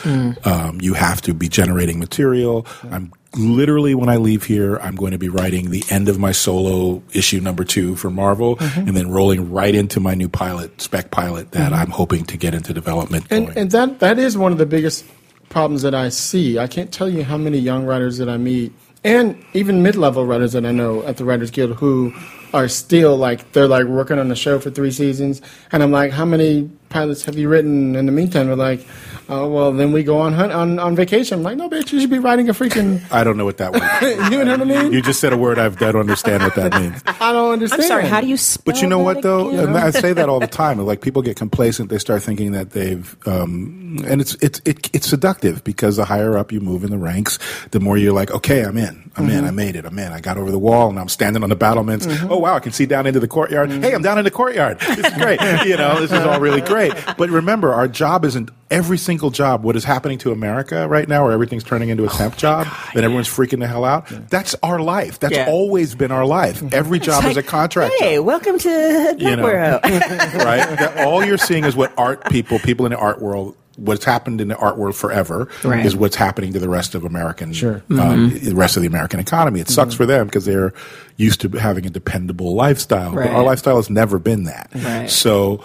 Um, 0.45 0.79
you 0.83 0.95
have 0.95 1.23
to 1.23 1.33
be 1.33 1.49
generating 1.49 1.99
material. 1.99 2.67
I'm 2.91 3.13
literally 3.37 3.95
when 3.95 4.09
I 4.09 4.17
leave 4.17 4.45
here, 4.45 4.77
I'm 4.83 4.97
going 4.97 5.13
to 5.13 5.19
be 5.19 5.29
writing 5.29 5.71
the 5.71 5.83
end 5.89 6.09
of 6.09 6.19
my 6.19 6.33
solo 6.33 7.03
issue 7.13 7.41
number 7.41 7.65
two 7.65 7.97
for 7.97 8.11
Marvel, 8.11 8.57
Mm-hmm. 8.57 8.89
and 8.89 8.97
then 8.97 9.09
rolling 9.11 9.51
right 9.51 9.75
into 9.75 9.99
my 10.01 10.15
new 10.15 10.29
pilot, 10.29 10.81
spec 10.81 11.11
pilot 11.11 11.53
that 11.53 11.73
I'm 11.73 11.91
hoping 11.91 12.25
to 12.27 12.37
get 12.37 12.55
into 12.55 12.75
development. 12.75 13.27
And, 13.31 13.49
and 13.57 13.71
that 13.71 14.01
that 14.01 14.19
is 14.19 14.37
one 14.37 14.53
of 14.53 14.59
the 14.59 14.67
biggest 14.67 15.05
problems 15.49 15.83
that 15.83 15.95
I 15.95 16.09
see. 16.11 16.59
I 16.59 16.67
can't 16.67 16.93
tell 16.93 17.09
you 17.09 17.23
how 17.25 17.39
many 17.39 17.59
young 17.59 17.87
writers 17.87 18.19
that 18.19 18.29
I 18.29 18.37
meet, 18.37 18.73
and 19.05 19.43
even 19.53 19.83
mid-level 19.83 20.25
writers 20.25 20.53
that 20.53 20.65
I 20.65 20.73
know 20.73 21.03
at 21.05 21.19
the 21.19 21.25
Writers 21.25 21.51
Guild 21.51 21.77
who 21.77 22.13
are 22.55 22.69
still 22.69 23.17
like 23.17 23.53
they're 23.53 23.69
like 23.69 23.87
working 23.87 24.19
on 24.19 24.29
the 24.29 24.37
show 24.37 24.59
for 24.59 24.71
three 24.71 24.91
seasons, 24.91 25.43
and 25.73 25.83
I'm 25.83 25.91
like, 25.93 26.13
how 26.13 26.25
many 26.25 26.71
pilots 26.95 27.25
have 27.25 27.37
you 27.37 27.49
written 27.49 27.97
in 27.97 28.07
the 28.07 28.13
meantime? 28.13 28.47
They're 28.47 28.57
like, 28.57 28.87
oh 29.29 29.51
well, 29.51 29.73
then 29.73 29.91
we 29.91 30.05
go 30.05 30.19
on 30.19 30.33
hunt 30.33 30.53
on, 30.53 30.79
on 30.79 30.95
vacation. 30.95 31.39
I'm 31.39 31.43
like, 31.43 31.57
no, 31.57 31.69
bitch, 31.69 31.93
you 31.93 32.01
should 32.01 32.09
be 32.09 32.21
writing 32.21 32.49
a 32.49 32.53
freaking. 32.53 33.03
I 33.11 33.25
don't 33.25 33.37
know 33.37 33.45
what 33.45 33.59
that 33.59 33.73
was. 33.73 33.83
you 34.31 34.45
know 34.45 34.53
what 34.53 34.61
I 34.61 34.65
mean? 34.65 34.93
you 34.93 35.03
just 35.03 35.21
said 35.21 35.33
a 35.33 35.37
word 35.37 35.59
I 35.59 35.69
don't 35.71 35.97
understand 35.97 36.45
what 36.45 36.55
that 36.55 36.73
means. 36.81 37.03
I 37.07 37.33
don't 37.33 37.53
understand. 37.53 37.83
I'm 37.83 37.89
sorry, 37.89 38.07
how 38.07 38.21
do 38.21 38.29
you 38.29 38.37
spell 38.37 38.73
But 38.73 38.81
you 38.81 38.89
know 38.89 39.01
what 39.01 39.23
though, 39.23 39.49
again? 39.49 39.69
and 39.69 39.77
I 39.77 39.91
say 39.91 40.13
that 40.13 40.29
all 40.29 40.39
the 40.39 40.47
time. 40.47 40.79
Like 40.79 41.01
people 41.01 41.21
get 41.21 41.37
complacent, 41.37 41.91
they 41.91 41.99
start 41.99 42.23
thinking 42.23 42.53
that 42.53 42.71
they've, 42.71 43.17
um, 43.27 43.99
and 44.07 44.21
it's 44.21 44.35
it's 44.37 44.61
it, 44.65 44.89
it's 44.95 45.09
seductive 45.09 45.65
because 45.65 45.97
the 45.97 46.05
higher 46.05 46.39
up 46.39 46.53
you 46.53 46.61
move 46.61 46.85
in 46.85 46.91
the 46.91 46.99
ranks, 46.99 47.39
the 47.73 47.81
more 47.81 47.97
you're 47.97 48.13
like, 48.13 48.31
okay, 48.31 48.65
I'm 48.65 48.79
in, 48.79 49.11
I'm 49.17 49.29
in, 49.29 49.39
mm-hmm. 49.39 49.47
I 49.47 49.51
made 49.51 49.75
it, 49.75 49.85
I'm 49.85 49.99
in, 49.99 50.13
I 50.13 50.21
got 50.21 50.37
over 50.39 50.53
the 50.53 50.59
wall, 50.61 50.91
and 50.91 50.99
I'm 50.99 51.09
standing 51.09 51.43
on 51.43 51.49
the 51.49 51.57
battlements. 51.57 52.07
Mm-hmm. 52.07 52.31
Oh 52.31 52.39
wow, 52.39 52.55
I 52.55 52.61
can 52.61 52.73
see 52.73 52.87
down 52.87 53.07
into 53.07 53.19
the 53.19 53.29
courtyard. 53.29 53.71
Mm-hmm. 53.71 53.83
Hey, 53.83 53.95
I'm 53.95 54.03
down 54.03 54.19
in 54.19 54.25
the 54.25 54.31
courtyard. 54.31 54.79
This 54.79 54.99
is 54.99 55.15
great. 55.15 55.41
you 55.67 55.77
know, 55.77 56.01
this 56.01 56.13
is 56.13 56.25
all 56.25 56.41
really 56.41 56.61
great. 56.61 56.84
But 57.17 57.31
remember, 57.31 57.73
our 57.73 57.89
job 57.89 58.25
isn't 58.25 58.51
every 58.71 58.99
single 58.99 59.31
job. 59.31 59.63
What 59.63 59.77
is 59.77 59.85
happening 59.85 60.19
to 60.19 60.33
America 60.33 60.87
right 60.89 61.09
now, 61.09 61.25
where 61.25 61.33
everything's 61.33 61.65
turning 61.65 61.89
into 61.89 62.05
a 62.05 62.09
temp 62.09 62.37
job, 62.37 62.67
and 62.95 63.05
everyone's 63.05 63.29
freaking 63.29 63.61
the 63.61 63.67
hell 63.67 63.85
out. 63.85 64.07
That's 64.31 64.55
our 64.63 64.79
life. 64.81 65.19
That's 65.21 65.35
Yeah. 65.35 65.47
always 65.49 65.95
been 65.95 66.11
our 66.11 66.27
life. 66.27 66.63
Every 66.73 66.99
job 66.99 67.25
is 67.25 67.37
a 67.37 67.43
contract. 67.43 67.95
Hey, 67.99 68.17
job 68.17 68.27
welcome 68.27 68.59
to 68.59 69.17
you 69.19 69.37
know, 69.37 69.45
World. 69.45 69.81
right? 69.85 70.67
That 70.79 71.05
all 71.07 71.25
you're 71.25 71.39
seeing 71.39 71.65
is 71.65 71.77
what 71.77 71.93
art 71.97 72.29
people, 72.31 72.59
people 72.59 72.87
in 72.87 72.91
the 72.93 72.99
art 72.99 73.21
world, 73.21 73.55
what's 73.77 74.05
happened 74.05 74.41
in 74.41 74.47
the 74.49 74.57
art 74.57 74.77
world 74.79 74.95
forever 74.95 75.49
Right. 75.65 75.85
is 75.85 75.97
what's 75.97 76.15
happening 76.15 76.53
to 76.53 76.61
the 76.61 76.69
rest 76.69 76.95
of 76.95 77.05
American, 77.05 77.53
Sure. 77.53 77.83
um, 77.91 78.31
Mm-hmm. 78.31 78.49
the 78.51 78.55
rest 78.55 78.77
of 78.77 78.83
the 78.83 78.89
American 78.89 79.19
economy. 79.19 79.59
It 79.61 79.69
sucks 79.69 79.95
for 79.95 80.07
them 80.07 80.27
because 80.27 80.45
they're 80.45 80.73
used 81.17 81.41
to 81.41 81.49
having 81.59 81.85
a 81.85 81.91
dependable 81.91 82.55
lifestyle. 82.55 83.13
But 83.15 83.29
our 83.31 83.43
lifestyle 83.43 83.77
has 83.77 83.91
never 83.91 84.19
been 84.21 84.45
that. 84.45 84.71
Right. 84.75 85.11
So 85.11 85.61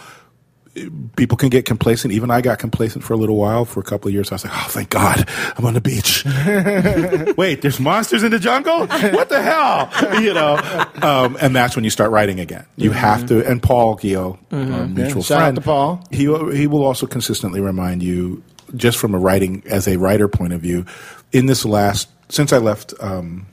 people 1.15 1.37
can 1.37 1.49
get 1.49 1.65
complacent. 1.65 2.13
Even 2.13 2.31
I 2.31 2.41
got 2.41 2.59
complacent 2.59 3.03
for 3.03 3.13
a 3.13 3.17
little 3.17 3.35
while. 3.35 3.65
For 3.65 3.79
a 3.79 3.83
couple 3.83 4.07
of 4.07 4.13
years, 4.13 4.31
I 4.31 4.35
was 4.35 4.45
like, 4.45 4.53
"Oh, 4.55 4.67
thank 4.69 4.89
God, 4.89 5.27
I'm 5.57 5.65
on 5.65 5.73
the 5.73 5.81
beach." 5.81 6.25
Wait, 7.37 7.61
there's 7.61 7.79
monsters 7.79 8.23
in 8.23 8.31
the 8.31 8.39
jungle. 8.39 8.87
What 8.87 9.29
the 9.29 9.41
hell? 9.41 9.89
You 10.21 10.33
know, 10.33 10.55
um, 11.01 11.37
and 11.41 11.55
that's 11.55 11.75
when 11.75 11.83
you 11.83 11.89
start 11.89 12.11
writing 12.11 12.39
again. 12.39 12.65
You 12.75 12.91
have 12.91 13.25
to. 13.27 13.45
And 13.49 13.61
Paul 13.61 13.97
Guyot, 13.97 14.37
our 14.51 14.87
mutual 14.87 15.19
out 15.19 15.25
friend, 15.25 15.63
Paul. 15.63 16.03
He 16.11 16.23
he 16.55 16.67
will 16.67 16.83
also 16.83 17.07
consistently 17.07 17.61
remind 17.61 18.03
you, 18.03 18.43
just 18.75 18.97
from 18.97 19.13
a 19.15 19.19
writing 19.19 19.63
as 19.65 19.87
a 19.87 19.97
writer 19.97 20.27
point 20.27 20.53
of 20.53 20.61
view, 20.61 20.85
in 21.31 21.45
this 21.45 21.65
last 21.65 22.09
since 22.29 22.53
I 22.53 22.57
left. 22.57 22.93
Um, 22.99 23.47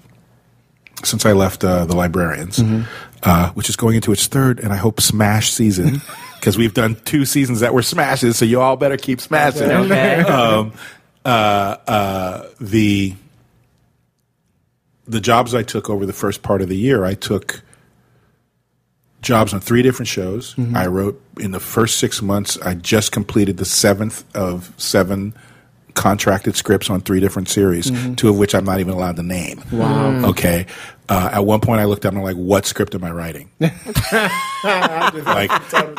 since 1.05 1.27
I 1.27 1.33
left 1.33 1.65
uh, 1.65 1.85
the 1.85 1.95
librarians, 1.95 2.63
uh, 3.23 3.51
which 3.51 3.69
is 3.69 3.77
going 3.77 3.97
into 3.97 4.13
its 4.13 4.27
third 4.27 4.61
and 4.61 4.73
I 4.73 4.77
hope 4.77 5.01
smash 5.01 5.53
season, 5.53 6.01
because 6.39 6.57
we've 6.57 6.75
done 6.75 6.97
two 7.05 7.25
seasons 7.25 7.61
that 7.61 7.75
were 7.75 7.83
smashes, 7.83 8.39
so 8.39 8.45
you 8.45 8.61
all 8.61 8.77
better 8.77 8.97
keep 8.97 9.21
smashing. 9.21 9.71
Okay. 9.71 10.25
Um, 10.37 10.73
uh, 11.25 11.77
uh, 11.89 12.49
the 12.61 13.15
the 15.09 15.21
jobs 15.21 15.55
I 15.55 15.63
took 15.63 15.91
over 15.91 16.07
the 16.07 16.13
first 16.13 16.43
part 16.43 16.63
of 16.63 16.69
the 16.69 16.77
year, 16.77 17.05
I 17.05 17.15
took 17.15 17.63
jobs 19.23 19.53
on 19.53 19.61
three 19.61 19.83
different 19.83 20.09
shows. 20.09 20.55
I 20.75 20.87
wrote 20.87 21.21
in 21.39 21.51
the 21.51 21.61
first 21.61 21.99
six 21.99 22.23
months. 22.23 22.59
I 22.59 22.75
just 22.75 23.11
completed 23.13 23.57
the 23.57 23.65
seventh 23.65 24.25
of 24.37 24.73
seven 24.77 25.35
contracted 25.97 26.55
scripts 26.55 26.89
on 26.89 27.01
three 27.01 27.19
different 27.19 27.49
series, 27.49 27.91
mm-hmm. 27.91 28.15
two 28.15 28.29
of 28.29 28.39
which 28.39 28.55
I'm 28.55 28.65
not 28.65 28.79
even 28.79 28.93
allowed 28.93 29.17
to 29.17 29.23
name. 29.23 29.61
Wow. 29.73 30.27
Okay. 30.27 30.67
Uh, 31.09 31.31
at 31.33 31.45
one 31.45 31.61
point, 31.61 31.81
I 31.81 31.85
looked 31.85 32.05
up 32.05 32.11
and 32.11 32.19
I'm 32.19 32.25
like, 32.25 32.37
"What 32.37 32.67
script 32.67 32.95
am 32.95 33.05
I 33.05 33.11
writing?" 33.11 33.49
like, 33.61 35.51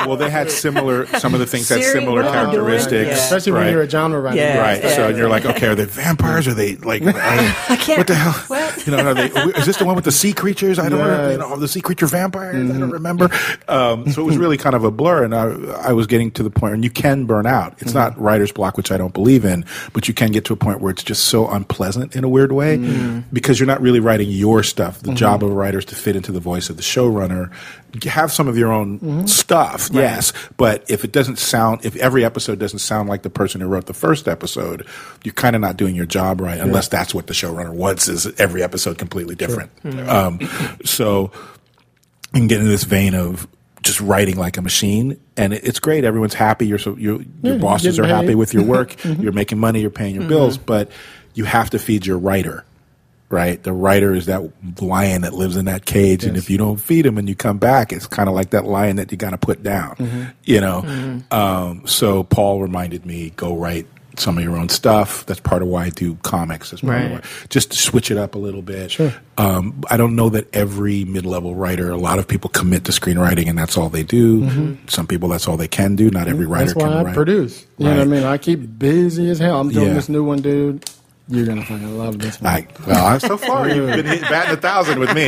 well, 0.06 0.18
they 0.18 0.30
had 0.30 0.52
similar. 0.52 1.06
Some 1.20 1.34
of 1.34 1.40
the 1.40 1.46
things 1.46 1.70
had 1.70 1.82
Siri, 1.82 1.92
similar 2.02 2.24
what 2.24 2.26
am 2.26 2.50
I 2.50 2.52
doing? 2.52 2.66
characteristics, 2.66 3.08
Yeah. 3.10 3.24
Especially 3.24 3.52
when 3.54 3.62
right? 3.64 3.72
you're 3.72 3.82
a 3.84 3.90
genre 3.90 4.20
writer. 4.20 4.38
Yeah. 4.38 4.58
Right. 4.60 4.82
So 4.96 5.10
you're 5.10 5.30
like, 5.30 5.46
okay, 5.46 5.68
are 5.68 5.76
they 5.76 5.86
vampires? 5.86 6.48
Are 6.48 6.54
they 6.54 6.76
like, 6.78 7.02
I 7.06 7.78
can't. 7.80 7.98
what 8.00 8.08
the 8.08 8.16
hell? 8.16 8.34
What? 8.48 8.86
You 8.88 8.96
know, 8.96 9.06
are 9.06 9.14
they, 9.14 9.26
is 9.60 9.66
this 9.66 9.78
the 9.78 9.86
one 9.86 9.96
with 9.96 10.06
the 10.06 10.12
sea 10.12 10.34
creatures? 10.34 10.80
I 10.80 10.90
don't 10.90 10.98
Yes. 11.00 11.32
you 11.34 11.38
know, 11.38 11.56
the 11.58 11.68
sea 11.68 11.82
creature 11.82 12.06
vampires. 12.08 12.70
I 12.70 12.78
don't 12.80 12.90
remember. 12.90 13.30
Um, 13.68 14.10
so 14.12 14.22
it 14.22 14.26
was 14.26 14.38
really 14.38 14.58
kind 14.58 14.76
of 14.76 14.84
a 14.84 14.92
blur, 14.92 15.24
and 15.24 15.36
I, 15.36 15.44
I 15.90 15.94
was 15.94 16.08
getting 16.08 16.32
to 16.32 16.44
the 16.44 16.50
point, 16.50 16.74
and 16.74 16.84
you 16.84 16.90
can 16.90 17.26
burn 17.26 17.46
out. 17.46 17.76
It's 17.80 17.94
not 17.94 18.18
writer's 18.20 18.52
block, 18.52 18.78
which 18.78 18.92
I 18.92 18.98
don't 18.98 19.14
believe 19.14 19.46
in, 19.46 19.66
but 19.94 20.08
you 20.08 20.14
can 20.14 20.32
get 20.32 20.46
to 20.46 20.54
a 20.54 20.56
point 20.56 20.80
where 20.82 20.92
it's 20.92 21.04
just 21.04 21.26
so 21.26 21.48
unpleasant 21.50 22.16
in 22.16 22.24
a 22.24 22.30
weird 22.30 22.52
way 22.52 22.78
because 23.34 23.60
you're 23.60 23.68
not 23.68 23.82
really 23.82 24.00
writing 24.00 24.30
your 24.30 24.64
stuff. 24.64 24.97
The 25.02 25.14
job 25.14 25.44
of 25.44 25.52
a 25.52 25.54
writer 25.54 25.80
is 25.80 25.86
to 25.86 25.96
fit 25.96 26.16
into 26.16 26.32
the 26.32 26.40
voice 26.40 26.70
of 26.70 26.78
the 26.78 26.84
showrunner. 26.84 27.52
Have 28.04 28.32
some 28.32 28.48
of 28.48 28.58
your 28.58 28.72
own 28.72 29.28
stuff, 29.28 29.90
yes, 29.92 30.34
but 30.58 30.84
if 30.90 31.04
it 31.04 31.12
doesn't 31.12 31.40
sound, 31.40 31.86
if 31.86 31.96
every 31.96 32.24
episode 32.24 32.60
doesn't 32.60 32.80
sound 32.80 33.10
like 33.10 33.24
the 33.24 33.30
person 33.30 33.62
who 33.62 33.68
wrote 33.68 33.86
the 33.86 33.94
first 33.94 34.28
episode, 34.28 34.86
you're 35.24 35.34
kind 35.34 35.56
of 35.56 35.62
not 35.62 35.78
doing 35.78 35.96
your 35.96 36.06
job 36.06 36.42
right, 36.42 36.60
unless 36.60 36.88
that's 36.90 37.14
what 37.16 37.28
the 37.28 37.34
showrunner 37.34 37.74
wants. 37.74 38.08
Is 38.08 38.28
every 38.40 38.62
episode 38.64 38.98
completely 38.98 39.36
different? 39.36 39.72
Um, 40.10 40.40
so 40.86 41.32
you 42.34 42.42
can 42.42 42.48
get 42.48 42.60
into 42.60 42.70
this 42.70 42.84
vein 42.84 43.16
of 43.16 43.48
just 43.84 44.02
writing 44.02 44.38
like 44.38 44.58
a 44.58 44.62
machine, 44.62 45.20
and 45.38 45.54
it's 45.54 45.80
great. 45.80 46.04
Everyone's 46.04 46.34
happy. 46.34 46.68
Your 46.68 46.78
so 46.78 46.96
your, 46.98 47.22
your 47.22 47.26
you're 47.42 47.60
bosses 47.60 47.98
are 48.00 48.06
happy 48.06 48.36
with 48.36 48.54
your 48.54 48.64
work. 48.64 49.04
You're 49.06 49.32
making 49.32 49.60
money. 49.60 49.82
You're 49.82 49.90
paying 49.90 50.14
your 50.16 50.28
bills, 50.28 50.58
but 50.58 50.92
you 51.34 51.46
have 51.46 51.70
to 51.72 51.80
feed 51.80 52.06
your 52.06 52.18
writer. 52.18 52.66
Right, 53.30 53.62
the 53.62 53.74
writer 53.74 54.16
is 54.16 54.28
that 54.28 54.42
lion 54.82 55.24
that 55.24 55.34
lives 55.34 55.58
in 55.58 55.66
that 55.66 55.86
cage, 55.86 56.24
and 56.24 56.38
if 56.38 56.50
you 56.50 56.58
don't 56.58 56.78
feed 56.78 57.06
him 57.06 57.18
and 57.18 57.28
you 57.28 57.36
come 57.36 57.58
back, 57.58 57.92
it's 57.92 58.08
kind 58.08 58.30
of 58.30 58.36
like 58.36 58.52
that 58.52 58.64
lion 58.64 58.96
that 58.96 59.12
you 59.12 59.18
got 59.18 59.32
to 59.32 59.38
put 59.38 59.64
down. 59.64 60.34
You 60.46 60.62
know, 60.62 61.22
um, 61.30 61.86
so 61.86 62.24
Paul 62.24 62.62
reminded 62.62 63.06
me 63.06 63.32
go 63.36 63.54
write 63.58 63.86
some 64.16 64.38
of 64.38 64.44
your 64.46 64.56
own 64.56 64.70
stuff. 64.70 65.26
That's 65.26 65.42
part 65.42 65.62
of 65.62 65.68
why 65.68 65.84
I 65.86 65.90
do 65.90 66.16
comics. 66.24 66.72
That's 66.72 66.82
part 66.82 67.04
of 67.04 67.12
why 67.12 67.22
just 67.50 67.72
to 67.72 67.78
switch 67.78 68.10
it 68.12 68.18
up 68.18 68.34
a 68.36 68.38
little 68.40 68.62
bit. 68.62 68.92
Sure. 68.92 69.14
Um, 69.38 69.84
I 69.90 69.98
don't 69.98 70.16
know 70.16 70.30
that 70.30 70.48
every 70.56 71.04
mid-level 71.04 71.54
writer. 71.54 71.92
A 71.92 71.98
lot 71.98 72.20
of 72.20 72.30
people 72.30 72.50
commit 72.50 72.86
to 72.86 72.94
screenwriting, 72.94 73.50
and 73.50 73.58
that's 73.58 73.78
all 73.78 73.90
they 73.90 74.04
do. 74.04 74.78
Some 74.88 75.06
people, 75.06 75.28
that's 75.28 75.50
all 75.50 75.58
they 75.58 75.68
can 75.68 75.98
do. 75.98 76.10
Not 76.10 76.30
every 76.30 76.46
writer 76.46 76.68
That's 76.68 76.76
why 76.78 76.84
can 76.84 76.94
I 76.94 77.04
write. 77.04 77.14
produce. 77.14 77.68
You 77.78 77.84
know 77.86 77.92
what 77.92 77.98
I 77.98 78.00
Right. 78.04 78.08
mean? 78.10 78.24
I 78.24 78.38
keep 78.38 78.80
busy 78.80 79.30
as 79.30 79.38
hell. 79.40 79.60
I'm 79.60 79.70
doing 79.70 79.90
Yeah. 79.90 79.94
this 79.96 80.08
new 80.08 80.24
one, 80.24 80.40
dude. 80.42 80.90
You're 81.30 81.46
gonna 81.46 81.62
fucking 81.66 81.98
love 81.98 82.20
this 82.20 82.40
one. 82.42 82.54
I, 82.54 82.68
well, 82.88 83.06
I'm 83.06 83.20
so 83.20 83.38
far 83.38 83.68
you've 83.70 83.92
been 83.94 84.06
hit, 84.06 84.22
batting 84.22 84.54
a 84.54 84.62
thousand 84.62 85.00
with 85.00 85.14
me. 85.14 85.28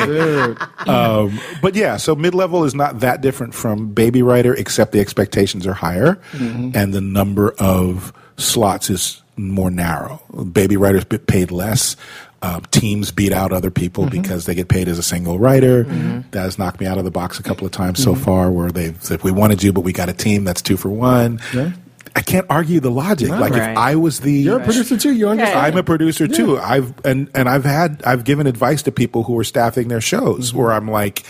Um, 0.87 1.39
but 1.61 1.75
yeah, 1.75 1.97
so 1.97 2.15
mid 2.15 2.33
level 2.33 2.63
is 2.63 2.73
not 2.73 3.01
that 3.01 3.21
different 3.21 3.53
from 3.53 3.89
baby 3.93 4.21
writer, 4.21 4.53
except 4.53 4.91
the 4.93 4.99
expectations 5.01 5.67
are 5.67 5.73
higher, 5.73 6.17
and 6.33 6.93
the 6.93 7.01
number 7.01 7.53
of 7.59 8.13
slots 8.37 8.89
is 8.89 9.21
more 9.35 9.69
narrow. 9.69 10.21
Baby 10.53 10.77
writers 10.77 11.03
get 11.03 11.27
paid 11.27 11.51
less. 11.51 11.95
Um, 12.41 12.61
teams 12.71 13.11
beat 13.11 13.33
out 13.33 13.51
other 13.51 13.69
people 13.69 14.09
because 14.09 14.45
they 14.45 14.55
get 14.55 14.69
paid 14.69 14.87
as 14.87 14.97
a 14.97 15.03
single 15.03 15.37
writer. 15.37 15.83
That 16.31 16.39
has 16.43 16.57
knocked 16.57 16.79
me 16.79 16.85
out 16.85 16.97
of 16.97 17.03
the 17.03 17.11
box 17.11 17.37
a 17.39 17.43
couple 17.43 17.65
of 17.65 17.73
times 17.73 18.01
so 18.01 18.15
far, 18.15 18.49
where 18.49 18.71
they've 18.71 19.01
said 19.03 19.21
we 19.23 19.31
wanted 19.31 19.61
you, 19.61 19.73
but 19.73 19.81
we 19.81 19.91
got 19.91 20.07
a 20.07 20.13
team 20.13 20.45
that's 20.45 20.61
two 20.61 20.77
for 20.77 20.87
one. 20.89 21.41
Yeah. 21.53 21.71
I 22.19 22.21
can't 22.21 22.45
argue 22.49 22.81
the 22.81 22.91
logic. 22.91 23.29
like 23.29 23.53
Right. 23.53 23.71
if 23.71 23.77
I 23.77 23.95
was 23.95 24.19
the 24.19 24.33
You're 24.33 24.59
a 24.59 24.63
producer 24.63 24.97
too. 24.97 25.13
You 25.13 25.29
understand? 25.29 25.57
I'm 25.57 25.77
a 25.77 25.83
producer 25.83 26.27
too. 26.27 26.57
I've 26.59 26.93
and 27.05 27.29
and 27.33 27.47
I've 27.47 27.63
had 27.63 28.03
I've 28.05 28.25
given 28.25 28.45
advice 28.45 28.81
to 28.83 28.91
people 28.91 29.23
who 29.23 29.39
are 29.39 29.43
staffing 29.45 29.87
their 29.87 30.01
shows 30.01 30.53
where 30.53 30.73
I'm 30.73 30.89
like, 30.91 31.23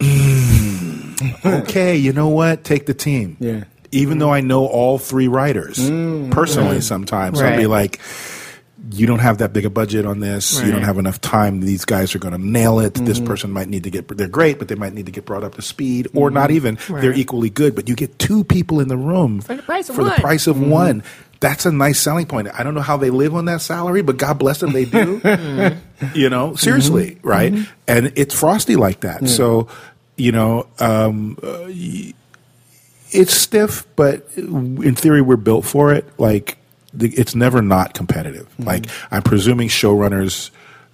"Mm, 0.00 1.44
okay, 1.62 1.96
you 1.96 2.12
know 2.12 2.28
what? 2.28 2.64
Take 2.64 2.86
the 2.86 2.94
team. 2.94 3.36
Yeah. 3.40 3.64
Even 3.92 4.18
though 4.18 4.32
I 4.32 4.40
know 4.40 4.66
all 4.66 4.98
three 4.98 5.28
writers 5.28 5.78
personally, 6.30 6.80
sometimes 6.80 7.40
I'll 7.40 7.56
be 7.56 7.66
like. 7.66 8.00
You 8.90 9.06
don't 9.06 9.18
have 9.18 9.38
that 9.38 9.52
big 9.52 9.64
a 9.64 9.70
budget 9.70 10.06
on 10.06 10.20
this. 10.20 10.60
You 10.62 10.70
don't 10.70 10.82
have 10.82 10.98
enough 10.98 11.20
time. 11.20 11.60
These 11.60 11.84
guys 11.84 12.14
are 12.14 12.18
going 12.18 12.32
to 12.32 12.44
nail 12.44 12.78
it. 12.78 12.94
This 12.94 13.18
mm-hmm. 13.18 13.26
person 13.26 13.50
might 13.50 13.68
need 13.68 13.84
to 13.84 13.90
get, 13.90 14.08
they're 14.08 14.28
great, 14.28 14.58
but 14.58 14.68
they 14.68 14.74
might 14.74 14.92
need 14.92 15.06
to 15.06 15.12
get 15.12 15.24
brought 15.24 15.44
up 15.44 15.54
to 15.54 15.62
speed 15.62 16.08
or 16.14 16.30
not 16.30 16.50
mm-hmm. 16.50 16.76
even. 16.78 17.00
They're 17.00 17.12
equally 17.12 17.50
good, 17.50 17.74
but 17.74 17.88
you 17.88 17.94
get 17.94 18.18
two 18.18 18.44
people 18.44 18.80
in 18.80 18.88
the 18.88 18.96
room 18.96 19.40
For 19.40 19.56
the 19.56 19.62
price 19.62 19.88
of 19.88 19.96
for 19.96 20.04
the 20.04 20.10
one. 20.10 20.20
price 20.20 20.46
of 20.46 20.56
mm-hmm. 20.56 20.70
one. 20.70 21.02
That's 21.40 21.66
a 21.66 21.72
nice 21.72 22.00
selling 22.00 22.26
point. 22.26 22.48
I 22.52 22.62
don't 22.62 22.74
know 22.74 22.80
how 22.80 22.96
they 22.96 23.10
live 23.10 23.34
on 23.34 23.44
that 23.46 23.60
salary, 23.60 24.02
but 24.02 24.16
God 24.16 24.38
bless 24.38 24.60
them, 24.60 24.72
they 24.72 24.84
do. 24.84 25.20
you 26.14 26.30
know, 26.30 26.54
seriously, 26.54 27.18
right? 27.22 27.52
And 27.86 28.12
it's 28.16 28.34
frosty 28.34 28.76
like 28.76 29.00
that. 29.00 29.28
So, 29.28 29.68
you 30.16 30.32
know, 30.32 30.66
um, 30.78 31.38
uh, 31.42 31.66
it's 33.10 33.34
stiff, 33.34 33.86
but 33.96 34.28
in 34.36 34.94
theory, 34.94 35.20
we're 35.22 35.36
built 35.36 35.64
for 35.64 35.92
it. 35.92 36.06
Like, 36.18 36.58
it's 37.00 37.34
never 37.34 37.62
not 37.62 37.94
competitive. 37.94 38.48
Mm-hmm. 38.54 38.64
Like, 38.64 38.86
I'm 39.10 39.22
presuming 39.22 39.68
showrunners, 39.68 40.50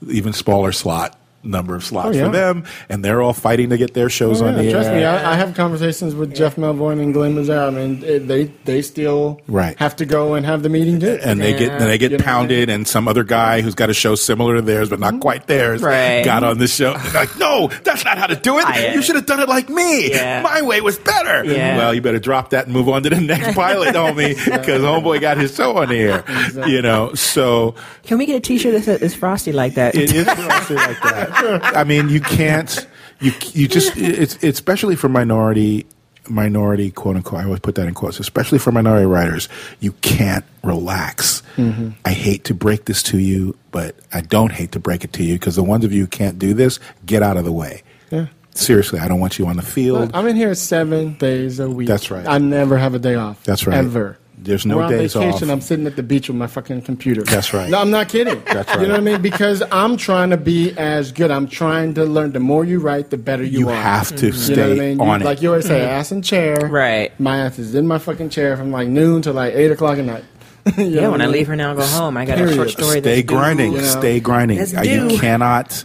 even 0.09 0.33
smaller 0.33 0.73
slot 0.73 1.19
number 1.45 1.75
of 1.75 1.85
slots 1.85 2.09
Oh, 2.09 2.13
yeah. 2.13 2.27
for 2.27 2.31
them, 2.33 2.65
and 2.89 3.05
they're 3.05 3.21
all 3.23 3.33
fighting 3.33 3.71
to 3.71 3.77
get 3.77 3.95
their 3.95 4.09
shows 4.09 4.41
Oh, 4.43 4.47
on 4.47 4.57
yeah, 4.57 4.63
the 4.63 4.71
trust 4.71 4.89
air. 4.91 4.97
me, 4.97 5.05
I, 5.05 5.33
I 5.33 5.37
have 5.37 5.55
conversations 5.55 6.15
with 6.15 6.35
Jeff 6.35 6.57
Melvoin 6.57 7.01
and 7.03 7.13
Glen 7.13 7.35
Mazzara. 7.35 7.69
I 7.69 7.71
mean, 7.71 8.03
it, 8.05 8.29
they 8.29 8.45
they 8.65 8.83
still 8.83 9.41
Right. 9.49 9.77
have 9.79 9.97
to 9.97 10.05
go 10.07 10.35
and 10.35 10.47
have 10.47 10.63
the 10.63 10.69
meeting 10.69 11.01
too. 11.01 11.19
and 11.23 11.41
they 11.41 11.53
get 11.57 11.73
and 11.73 11.83
they 11.83 11.99
get 11.99 12.13
You 12.13 12.19
know 12.19 12.23
what 12.25 12.29
I 12.29 12.33
mean? 12.39 12.49
pounded, 12.49 12.71
and 12.71 12.87
some 12.87 13.09
other 13.09 13.25
guy 13.25 13.61
who's 13.61 13.75
got 13.75 13.91
a 13.91 13.95
show 13.95 14.15
similar 14.15 14.57
to 14.57 14.63
theirs 14.63 14.89
but 14.89 15.01
not 15.01 15.13
mm-hmm. 15.15 15.21
quite 15.21 15.47
theirs 15.47 15.83
Right. 15.83 16.25
got 16.25 16.45
on 16.45 16.59
this 16.59 16.75
show. 16.75 16.93
Like, 17.15 17.37
no, 17.39 17.69
that's 17.85 18.05
not 18.05 18.19
how 18.19 18.27
to 18.27 18.37
do 18.37 18.59
it. 18.59 18.67
I- 18.67 18.93
you 18.95 19.03
should 19.03 19.17
have 19.17 19.27
done 19.27 19.41
it 19.41 19.49
like 19.49 19.69
me. 19.69 20.11
Yeah. 20.11 20.43
My 20.43 20.63
way 20.63 20.81
was 20.81 20.99
better. 20.99 21.45
Yeah. 21.45 21.77
Well, 21.77 21.95
you 21.95 22.01
better 22.03 22.19
drop 22.19 22.51
that 22.51 22.65
and 22.67 22.73
move 22.75 22.89
on 22.89 23.03
to 23.05 23.11
the 23.11 23.21
next 23.21 23.55
pilot, 23.57 23.95
homie, 23.95 24.35
because 24.45 24.83
homeboy 24.83 25.21
got 25.21 25.37
his 25.39 25.55
show 25.55 25.77
on 25.79 25.89
the 25.89 25.97
air. 25.97 26.25
You 26.69 26.83
know, 26.83 27.15
so 27.15 27.75
Can 28.05 28.19
we 28.19 28.27
get 28.27 28.37
a 28.37 28.41
T-shirt 28.41 28.73
that 28.75 28.83
says 28.85 29.03
"It's 29.03 29.15
frosty 29.15 29.53
like 29.53 29.75
that"? 29.75 29.95
it 29.95 30.13
is 30.13 30.25
frosty 30.25 30.75
like 30.75 31.01
that. 31.03 31.32
I 31.63 31.85
mean, 31.85 32.09
you 32.09 32.21
can't. 32.21 32.87
You 33.21 33.33
you 33.53 33.69
just 33.69 33.97
it's 33.97 34.35
it's 34.37 34.59
especially 34.59 34.97
for 34.97 35.09
minority 35.09 35.87
minority 36.29 36.91
quote 36.91 37.17
unquote. 37.17 37.41
I 37.41 37.45
always 37.45 37.61
put 37.61 37.75
that 37.77 37.87
in 37.87 37.95
quotes. 37.95 38.21
Especially 38.21 38.59
for 38.59 38.73
minority 38.73 39.07
writers, 39.07 39.49
you 39.81 39.93
can't 40.01 40.45
relax. 40.63 41.43
Mm-hmm. 41.57 41.91
I 42.05 42.13
hate 42.13 42.45
to 42.45 42.55
break 42.55 42.87
this 42.87 43.03
to 43.05 43.19
you, 43.19 43.57
but 43.71 43.97
I 44.13 44.21
don't 44.21 44.53
hate 44.53 44.73
to 44.73 44.81
break 44.81 45.05
it 45.05 45.13
to 45.15 45.25
you 45.25 45.35
because 45.35 45.57
the 45.57 45.63
ones 45.63 45.85
of 45.85 45.93
you 45.93 46.03
who 46.03 46.07
can't 46.09 46.39
do 46.39 46.55
this, 46.55 46.81
get 47.07 47.23
out 47.23 47.37
of 47.37 47.45
the 47.45 47.53
way. 47.53 47.83
Yeah. 48.11 48.27
Seriously, 48.55 48.99
I 48.99 49.09
don't 49.09 49.19
want 49.19 49.39
you 49.39 49.47
on 49.47 49.57
the 49.57 49.63
field. 49.63 50.11
I'm 50.13 50.27
in 50.27 50.37
here 50.37 50.55
seven 50.55 51.15
days 51.15 51.59
a 51.59 51.71
week. 51.71 51.89
That's 51.89 52.11
right. 52.11 52.27
I 52.27 52.37
never 52.39 52.77
have 52.77 52.95
a 52.95 52.99
day 52.99 53.15
off. 53.15 53.43
That's 53.45 53.67
right. 53.67 53.79
Ever. 53.79 54.19
There's 54.45 54.67
no 54.67 54.77
We're 54.79 54.83
on 54.85 54.91
days 54.91 55.15
vacation. 55.15 55.49
off. 55.51 55.55
I'm 55.55 55.61
sitting 55.61 55.87
at 55.87 55.97
the 55.97 56.03
beach 56.03 56.29
with 56.29 56.37
my 56.37 56.47
fucking 56.47 56.83
computer. 56.83 57.23
That's 57.23 57.53
right. 57.55 57.71
No, 57.71 57.79
I'm 57.81 57.91
not 57.91 58.09
kidding. 58.09 58.43
That's 58.45 58.69
right. 58.69 58.81
You 58.81 58.87
know 58.89 58.95
what 58.95 59.01
I 59.01 59.05
mean? 59.05 59.23
Because 59.23 59.63
I'm 59.71 59.97
trying 59.97 60.31
to 60.31 60.37
be 60.37 60.73
as 60.77 61.13
good. 61.13 61.31
I'm 61.31 61.47
trying 61.47 61.95
to 61.95 62.05
learn. 62.05 62.33
The 62.33 62.41
more 62.41 62.65
you 62.65 62.81
write, 62.81 63.11
the 63.11 63.19
better 63.19 63.45
you, 63.45 63.61
you 63.61 63.69
are. 63.69 63.75
You 63.75 63.81
have 63.81 64.17
to 64.17 64.27
You 64.27 64.33
stay 64.33 64.55
know 64.57 64.69
what 64.69 64.73
I 64.73 64.81
mean? 64.81 64.97
You- 64.99 65.05
on 65.05 65.23
it. 65.23 65.25
Like 65.25 65.43
you 65.43 65.49
always 65.51 65.67
say, 65.67 65.83
ass 65.85 66.11
in 66.13 66.23
chair. 66.23 66.57
Right. 66.69 67.19
My 67.21 67.39
ass 67.39 67.59
is 67.59 67.75
in 67.75 67.87
my 67.87 67.99
fucking 67.99 68.31
chair 68.31 68.57
from 68.57 68.71
like 68.73 68.89
noon 68.89 69.23
to 69.23 69.33
like 69.33 69.55
eight 69.55 69.71
o'clock 69.71 69.99
at 69.99 70.05
night. 70.05 70.25
Yeah, 70.77 71.01
know 71.01 71.11
when 71.11 71.21
I 71.21 71.27
leave 71.27 71.49
her 71.49 71.57
now 71.57 71.71
and 71.71 71.79
go 71.79 71.85
home, 71.85 72.17
I 72.17 72.25
got 72.25 72.35
a 72.39 72.43
Period. 72.43 72.55
short 72.55 72.71
story. 72.71 73.01
stay 73.01 73.01
that's 73.01 73.21
due. 73.23 73.27
grinding 73.37 73.73
you 73.73 73.79
know. 73.79 73.85
stay 73.85 74.21
grinding 74.21 74.59
That's 74.59 74.75
Uh, 74.77 74.83
you 74.83 75.19
cannot 75.19 75.85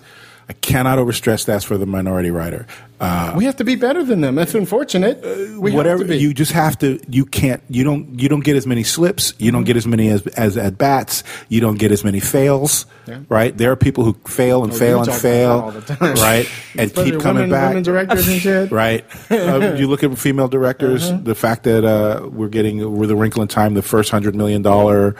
i 0.49 0.53
cannot 0.53 0.97
overstress 0.97 1.45
that 1.45 1.63
for 1.63 1.77
the 1.77 1.85
minority 1.85 2.31
writer 2.31 2.65
uh, 2.99 3.33
We 3.37 3.45
have 3.45 3.57
to 3.57 3.63
be 3.63 3.75
better 3.75 4.03
than 4.03 4.21
them. 4.21 4.33
That's 4.33 4.55
unfortunate. 4.55 5.21
we 5.59 5.71
whatever 5.71 5.99
have 5.99 6.07
to 6.07 6.13
be. 6.13 6.17
you 6.17 6.33
just 6.33 6.51
have 6.53 6.79
to 6.79 6.99
you 7.07 7.25
can't 7.25 7.61
you 7.69 7.83
don't 7.83 8.19
you 8.19 8.27
don't 8.27 8.39
get 8.43 8.55
as 8.55 8.65
many 8.65 8.83
slips 8.83 9.33
you 9.37 9.51
don't 9.51 9.65
get 9.65 9.77
as 9.77 9.85
many 9.85 10.09
as 10.09 10.25
as 10.35 10.57
at 10.57 10.79
bats 10.79 11.23
you 11.47 11.61
don't 11.61 11.77
get 11.77 11.91
as 11.91 12.03
many 12.03 12.19
fails 12.19 12.87
Yeah. 13.05 13.19
right 13.29 13.55
there 13.55 13.71
are 13.71 13.75
people 13.75 14.03
who 14.03 14.13
fail 14.27 14.63
and 14.63 14.73
Oh, 14.73 14.75
fail 14.75 15.03
and 15.03 15.13
fail 15.13 15.51
all 15.51 15.71
the 15.71 15.81
time. 15.81 16.15
right 16.15 16.49
and 16.75 16.89
keep 16.93 17.19
coming 17.19 17.43
women, 17.43 17.49
back 17.51 17.69
Women 17.69 17.83
directors 17.83 18.27
and 18.27 18.41
shit. 18.41 18.71
right 18.83 19.05
uh, 19.29 19.75
you 19.77 19.87
look 19.87 20.03
at 20.03 20.17
female 20.17 20.47
directors 20.47 21.09
Uh-huh. 21.09 21.19
the 21.23 21.35
fact 21.35 21.63
that 21.69 21.85
uh, 21.85 22.25
we're 22.27 22.49
getting 22.49 22.81
we're 22.97 23.05
the 23.05 23.15
wrinkle 23.15 23.43
in 23.43 23.47
time 23.47 23.75
the 23.75 23.83
first 23.83 24.09
hundred 24.09 24.33
million 24.35 24.63
dollar 24.63 25.15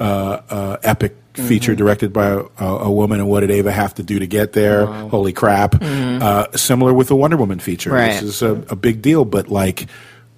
uh, 0.00 0.40
uh, 0.48 0.76
epic 0.82 1.14
Mm-hmm. 1.38 1.48
feature 1.48 1.74
directed 1.76 2.12
by 2.12 2.26
a, 2.58 2.64
a 2.64 2.90
woman 2.90 3.20
and 3.20 3.28
what 3.28 3.40
did 3.40 3.50
ava 3.52 3.70
have 3.70 3.94
to 3.94 4.02
do 4.02 4.18
to 4.18 4.26
get 4.26 4.52
there 4.54 4.86
holy 4.86 5.32
crap 5.32 5.80
uh, 5.80 6.46
similar 6.56 6.92
with 6.92 7.08
the 7.08 7.16
wonder 7.16 7.36
woman 7.36 7.58
feature 7.60 7.90
Right. 7.92 8.12
this 8.12 8.22
is 8.22 8.42
a, 8.42 8.52
a 8.70 8.76
big 8.76 9.00
deal 9.02 9.24
but 9.24 9.48
like 9.48 9.86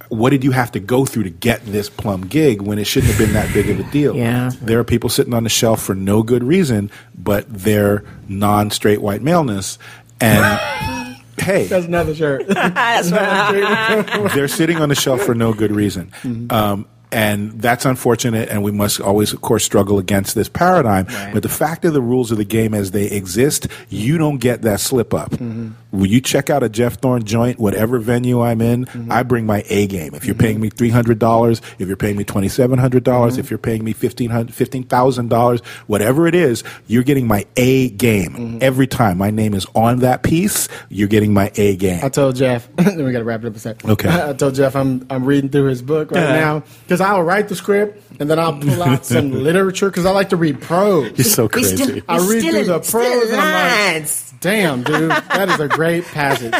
what 0.08 0.30
did 0.30 0.42
you 0.44 0.50
have 0.50 0.72
to 0.72 0.80
go 0.80 1.04
through 1.06 1.22
to 1.22 1.30
get 1.30 1.64
this 1.64 1.88
plum 1.88 2.22
gig 2.26 2.60
when 2.60 2.78
it 2.78 2.84
shouldn't 2.84 3.12
have 3.12 3.18
been 3.18 3.32
that 3.34 3.52
big 3.54 3.70
of 3.70 3.80
a 3.80 3.90
deal 3.90 4.14
Yeah. 4.16 4.50
there 4.60 4.78
are 4.78 4.84
people 4.84 5.08
sitting 5.08 5.32
on 5.32 5.44
the 5.44 5.48
shelf 5.48 5.82
for 5.82 5.94
no 5.94 6.22
good 6.22 6.44
reason 6.44 6.90
but 7.16 7.46
their 7.48 8.04
non-straight 8.28 9.00
white 9.00 9.22
maleness 9.22 9.78
and 10.20 11.16
hey 11.38 11.64
That's 11.66 11.86
another 11.86 12.14
shirt. 12.14 12.46
That's 12.48 13.10
right. 13.10 14.30
they're 14.34 14.48
sitting 14.48 14.76
on 14.78 14.88
the 14.90 14.94
shelf 14.94 15.22
for 15.22 15.34
no 15.34 15.54
good 15.54 15.72
reason. 15.72 16.12
Um, 16.50 16.86
and 17.12 17.60
that's 17.60 17.84
unfortunate. 17.84 18.48
And 18.48 18.62
we 18.62 18.72
must 18.72 19.00
always, 19.00 19.32
of 19.32 19.40
course, 19.40 19.64
struggle 19.64 19.98
against 19.98 20.34
this 20.34 20.48
paradigm. 20.48 21.06
Right. 21.06 21.32
But 21.32 21.42
the 21.42 21.48
fact 21.48 21.84
of 21.84 21.92
the 21.92 22.02
rules 22.02 22.30
of 22.30 22.38
the 22.38 22.44
game 22.44 22.74
as 22.74 22.90
they 22.92 23.06
exist, 23.06 23.66
you 23.88 24.18
don't 24.18 24.38
get 24.38 24.62
that 24.62 24.80
slip 24.80 25.12
up. 25.12 25.30
Mm-hmm. 25.32 25.70
When 25.90 26.08
you 26.08 26.20
check 26.20 26.50
out 26.50 26.62
a 26.62 26.68
Jeff 26.68 27.00
Thorne 27.00 27.24
joint, 27.24 27.58
whatever 27.58 27.98
venue 27.98 28.40
I'm 28.40 28.60
in, 28.60 28.86
mm-hmm. 28.86 29.10
I 29.10 29.22
bring 29.22 29.46
my 29.46 29.64
A 29.68 29.86
game. 29.86 30.14
If 30.14 30.24
you're 30.24 30.34
mm-hmm. 30.34 30.44
paying 30.44 30.60
me 30.60 30.70
three 30.70 30.90
hundred 30.90 31.18
dollars, 31.18 31.60
if 31.78 31.88
you're 31.88 31.96
paying 31.96 32.16
me 32.16 32.24
twenty 32.24 32.48
seven 32.48 32.78
hundred 32.78 33.04
dollars, 33.04 33.34
mm-hmm. 33.34 33.40
if 33.40 33.50
you're 33.50 33.58
paying 33.58 33.84
me 33.84 33.92
fifteen 33.92 34.30
hundred, 34.30 34.54
fifteen 34.54 34.84
thousand 34.84 35.28
dollars, 35.28 35.60
whatever 35.86 36.26
it 36.26 36.34
is, 36.34 36.62
you're 36.86 37.02
getting 37.02 37.26
my 37.26 37.46
A 37.56 37.90
game 37.90 38.58
every 38.60 38.86
time. 38.86 39.18
My 39.18 39.30
name 39.30 39.54
is 39.54 39.66
on 39.74 40.00
that 40.00 40.22
piece. 40.22 40.68
You're 40.88 41.08
getting 41.08 41.32
my 41.32 41.50
A 41.56 41.76
game. 41.76 42.00
I 42.02 42.08
told 42.08 42.36
Jeff. 42.36 42.68
then 42.76 43.04
we 43.04 43.12
got 43.12 43.18
to 43.18 43.24
wrap 43.24 43.44
it 43.44 43.48
up 43.48 43.56
a 43.56 43.58
sec. 43.58 43.84
Okay. 43.84 44.08
I 44.30 44.32
told 44.32 44.54
Jeff 44.54 44.76
I'm 44.76 45.06
I'm 45.10 45.24
reading 45.24 45.50
through 45.50 45.66
his 45.66 45.82
book 45.82 46.10
right 46.12 46.20
now 46.20 46.62
because 46.82 47.00
I'll 47.00 47.22
write 47.22 47.48
the 47.48 47.56
script 47.56 48.20
and 48.20 48.30
then 48.30 48.38
I'll 48.38 48.58
pull 48.58 48.82
out 48.82 49.06
some 49.06 49.32
literature 49.42 49.88
because 49.90 50.06
I 50.06 50.10
like 50.10 50.28
to 50.30 50.36
read 50.36 50.60
prose. 50.60 51.16
You're 51.16 51.24
so 51.24 51.48
crazy. 51.48 52.02
I 52.08 52.18
read 52.18 52.42
through 52.42 52.64
the 52.64 52.80
prose 52.80 53.30
and 53.30 53.40
I'm 53.40 54.02
like, 54.02 54.10
damn, 54.40 54.82
dude, 54.82 55.10
that 55.10 55.48
is 55.48 55.60
a 55.60 55.68
great 55.80 56.04
passage. 56.04 56.52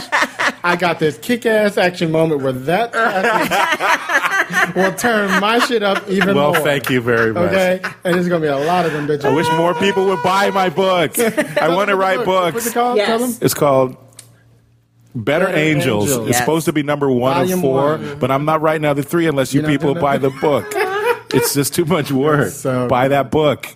I 0.65 0.77
got 0.77 0.99
this 0.99 1.19
kick-ass 1.19 1.77
action 1.77 2.11
moment 2.11 2.41
where 2.41 2.55
that 2.55 2.91
passage 2.91 4.75
will 4.75 4.95
turn 4.95 5.39
my 5.43 5.59
shit 5.59 5.83
up 5.83 6.09
even 6.09 6.35
well, 6.35 6.45
more. 6.45 6.53
Well, 6.53 6.65
thank 6.65 6.89
you 6.89 7.03
very 7.03 7.35
much. 7.35 7.51
Okay, 7.53 7.83
and 8.03 8.15
there's 8.15 8.29
gonna 8.29 8.41
be 8.41 8.47
a 8.47 8.57
lot 8.57 8.87
of 8.87 8.95
them 8.95 9.07
bitches. 9.07 9.27
I 9.27 9.35
wish 9.35 9.47
more 9.59 9.75
people 9.75 10.07
would 10.07 10.23
buy 10.23 10.49
my 10.53 10.71
book. 10.71 11.19
I 11.61 11.69
want 11.69 11.91
to 11.91 11.97
write 11.97 12.25
books. 12.25 12.55
What's 12.55 12.65
books. 12.65 12.67
it 12.69 12.73
called? 12.73 12.97
Yes. 12.97 13.07
Tell 13.09 13.19
them. 13.19 13.39
It's 13.43 13.53
called 13.53 13.97
Better, 15.15 15.45
Better 15.47 15.59
Angels. 15.59 16.05
Angels. 16.09 16.29
It's 16.29 16.37
Yes. 16.37 16.39
supposed 16.39 16.65
to 16.65 16.73
be 16.73 16.83
number 16.83 17.11
one 17.11 17.35
Volume 17.35 17.59
of 17.59 17.63
four, 17.63 17.99
one. 17.99 18.19
but 18.19 18.31
I'm 18.31 18.47
not 18.47 18.63
writing 18.63 18.87
other 18.87 19.03
three 19.03 19.27
unless 19.27 19.53
you 19.53 19.61
You're 19.61 19.69
not 19.69 19.81
people 19.81 19.95
buy 19.97 20.17
the 20.17 20.31
book. 20.31 20.73
it's 21.35 21.55
just 21.55 21.75
too 21.75 21.85
much 21.85 22.11
work. 22.13 22.51
So 22.51 22.89
buy 22.89 23.09
that 23.09 23.31
book. 23.31 23.67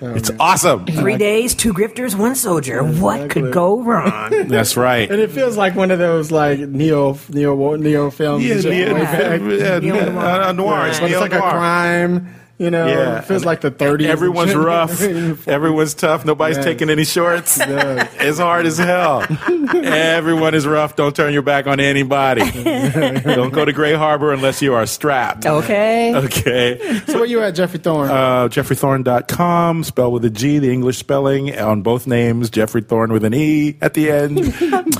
it's 0.00 0.30
good. 0.30 0.40
awesome. 0.40 0.86
Three 0.86 1.16
days, 1.16 1.54
two 1.54 1.72
grifters, 1.72 2.14
one 2.18 2.34
soldier. 2.34 2.82
What 2.82 3.30
could 3.30 3.52
go 3.52 3.82
wrong? 3.82 4.30
That's 4.48 4.76
right. 4.76 5.10
And 5.10 5.20
it 5.20 5.30
feels 5.30 5.56
like 5.56 5.74
one 5.74 5.90
of 5.90 5.98
those 5.98 6.30
like 6.30 6.58
neo 6.60 7.18
neo 7.28 7.76
neo 7.76 8.10
films. 8.10 8.44
Yeah, 8.44 8.54
and 8.54 8.62
shit 8.62 8.88
yeah, 8.88 8.92
way 8.92 9.00
back. 9.02 9.40
yeah, 9.40 9.78
Neo 9.80 9.94
yeah, 9.96 10.48
uh, 10.48 10.52
noir. 10.52 10.88
It's 10.88 10.98
But 11.00 11.10
it's 11.10 11.12
neo 11.12 11.20
like 11.20 11.32
a 11.32 11.40
crime. 11.40 12.34
You 12.56 12.70
know, 12.70 12.86
Yeah. 12.86 13.18
it 13.18 13.24
feels 13.24 13.44
like 13.44 13.62
the 13.62 13.70
30s. 13.72 14.06
Everyone's 14.06 14.54
rough. 14.54 15.02
Everyone's 15.48 15.94
tough. 15.94 16.24
Nobody's 16.24 16.56
Yes. 16.56 16.64
taking 16.64 16.88
any 16.90 17.04
shorts. 17.04 17.58
Yes. 17.74 18.08
It's 18.20 18.38
hard 18.38 18.66
as 18.66 18.78
hell. 18.78 19.24
Everyone 19.74 20.54
is 20.54 20.66
rough. 20.66 20.94
Don't 20.96 21.14
turn 21.16 21.32
your 21.32 21.42
back 21.42 21.66
on 21.66 21.80
anybody. 21.80 22.42
Don't 22.62 23.52
go 23.52 23.64
to 23.64 23.72
Gray 23.72 23.94
Harbor 23.94 24.32
unless 24.32 24.62
you 24.62 24.74
are 24.74 24.86
strapped. 24.86 25.44
Okay. 25.46 26.14
Okay. 26.14 27.00
so 27.06 27.14
where 27.18 27.24
you 27.26 27.40
at, 27.40 27.52
Geoffrey 27.54 27.80
Thorne? 27.80 28.08
Uh, 28.10 28.48
GeoffreyThorne.com, 28.48 29.84
spell 29.84 30.12
with 30.12 30.24
a 30.24 30.30
G, 30.30 30.58
the 30.58 30.70
English 30.72 30.98
spelling 30.98 31.56
on 31.58 31.82
both 31.82 32.06
names. 32.06 32.50
Geoffrey 32.50 32.82
Thorne 32.82 33.12
with 33.12 33.24
an 33.24 33.34
E 33.34 33.76
at 33.80 33.94
the 33.94 34.10
end. 34.10 34.36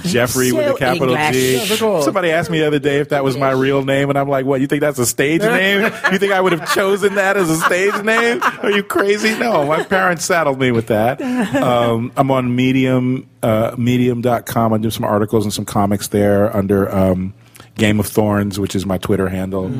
Geoffrey 0.03 0.53
with 0.53 0.75
a 0.75 0.79
capital 0.79 1.15
English. 1.15 1.33
G. 1.35 1.57
Yeah, 1.73 1.77
cool. 1.77 2.03
Somebody 2.03 2.31
asked 2.31 2.51
me 2.51 2.59
the 2.61 2.67
other 2.67 2.79
day 2.79 2.99
if 2.99 3.11
that 3.11 3.23
was 3.25 3.37
my 3.37 3.51
real 3.51 3.85
name, 3.85 4.09
and 4.11 4.19
I'm 4.19 4.29
like, 4.29 4.45
what, 4.47 4.61
you 4.61 4.67
think 4.67 4.81
that's 4.81 4.99
a 4.99 5.07
stage 5.07 5.43
name? 5.43 5.83
You 6.13 6.19
think 6.19 6.33
I 6.33 6.41
would 6.41 6.53
have 6.53 6.73
chosen 6.75 7.15
that 7.17 7.37
as 7.37 7.44
a 7.51 7.57
stage 7.57 8.03
name? 8.05 8.41
Are 8.63 8.71
you 8.71 8.83
crazy? 8.83 9.39
No, 9.39 9.65
my 9.67 9.83
parents 9.85 10.25
saddled 10.25 10.59
me 10.59 10.71
with 10.73 10.89
that. 10.89 11.21
Um, 11.23 12.13
I'm 12.17 12.31
on 12.31 12.55
Medium, 12.55 13.29
uh, 13.43 13.75
Medium.com. 13.79 14.73
I 14.73 14.79
do 14.79 14.91
some 14.91 15.05
articles 15.05 15.45
and 15.45 15.53
some 15.53 15.65
comics 15.65 16.09
there 16.09 16.55
under 16.57 16.93
um, 16.95 17.35
Game 17.77 17.99
of 18.01 18.07
Thorns, 18.07 18.59
which 18.61 18.75
is 18.77 18.87
my 18.87 18.99
Twitter 18.99 19.29
handle. 19.29 19.71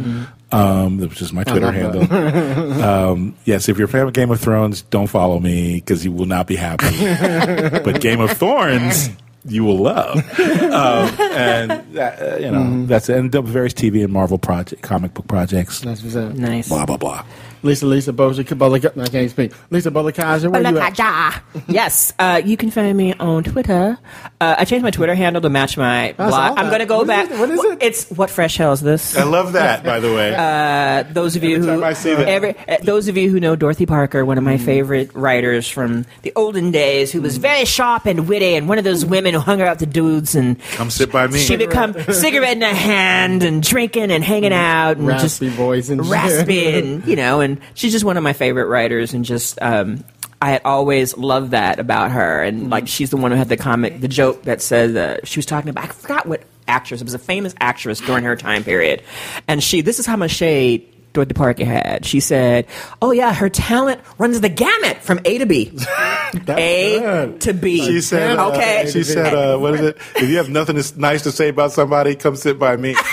Um, 0.53 0.99
which 0.99 1.21
is 1.21 1.33
my 1.33 1.43
Twitter 1.45 1.73
handle. 1.73 2.83
Um, 2.83 3.35
yes, 3.45 3.69
if 3.69 3.77
you're 3.79 3.87
a 3.87 3.91
fan 3.91 4.07
of 4.07 4.13
Game 4.13 4.31
of 4.31 4.41
Thrones, 4.41 4.83
don't 4.83 5.09
follow 5.09 5.41
me 5.41 5.75
because 5.77 6.05
you 6.05 6.13
will 6.13 6.27
not 6.27 6.47
be 6.47 6.55
happy. 6.57 6.87
but 7.85 8.01
Game 8.01 8.21
of 8.21 8.31
Thorns, 8.33 9.09
you 9.45 9.65
will 9.65 9.79
love. 9.79 10.17
Um, 10.39 11.21
and 11.33 11.71
that, 11.95 12.21
uh, 12.23 12.37
you 12.37 12.51
know 12.53 12.61
Mm-hmm. 12.61 12.87
that's 12.87 13.09
it. 13.09 13.17
and 13.19 13.33
various 13.33 13.75
TV 13.75 14.05
and 14.05 14.13
Marvel 14.13 14.39
project, 14.39 14.83
comic 14.83 15.13
book 15.15 15.27
projects. 15.27 15.81
That's. 15.81 16.03
Nice. 16.05 16.69
Blah 16.69 16.87
blah 16.87 16.97
blah. 16.99 17.25
Lisa, 17.65 17.87
Lisa 17.87 18.13
Bozic, 18.13 18.47
Bolika, 18.57 18.97
I 19.03 19.09
can't 19.09 19.31
speak. 19.31 19.53
Lisa 19.71 19.91
Bolekaja, 19.91 20.49
where 20.51 20.61
you 20.71 20.79
at? 20.79 21.43
yes, 21.67 22.13
uh, 22.19 22.41
you 22.45 22.57
can 22.57 22.71
find 22.71 22.97
me 22.97 23.15
on 23.15 23.43
Twitter. 23.43 23.99
Uh, 24.41 24.55
I 24.59 24.65
changed 24.67 24.85
my 24.85 24.91
Twitter 24.91 25.15
handle 25.15 25.41
to 25.43 25.49
match 25.49 25.77
my 25.77 26.11
I 26.11 26.13
blog. 26.13 26.59
I'm 26.59 26.67
going 26.69 26.81
to 26.81 26.87
go 26.87 26.99
What 26.99 27.05
is 27.05 27.09
back. 27.09 27.31
it? 27.31 27.39
What 27.41 27.51
is 27.51 27.65
it? 27.65 27.79
It's 27.83 28.11
what 28.11 28.29
fresh 28.31 28.57
hell 28.59 28.73
is 28.73 28.81
this? 28.83 29.17
I 29.17 29.25
love 29.25 29.55
that, 29.55 29.83
by 29.83 29.99
the 30.01 30.13
way. 30.15 30.35
Uh, 30.45 31.03
those 31.05 31.37
of 31.37 31.43
you 31.43 31.57
Every 31.57 31.67
who 31.69 31.81
time 31.81 31.85
I 31.85 31.93
see 31.95 32.15
that. 32.15 32.29
every, 32.29 32.57
uh, 32.69 32.77
those 32.83 33.09
of 33.09 33.17
you 33.17 33.31
who 33.31 33.41
know 33.41 33.57
Dorothy 33.57 33.87
Parker, 33.87 34.25
one 34.25 34.37
of 34.39 34.45
my 34.45 34.59
favorite 34.59 35.15
writers 35.15 35.69
from 35.69 36.05
the 36.23 36.33
olden 36.37 36.71
days, 36.71 37.11
who 37.11 37.21
was 37.23 37.39
very 37.39 37.65
sharp 37.65 38.05
and 38.07 38.29
witty, 38.29 38.55
and 38.55 38.69
one 38.69 38.77
of 38.79 38.85
those 38.85 39.05
women 39.05 39.33
who 39.35 39.41
hung 39.41 39.63
out 39.63 39.71
with 39.71 39.79
the 39.81 39.87
dudes 39.87 40.35
and 40.35 40.61
Come 40.73 40.91
sit 40.91 41.11
by 41.11 41.27
me. 41.27 41.39
she 41.39 41.57
become 41.57 41.95
cigarette 42.13 42.57
in 42.59 42.63
a 42.63 42.75
hand 42.75 43.43
and 43.43 43.63
drinking 43.63 44.11
and 44.11 44.23
hanging 44.23 44.53
out 44.53 44.99
and 44.99 45.09
just 45.19 45.41
Raspy 45.41 45.49
voice 45.49 45.89
and 45.89 46.05
raspy 46.07 46.67
and 46.79 47.05
you 47.07 47.17
know, 47.17 47.41
and 47.41 47.54
she's 47.75 47.93
just 47.93 48.05
one 48.05 48.17
of 48.17 48.23
my 48.23 48.33
favorite 48.33 48.67
writers 48.67 49.15
and 49.15 49.25
just 49.25 49.61
um 49.63 50.05
I 50.43 50.51
had 50.51 50.63
always 50.67 51.17
loved 51.17 51.53
that 51.53 51.79
about 51.79 52.11
her, 52.11 52.43
and 52.43 52.69
like 52.69 52.87
she's 52.87 53.09
the 53.09 53.17
one 53.17 53.31
who 53.31 53.37
had 53.39 53.49
the 53.49 53.57
comic, 53.57 54.03
the 54.03 54.09
joke 54.09 54.43
that 54.43 54.61
said 54.61 54.95
uh, 54.95 55.25
she 55.25 55.39
was 55.39 55.47
talking 55.47 55.71
about. 55.71 55.85
I 55.85 55.89
forgot 55.89 56.27
what 56.27 56.43
actress. 56.69 57.01
It 57.01 57.05
was 57.05 57.15
a 57.15 57.19
famous 57.19 57.55
actress 57.61 57.99
during 58.01 58.25
her 58.25 58.37
time 58.37 58.63
period, 58.63 59.03
and 59.49 59.63
she. 59.63 59.81
This 59.81 59.99
is 59.99 60.05
how 60.05 60.17
much 60.17 60.33
shade 60.33 60.87
Dorothy 61.15 61.33
Parker 61.33 61.65
had. 61.65 62.05
She 62.05 62.21
said, 62.21 62.67
"Oh 63.01 63.13
yeah, 63.13 63.33
her 63.33 63.49
talent 63.49 64.03
runs 64.19 64.39
the 64.41 64.51
gamut 64.51 64.99
from 64.99 65.21
A 65.25 65.39
to 65.39 65.47
B, 65.47 65.73
A 66.49 66.99
good. 66.99 67.41
to 67.43 67.55
B." 67.55 67.81
She 67.87 68.01
said, 68.03 68.37
uh, 68.39 68.51
"Okay." 68.51 68.91
She 68.91 69.03
said, 69.03 69.33
uh, 69.33 69.57
"What 69.57 69.75
is 69.75 69.81
it? 69.81 69.97
If 70.17 70.29
you 70.29 70.37
have 70.37 70.51
nothing 70.51 70.79
nice 70.97 71.23
to 71.23 71.33
say 71.33 71.49
about 71.49 71.73
somebody, 71.73 72.17
come 72.17 72.37
sit 72.37 72.59
by 72.59 72.77
me." 72.77 72.97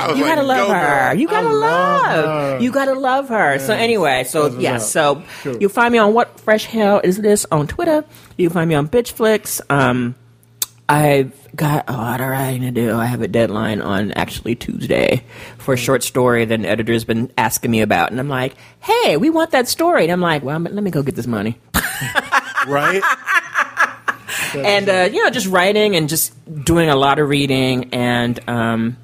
I 0.00 0.08
was 0.08 0.18
You 0.18 0.24
like, 0.24 0.34
gotta 0.36 0.46
love 0.46 0.66
"Go, 0.68 0.72
her. 0.74 1.08
girl." 1.10 1.18
You 1.20 1.26
gotta 1.28 1.48
I 1.48 1.52
love 1.52 1.60
love. 2.16 2.24
her. 2.58 2.58
You 2.64 2.70
gotta 2.72 2.94
love 2.94 3.28
her. 3.28 3.58
So 3.58 3.72
anyway, 3.74 4.24
so 4.24 4.42
That's 4.44 4.54
what's 4.54 4.62
yeah, 4.64 4.78
so 4.78 5.22
Cool. 5.42 5.56
you'll 5.58 5.70
find 5.70 5.92
me 5.92 5.98
on 5.98 6.14
what 6.14 6.38
fresh 6.40 6.64
hell 6.66 7.00
is 7.02 7.18
this 7.18 7.46
on 7.52 7.66
Twitter. 7.66 8.04
You 8.36 8.48
can 8.48 8.54
find 8.54 8.68
me 8.68 8.74
on 8.74 8.88
Bitch 8.88 9.12
Flicks. 9.12 9.60
Um, 9.70 10.14
I've 10.88 11.32
got 11.54 11.88
a 11.88 11.92
lot 11.92 12.20
of 12.20 12.28
writing 12.28 12.62
to 12.62 12.70
do. 12.72 12.96
I 12.96 13.06
have 13.06 13.22
a 13.22 13.28
deadline 13.28 13.80
on 13.80 14.10
actually 14.12 14.56
Tuesday 14.56 15.22
for 15.58 15.74
a 15.74 15.76
short 15.76 16.02
story 16.02 16.44
that 16.44 16.58
an 16.58 16.64
editor's 16.66 17.04
been 17.04 17.30
asking 17.38 17.70
me 17.70 17.80
about, 17.82 18.10
and 18.10 18.18
I'm 18.18 18.28
like, 18.28 18.54
"Hey, 18.80 19.16
we 19.16 19.30
want 19.30 19.52
that 19.52 19.68
story." 19.68 20.02
And 20.04 20.12
I'm 20.12 20.20
like, 20.20 20.42
"Well, 20.42 20.58
let 20.58 20.72
me 20.82 20.90
go 20.90 21.02
get 21.04 21.14
this 21.14 21.28
money." 21.28 21.58
right? 22.66 23.02
and 24.54 24.88
uh, 24.88 25.08
you 25.12 25.22
know, 25.22 25.30
just 25.30 25.46
writing 25.46 25.96
and 25.96 26.08
just 26.08 26.32
doing 26.64 26.88
a 26.88 26.96
lot 26.96 27.18
of 27.18 27.28
reading 27.28 27.90
and 27.92 28.40
um, 28.48 28.96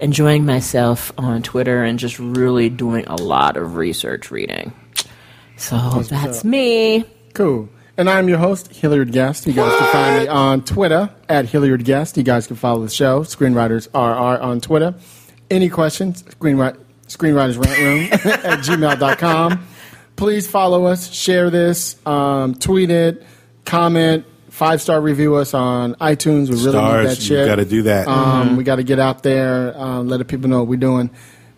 enjoying 0.00 0.46
myself 0.46 1.12
on 1.18 1.42
Twitter 1.42 1.82
and 1.82 1.98
just 1.98 2.18
really 2.18 2.68
doing 2.68 3.06
a 3.06 3.16
lot 3.16 3.56
of 3.56 3.76
research 3.76 4.30
reading. 4.30 4.72
So 5.56 5.76
that's 6.02 6.44
me. 6.44 7.04
Cool. 7.34 7.68
And 7.96 8.08
I'm 8.08 8.28
your 8.28 8.38
host, 8.38 8.72
Hilliard 8.72 9.10
Guest. 9.10 9.46
You 9.46 9.52
guys 9.52 9.76
can 9.76 9.92
find 9.92 10.22
me 10.22 10.28
on 10.28 10.64
Twitter 10.64 11.10
at 11.28 11.46
Hilliard 11.46 11.84
Guest. 11.84 12.16
You 12.16 12.22
guys 12.22 12.46
can 12.46 12.54
follow 12.54 12.82
the 12.82 12.90
show, 12.90 13.24
Screenwriters 13.24 13.88
RR 13.92 14.40
on 14.40 14.60
Twitter. 14.60 14.94
Any 15.50 15.68
questions, 15.68 16.22
screenwrite, 16.22 16.78
Screenwriters 17.08 17.58
Rant 17.64 17.78
Room 17.80 18.12
at 18.44 18.60
gmail.com. 18.60 19.66
Please 20.14 20.48
follow 20.48 20.84
us, 20.86 21.12
share 21.12 21.50
this, 21.50 21.96
um, 22.06 22.54
tweet 22.54 22.90
it, 22.90 23.24
comment, 23.64 24.24
five 24.58 24.82
star 24.82 25.00
review 25.00 25.36
us 25.36 25.54
on 25.54 25.94
iTunes. 25.94 26.48
We 26.50 26.56
really 26.56 26.70
Stars, 26.72 27.04
need 27.04 27.10
that 27.10 27.18
you 27.20 27.26
shit. 27.26 27.46
gotta 27.46 27.64
do 27.64 27.82
that. 27.84 28.08
Um, 28.08 28.56
We 28.56 28.64
got 28.64 28.76
to 28.76 28.82
get 28.82 28.98
out 28.98 29.22
there, 29.22 29.72
um, 29.80 30.08
let 30.08 30.16
the 30.18 30.24
people 30.24 30.50
know 30.50 30.58
what 30.58 30.68
we're 30.68 30.76
doing. 30.78 31.10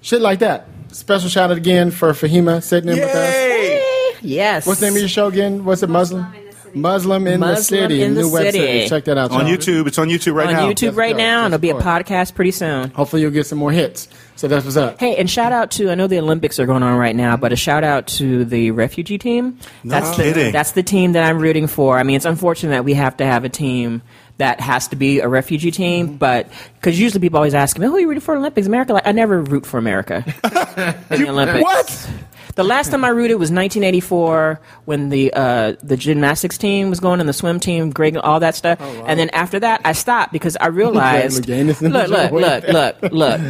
Shit 0.03 0.21
like 0.21 0.41
that. 0.41 0.67
Special 0.93 1.29
shout 1.29 1.51
out 1.51 1.57
again 1.57 1.91
for 1.91 2.13
Fahima 2.13 2.63
sitting 2.63 2.91
in 2.91 2.97
with 2.97 3.09
us. 3.09 3.35
Yay! 3.35 4.13
Yes. 4.23 4.67
What's 4.67 4.81
the 4.81 4.87
name 4.87 4.95
of 4.97 5.01
your 5.01 5.09
show 5.09 5.29
again? 5.29 5.65
What's 5.65 5.83
it? 5.83 5.89
Muslim? 5.89 6.27
Muslim 6.75 7.27
in 7.27 7.41
the 7.41 7.57
City. 7.57 8.03
in 8.03 8.15
the 8.15 8.23
New 8.23 8.31
City. 8.31 8.59
website. 8.59 8.89
Check 8.89 9.05
that 9.05 9.19
out. 9.19 9.31
On 9.31 9.47
y'all. 9.47 9.57
YouTube, 9.57 9.87
it's 9.87 9.99
on 9.99 10.09
YouTube 10.09 10.35
right 10.35 10.49
on 10.49 10.53
now. 10.55 10.67
On 10.67 10.73
YouTube 10.73 10.97
right 10.97 11.13
of 11.13 11.19
now, 11.19 11.45
and 11.45 11.53
there'll 11.53 11.61
be 11.61 11.71
a 11.71 11.75
Yes, 11.75 11.81
of 11.81 11.85
course. 11.85 12.05
podcast 12.05 12.35
pretty 12.35 12.51
soon. 12.51 12.91
Hopefully 12.91 13.23
you'll 13.23 13.31
get 13.31 13.47
some 13.47 13.59
more 13.59 13.73
hits. 13.73 14.09
So 14.37 14.49
that's 14.49 14.65
what's 14.65 14.77
up. 14.77 14.99
Hey, 14.99 15.17
and 15.17 15.29
shout 15.29 15.53
out 15.53 15.71
to 15.73 15.91
I 15.91 15.95
know 15.95 16.07
the 16.07 16.19
Olympics 16.19 16.59
are 16.59 16.67
going 16.67 16.83
on 16.83 16.97
right 16.97 17.15
now, 17.15 17.37
but 17.37 17.53
a 17.53 17.57
shout 17.57 17.85
out 17.85 18.07
to 18.09 18.45
the 18.45 18.71
refugee 18.71 19.19
team. 19.19 19.59
No 19.85 19.91
that's 19.91 20.17
kidding. 20.17 20.47
The, 20.47 20.51
that's 20.51 20.73
the 20.73 20.83
team 20.83 21.13
that 21.13 21.25
I'm 21.29 21.39
rooting 21.39 21.67
for. 21.67 21.99
I 21.99 22.03
mean, 22.05 22.17
it's 22.17 22.25
unfortunate 22.25 22.71
that 22.71 22.85
we 22.85 22.95
have 22.95 23.19
to 23.19 23.27
have 23.27 23.45
a 23.45 23.51
team 23.51 24.03
that 24.39 24.59
has 24.59 24.89
to 24.89 24.97
be 24.97 25.21
a 25.21 25.29
refugee 25.29 25.71
team, 25.71 26.09
mm-hmm. 26.09 26.17
but 26.17 26.49
because 26.75 26.99
usually 26.99 27.21
people 27.21 27.37
always 27.37 27.53
ask 27.55 27.79
me, 27.79 27.87
"Who 27.87 27.95
are 27.97 28.01
you 28.01 28.09
rooting 28.09 28.23
for 28.23 28.35
Olympics?" 28.35 28.67
America, 28.67 28.95
like 28.95 29.07
I 29.07 29.13
never 29.13 29.43
root 29.43 29.67
for 29.67 29.77
America 29.77 30.25
in 31.11 31.23
the 31.23 31.29
Olympics. 31.29 31.63
What? 31.63 32.11
The 32.57 32.65
last 32.65 32.91
time 32.91 33.05
I 33.05 33.09
rooted 33.09 33.37
was 33.39 33.51
1984 33.51 34.61
when 34.85 35.09
the 35.09 35.33
uh, 35.33 35.75
the 35.83 35.97
gymnastics 35.97 36.59
team 36.59 36.91
was 36.91 37.01
going 37.01 37.21
and 37.21 37.29
the 37.29 37.33
swim 37.33 37.61
team, 37.61 37.91
Greg, 37.91 38.17
all 38.17 38.41
that 38.41 38.55
stuff. 38.55 38.81
And 38.81 39.19
then 39.19 39.31
after 39.31 39.61
that, 39.61 39.81
I 39.85 39.93
stopped 39.93 40.33
because 40.33 40.57
I 40.61 40.67
realized. 40.69 41.47
Look, 41.49 41.81
look, 41.81 42.33
look, 42.33 42.65
look, 42.69 43.03
look. 43.13 43.41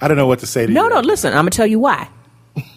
I 0.00 0.08
don't 0.08 0.16
know 0.16 0.26
what 0.26 0.40
to 0.40 0.46
say 0.46 0.66
to 0.66 0.72
No, 0.72 0.84
you. 0.84 0.90
no, 0.90 1.00
listen, 1.00 1.32
I'm 1.32 1.42
going 1.44 1.50
to 1.50 1.56
tell 1.56 1.66
you 1.66 1.78
why. 1.80 2.08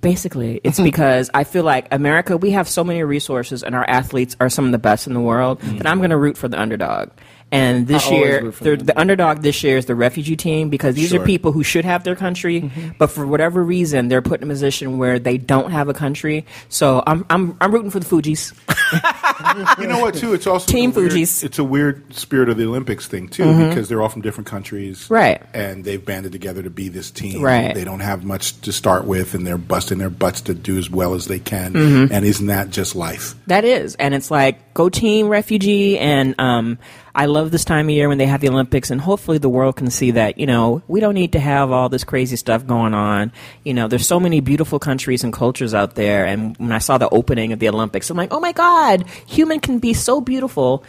Basically, 0.00 0.60
it's 0.64 0.78
because 0.78 1.30
I 1.32 1.44
feel 1.44 1.64
like 1.64 1.88
America, 1.92 2.36
we 2.36 2.50
have 2.50 2.68
so 2.68 2.84
many 2.84 3.02
resources 3.02 3.62
and 3.62 3.74
our 3.74 3.88
athletes 3.88 4.36
are 4.38 4.50
some 4.50 4.66
of 4.66 4.72
the 4.72 4.78
best 4.78 5.06
in 5.06 5.14
the 5.14 5.20
world 5.20 5.60
that 5.62 5.86
I'm 5.86 5.96
going 5.98 6.10
to 6.10 6.16
root 6.18 6.36
for 6.36 6.46
the 6.46 6.60
underdog. 6.60 7.08
And 7.54 7.86
this 7.86 8.06
I 8.08 8.10
year, 8.14 8.50
the, 8.50 8.76
the 8.76 8.84
the 8.84 8.98
underdog 9.00 9.42
this 9.42 9.62
year 9.62 9.78
is 9.78 9.86
the 9.86 9.94
refugee 9.94 10.36
team 10.36 10.68
because 10.70 10.94
these 10.96 11.10
Sure. 11.10 11.20
are 11.22 11.24
people 11.24 11.52
who 11.52 11.62
should 11.62 11.84
have 11.84 12.04
their 12.04 12.16
country, 12.16 12.62
Mm-hmm. 12.62 12.90
but 12.98 13.08
for 13.10 13.26
whatever 13.26 13.62
reason, 13.62 14.08
they're 14.08 14.22
put 14.22 14.40
in 14.42 14.48
a 14.48 14.52
position 14.52 14.98
where 14.98 15.18
they 15.18 15.38
don't 15.38 15.70
have 15.70 15.88
a 15.88 15.94
country. 15.94 16.44
So 16.68 17.02
I'm, 17.06 17.24
I'm, 17.30 17.56
I'm 17.60 17.72
rooting 17.72 17.90
for 17.90 18.00
the 18.00 18.06
Fugees. 18.06 18.52
You 19.80 19.86
know 19.88 19.98
what? 20.00 20.14
Too, 20.14 20.32
it's 20.34 20.46
also 20.46 20.70
Team 20.70 20.90
a 20.90 20.94
weird- 20.94 21.12
Fugees. 21.12 21.42
It's 21.44 21.58
a 21.58 21.64
weird 21.64 22.14
spirit 22.14 22.48
of 22.48 22.56
the 22.56 22.64
Olympics 22.66 23.06
thing 23.08 23.28
too, 23.28 23.68
because 23.68 23.88
they're 23.88 24.00
all 24.02 24.08
from 24.08 24.22
different 24.22 24.46
countries, 24.46 25.04
Mm-hmm. 25.04 25.14
Right. 25.14 25.42
And 25.54 25.84
they've 25.84 26.04
banded 26.04 26.32
together 26.32 26.62
to 26.62 26.70
be 26.70 26.88
this 26.88 27.10
team. 27.10 27.42
Right. 27.42 27.74
They 27.74 27.84
don't 27.84 28.00
have 28.00 28.24
much 28.24 28.60
to 28.62 28.72
start 28.72 29.04
with, 29.06 29.34
and 29.34 29.46
they're 29.46 29.58
busting 29.58 29.98
their 29.98 30.10
butts 30.10 30.40
to 30.42 30.54
do 30.54 30.78
as 30.78 30.88
well 30.90 31.14
as 31.14 31.26
they 31.26 31.38
can. 31.38 31.72
Mm-hmm. 31.74 32.12
And 32.12 32.24
isn't 32.24 32.46
that 32.46 32.70
just 32.70 32.94
life? 32.94 33.34
That 33.46 33.64
is, 33.64 33.94
and 33.96 34.14
it's 34.14 34.30
like 34.30 34.72
go 34.74 34.88
team 34.88 35.28
refugee, 35.28 35.98
and 35.98 36.34
um, 36.38 36.78
I 37.14 37.26
love 37.26 37.50
this 37.52 37.64
time 37.64 37.86
of 37.88 37.94
year 37.94 38.08
when 38.08 38.18
they 38.18 38.26
have 38.26 38.40
the 38.40 38.48
Olympics, 38.48 38.90
and 38.90 39.00
hopefully 39.00 39.38
the 39.38 39.48
world 39.48 39.76
can 39.76 39.90
see 39.90 40.10
that 40.12 40.38
you 40.38 40.46
know 40.46 40.82
we 40.88 40.98
don't 41.00 41.14
need 41.14 41.32
to 41.32 41.40
have 41.40 41.70
all 41.70 41.88
this 41.88 42.02
crazy 42.04 42.36
stuff 42.36 42.66
going 42.66 42.92
on. 42.94 43.30
You 43.64 43.72
know, 43.74 43.86
there's 43.88 44.06
so 44.06 44.18
many 44.18 44.40
beautiful 44.40 44.78
countries 44.78 45.22
and 45.22 45.32
cultures 45.32 45.74
out 45.74 45.94
there, 45.94 46.26
and 46.26 46.56
when 46.58 46.72
I 46.72 46.78
saw 46.78 46.98
the 46.98 47.08
opening 47.08 47.52
of 47.52 47.58
the 47.60 47.68
Olympics, 47.68 48.10
I'm 48.10 48.16
like, 48.16 48.32
oh 48.32 48.40
my 48.40 48.52
god, 48.52 49.06
human 49.26 49.60
can 49.60 49.78
be 49.78 49.92
so 49.94 50.20
beautiful. 50.20 50.82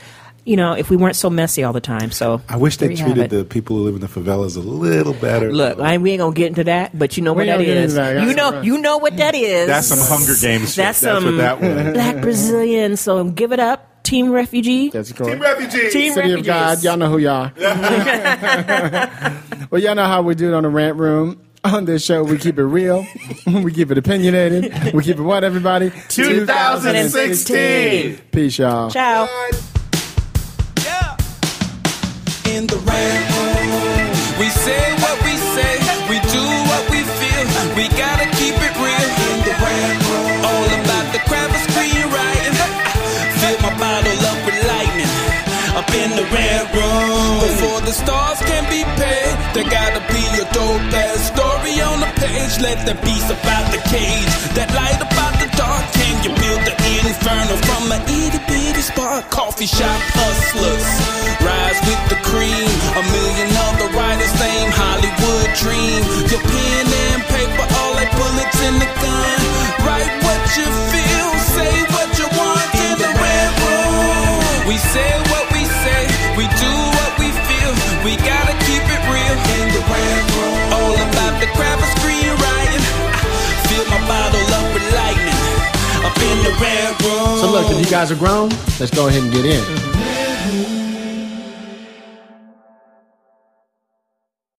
You 0.47 0.57
know, 0.57 0.73
if 0.73 0.91
we 0.91 0.95
weren't 0.95 1.15
so 1.15 1.31
messy 1.31 1.63
all 1.63 1.73
the 1.73 1.81
time. 1.81 2.11
So 2.11 2.39
I 2.47 2.57
wish 2.57 2.77
they 2.77 2.85
there 2.89 2.97
you 2.97 3.03
have 3.03 3.13
treated 3.15 3.31
the 3.31 3.45
people 3.45 3.77
who 3.77 3.83
live 3.85 3.95
in 3.95 4.01
the 4.01 4.07
favelas 4.07 4.55
a 4.57 4.59
little 4.59 5.13
better. 5.13 5.51
Look, 5.51 5.79
I, 5.79 5.97
we 5.97 6.11
ain't 6.11 6.19
gonna 6.19 6.35
get 6.35 6.47
into 6.47 6.65
that, 6.65 6.95
but 6.97 7.17
you 7.17 7.23
know 7.23 7.33
what 7.33 7.39
We 7.41 7.45
that 7.47 7.59
ain't 7.61 7.67
gonna 7.67 7.73
get 7.75 7.83
is. 7.83 7.93
into 7.97 8.03
that. 8.13 8.19
You 8.21 8.25
That's 8.27 8.37
know, 8.37 8.51
right. 8.57 8.63
you 8.63 8.77
know 8.77 8.97
what 8.99 9.17
that 9.17 9.33
is. 9.33 9.65
that's 9.67 9.87
some 9.87 9.97
Hunger 9.99 10.33
Games. 10.39 10.69
shit. 10.69 10.75
That's 10.75 10.99
That's, 10.99 10.99
some 10.99 11.25
what 11.25 11.37
that 11.37 11.59
was. 11.61 11.93
Black 11.93 12.21
Brazilian. 12.21 12.95
So 12.95 13.23
give 13.23 13.53
it 13.53 13.59
up, 13.59 13.89
Team 14.05 14.31
Refugee. 14.31 14.89
That's 14.89 15.11
Team 15.11 15.39
Refugee. 15.39 15.89
Team 15.89 16.13
City 16.13 16.31
of. 16.33 16.45
God, 16.45 16.83
y'all 16.83 16.95
know 16.95 17.09
who 17.09 17.17
y'all 17.17 17.49
well, 19.71 19.81
y'all 19.81 19.95
know 19.95 20.05
how 20.05 20.21
we 20.21 20.35
do 20.35 20.49
it 20.49 20.53
on 20.53 20.61
the 20.63 20.69
rant 20.69 20.97
room. 20.97 21.41
On 21.63 21.85
this 21.85 22.05
show, 22.05 22.23
we 22.23 22.37
keep 22.37 22.59
it 22.59 22.63
real, 22.63 23.07
we 23.47 23.71
keep 23.73 23.89
it 23.89 23.97
opinionated, 23.97 24.93
we 24.93 25.03
keep 25.03 25.17
it 25.17 25.23
what, 25.23 25.43
everybody? 25.43 25.89
2016. 26.09 28.17
Peace, 28.31 28.59
y'all. 28.59 28.91
Ciao. 28.91 29.27
Yeah. 30.83 31.17
In 32.45 32.67
the 32.67 32.77
rant 32.77 33.29
room, 33.33 34.11
we 34.39 34.47
say 34.49 34.93
what 35.01 35.19
we 35.23 35.31
say, 35.57 35.79
we 36.07 36.19
do 36.29 36.43
what 36.69 36.87
we 36.91 37.01
feel. 37.01 37.75
We 37.75 37.87
gotta 37.97 38.14
Room, 46.25 47.39
before 47.39 47.81
the 47.85 47.93
stars 47.93 48.39
can 48.49 48.65
be 48.65 48.81
paid, 48.97 49.33
there 49.53 49.69
gotta 49.69 50.01
be 50.09 50.23
a 50.41 50.45
dope 50.51 50.81
ass 50.91 51.29
story 51.29 51.77
on 51.85 52.01
the 52.01 52.09
page. 52.17 52.59
Let 52.59 52.81
the 52.83 52.97
beast 53.05 53.29
about 53.29 53.69
the 53.69 53.77
cage, 53.87 54.33
that 54.57 54.73
light 54.73 54.97
about 54.97 55.37
the 55.37 55.47
dark. 55.55 55.85
Can 55.93 56.15
you 56.25 56.33
build 56.33 56.65
the 56.65 56.75
inferno 57.05 57.55
from 57.69 57.93
an 57.93 58.01
itty 58.09 58.41
bitty 58.49 58.81
spark? 58.81 59.29
Coffee 59.29 59.69
shop 59.69 60.01
hustlers, 60.17 60.87
rise 61.45 61.79
with 61.85 62.03
the 62.09 62.19
cream. 62.25 62.69
A 62.97 63.03
million 63.05 63.49
other 63.69 63.89
writers, 63.93 64.33
same 64.35 64.71
Hollywood 64.73 65.49
dream. 65.61 66.01
Your 66.27 66.41
pen 66.41 66.85
and 66.89 67.21
paper, 67.29 67.65
all 67.79 67.93
like 67.93 68.11
bullets 68.17 68.59
in 68.65 68.75
the 68.81 68.89
gun. 68.99 69.39
Write 69.85 70.11
what 70.25 70.41
you 70.57 70.67
feel, 70.91 71.29
say 71.53 71.73
what 71.93 72.09
you 72.17 72.27
want 72.33 72.69
in 72.89 72.93
the 72.97 73.11
red 73.13 73.49
room. 73.61 74.67
We 74.67 74.75
say 74.81 75.11
what 75.29 75.45
we 75.53 75.54
we 76.37 76.45
do 76.59 76.73
what 76.99 77.11
we 77.19 77.31
feel. 77.47 77.71
We 78.03 78.19
gotta 78.19 78.55
keep 78.67 78.83
it 78.83 79.01
real 79.07 79.37
in 79.55 79.65
the 79.71 79.83
red 79.87 80.23
room. 80.35 80.59
All 80.75 80.95
about 80.95 81.39
the 81.39 81.47
craft 81.55 81.81
of 81.81 81.89
screenwriting. 81.99 82.83
I 82.83 83.59
fill 83.71 83.85
my 83.89 84.01
bottle 84.07 84.47
up 84.59 84.67
with 84.75 84.87
lightning. 84.93 85.41
Up 86.03 86.17
in 86.19 86.37
the 86.43 86.53
red 86.59 86.91
room. 87.03 87.39
So, 87.39 87.51
look, 87.51 87.71
if 87.71 87.79
you 87.79 87.89
guys 87.89 88.11
are 88.11 88.19
grown, 88.19 88.49
let's 88.79 88.91
go 88.91 89.07
ahead 89.07 89.23
and 89.23 89.31
get 89.31 89.45
in. 89.45 89.63
Mm-hmm. 89.63 90.84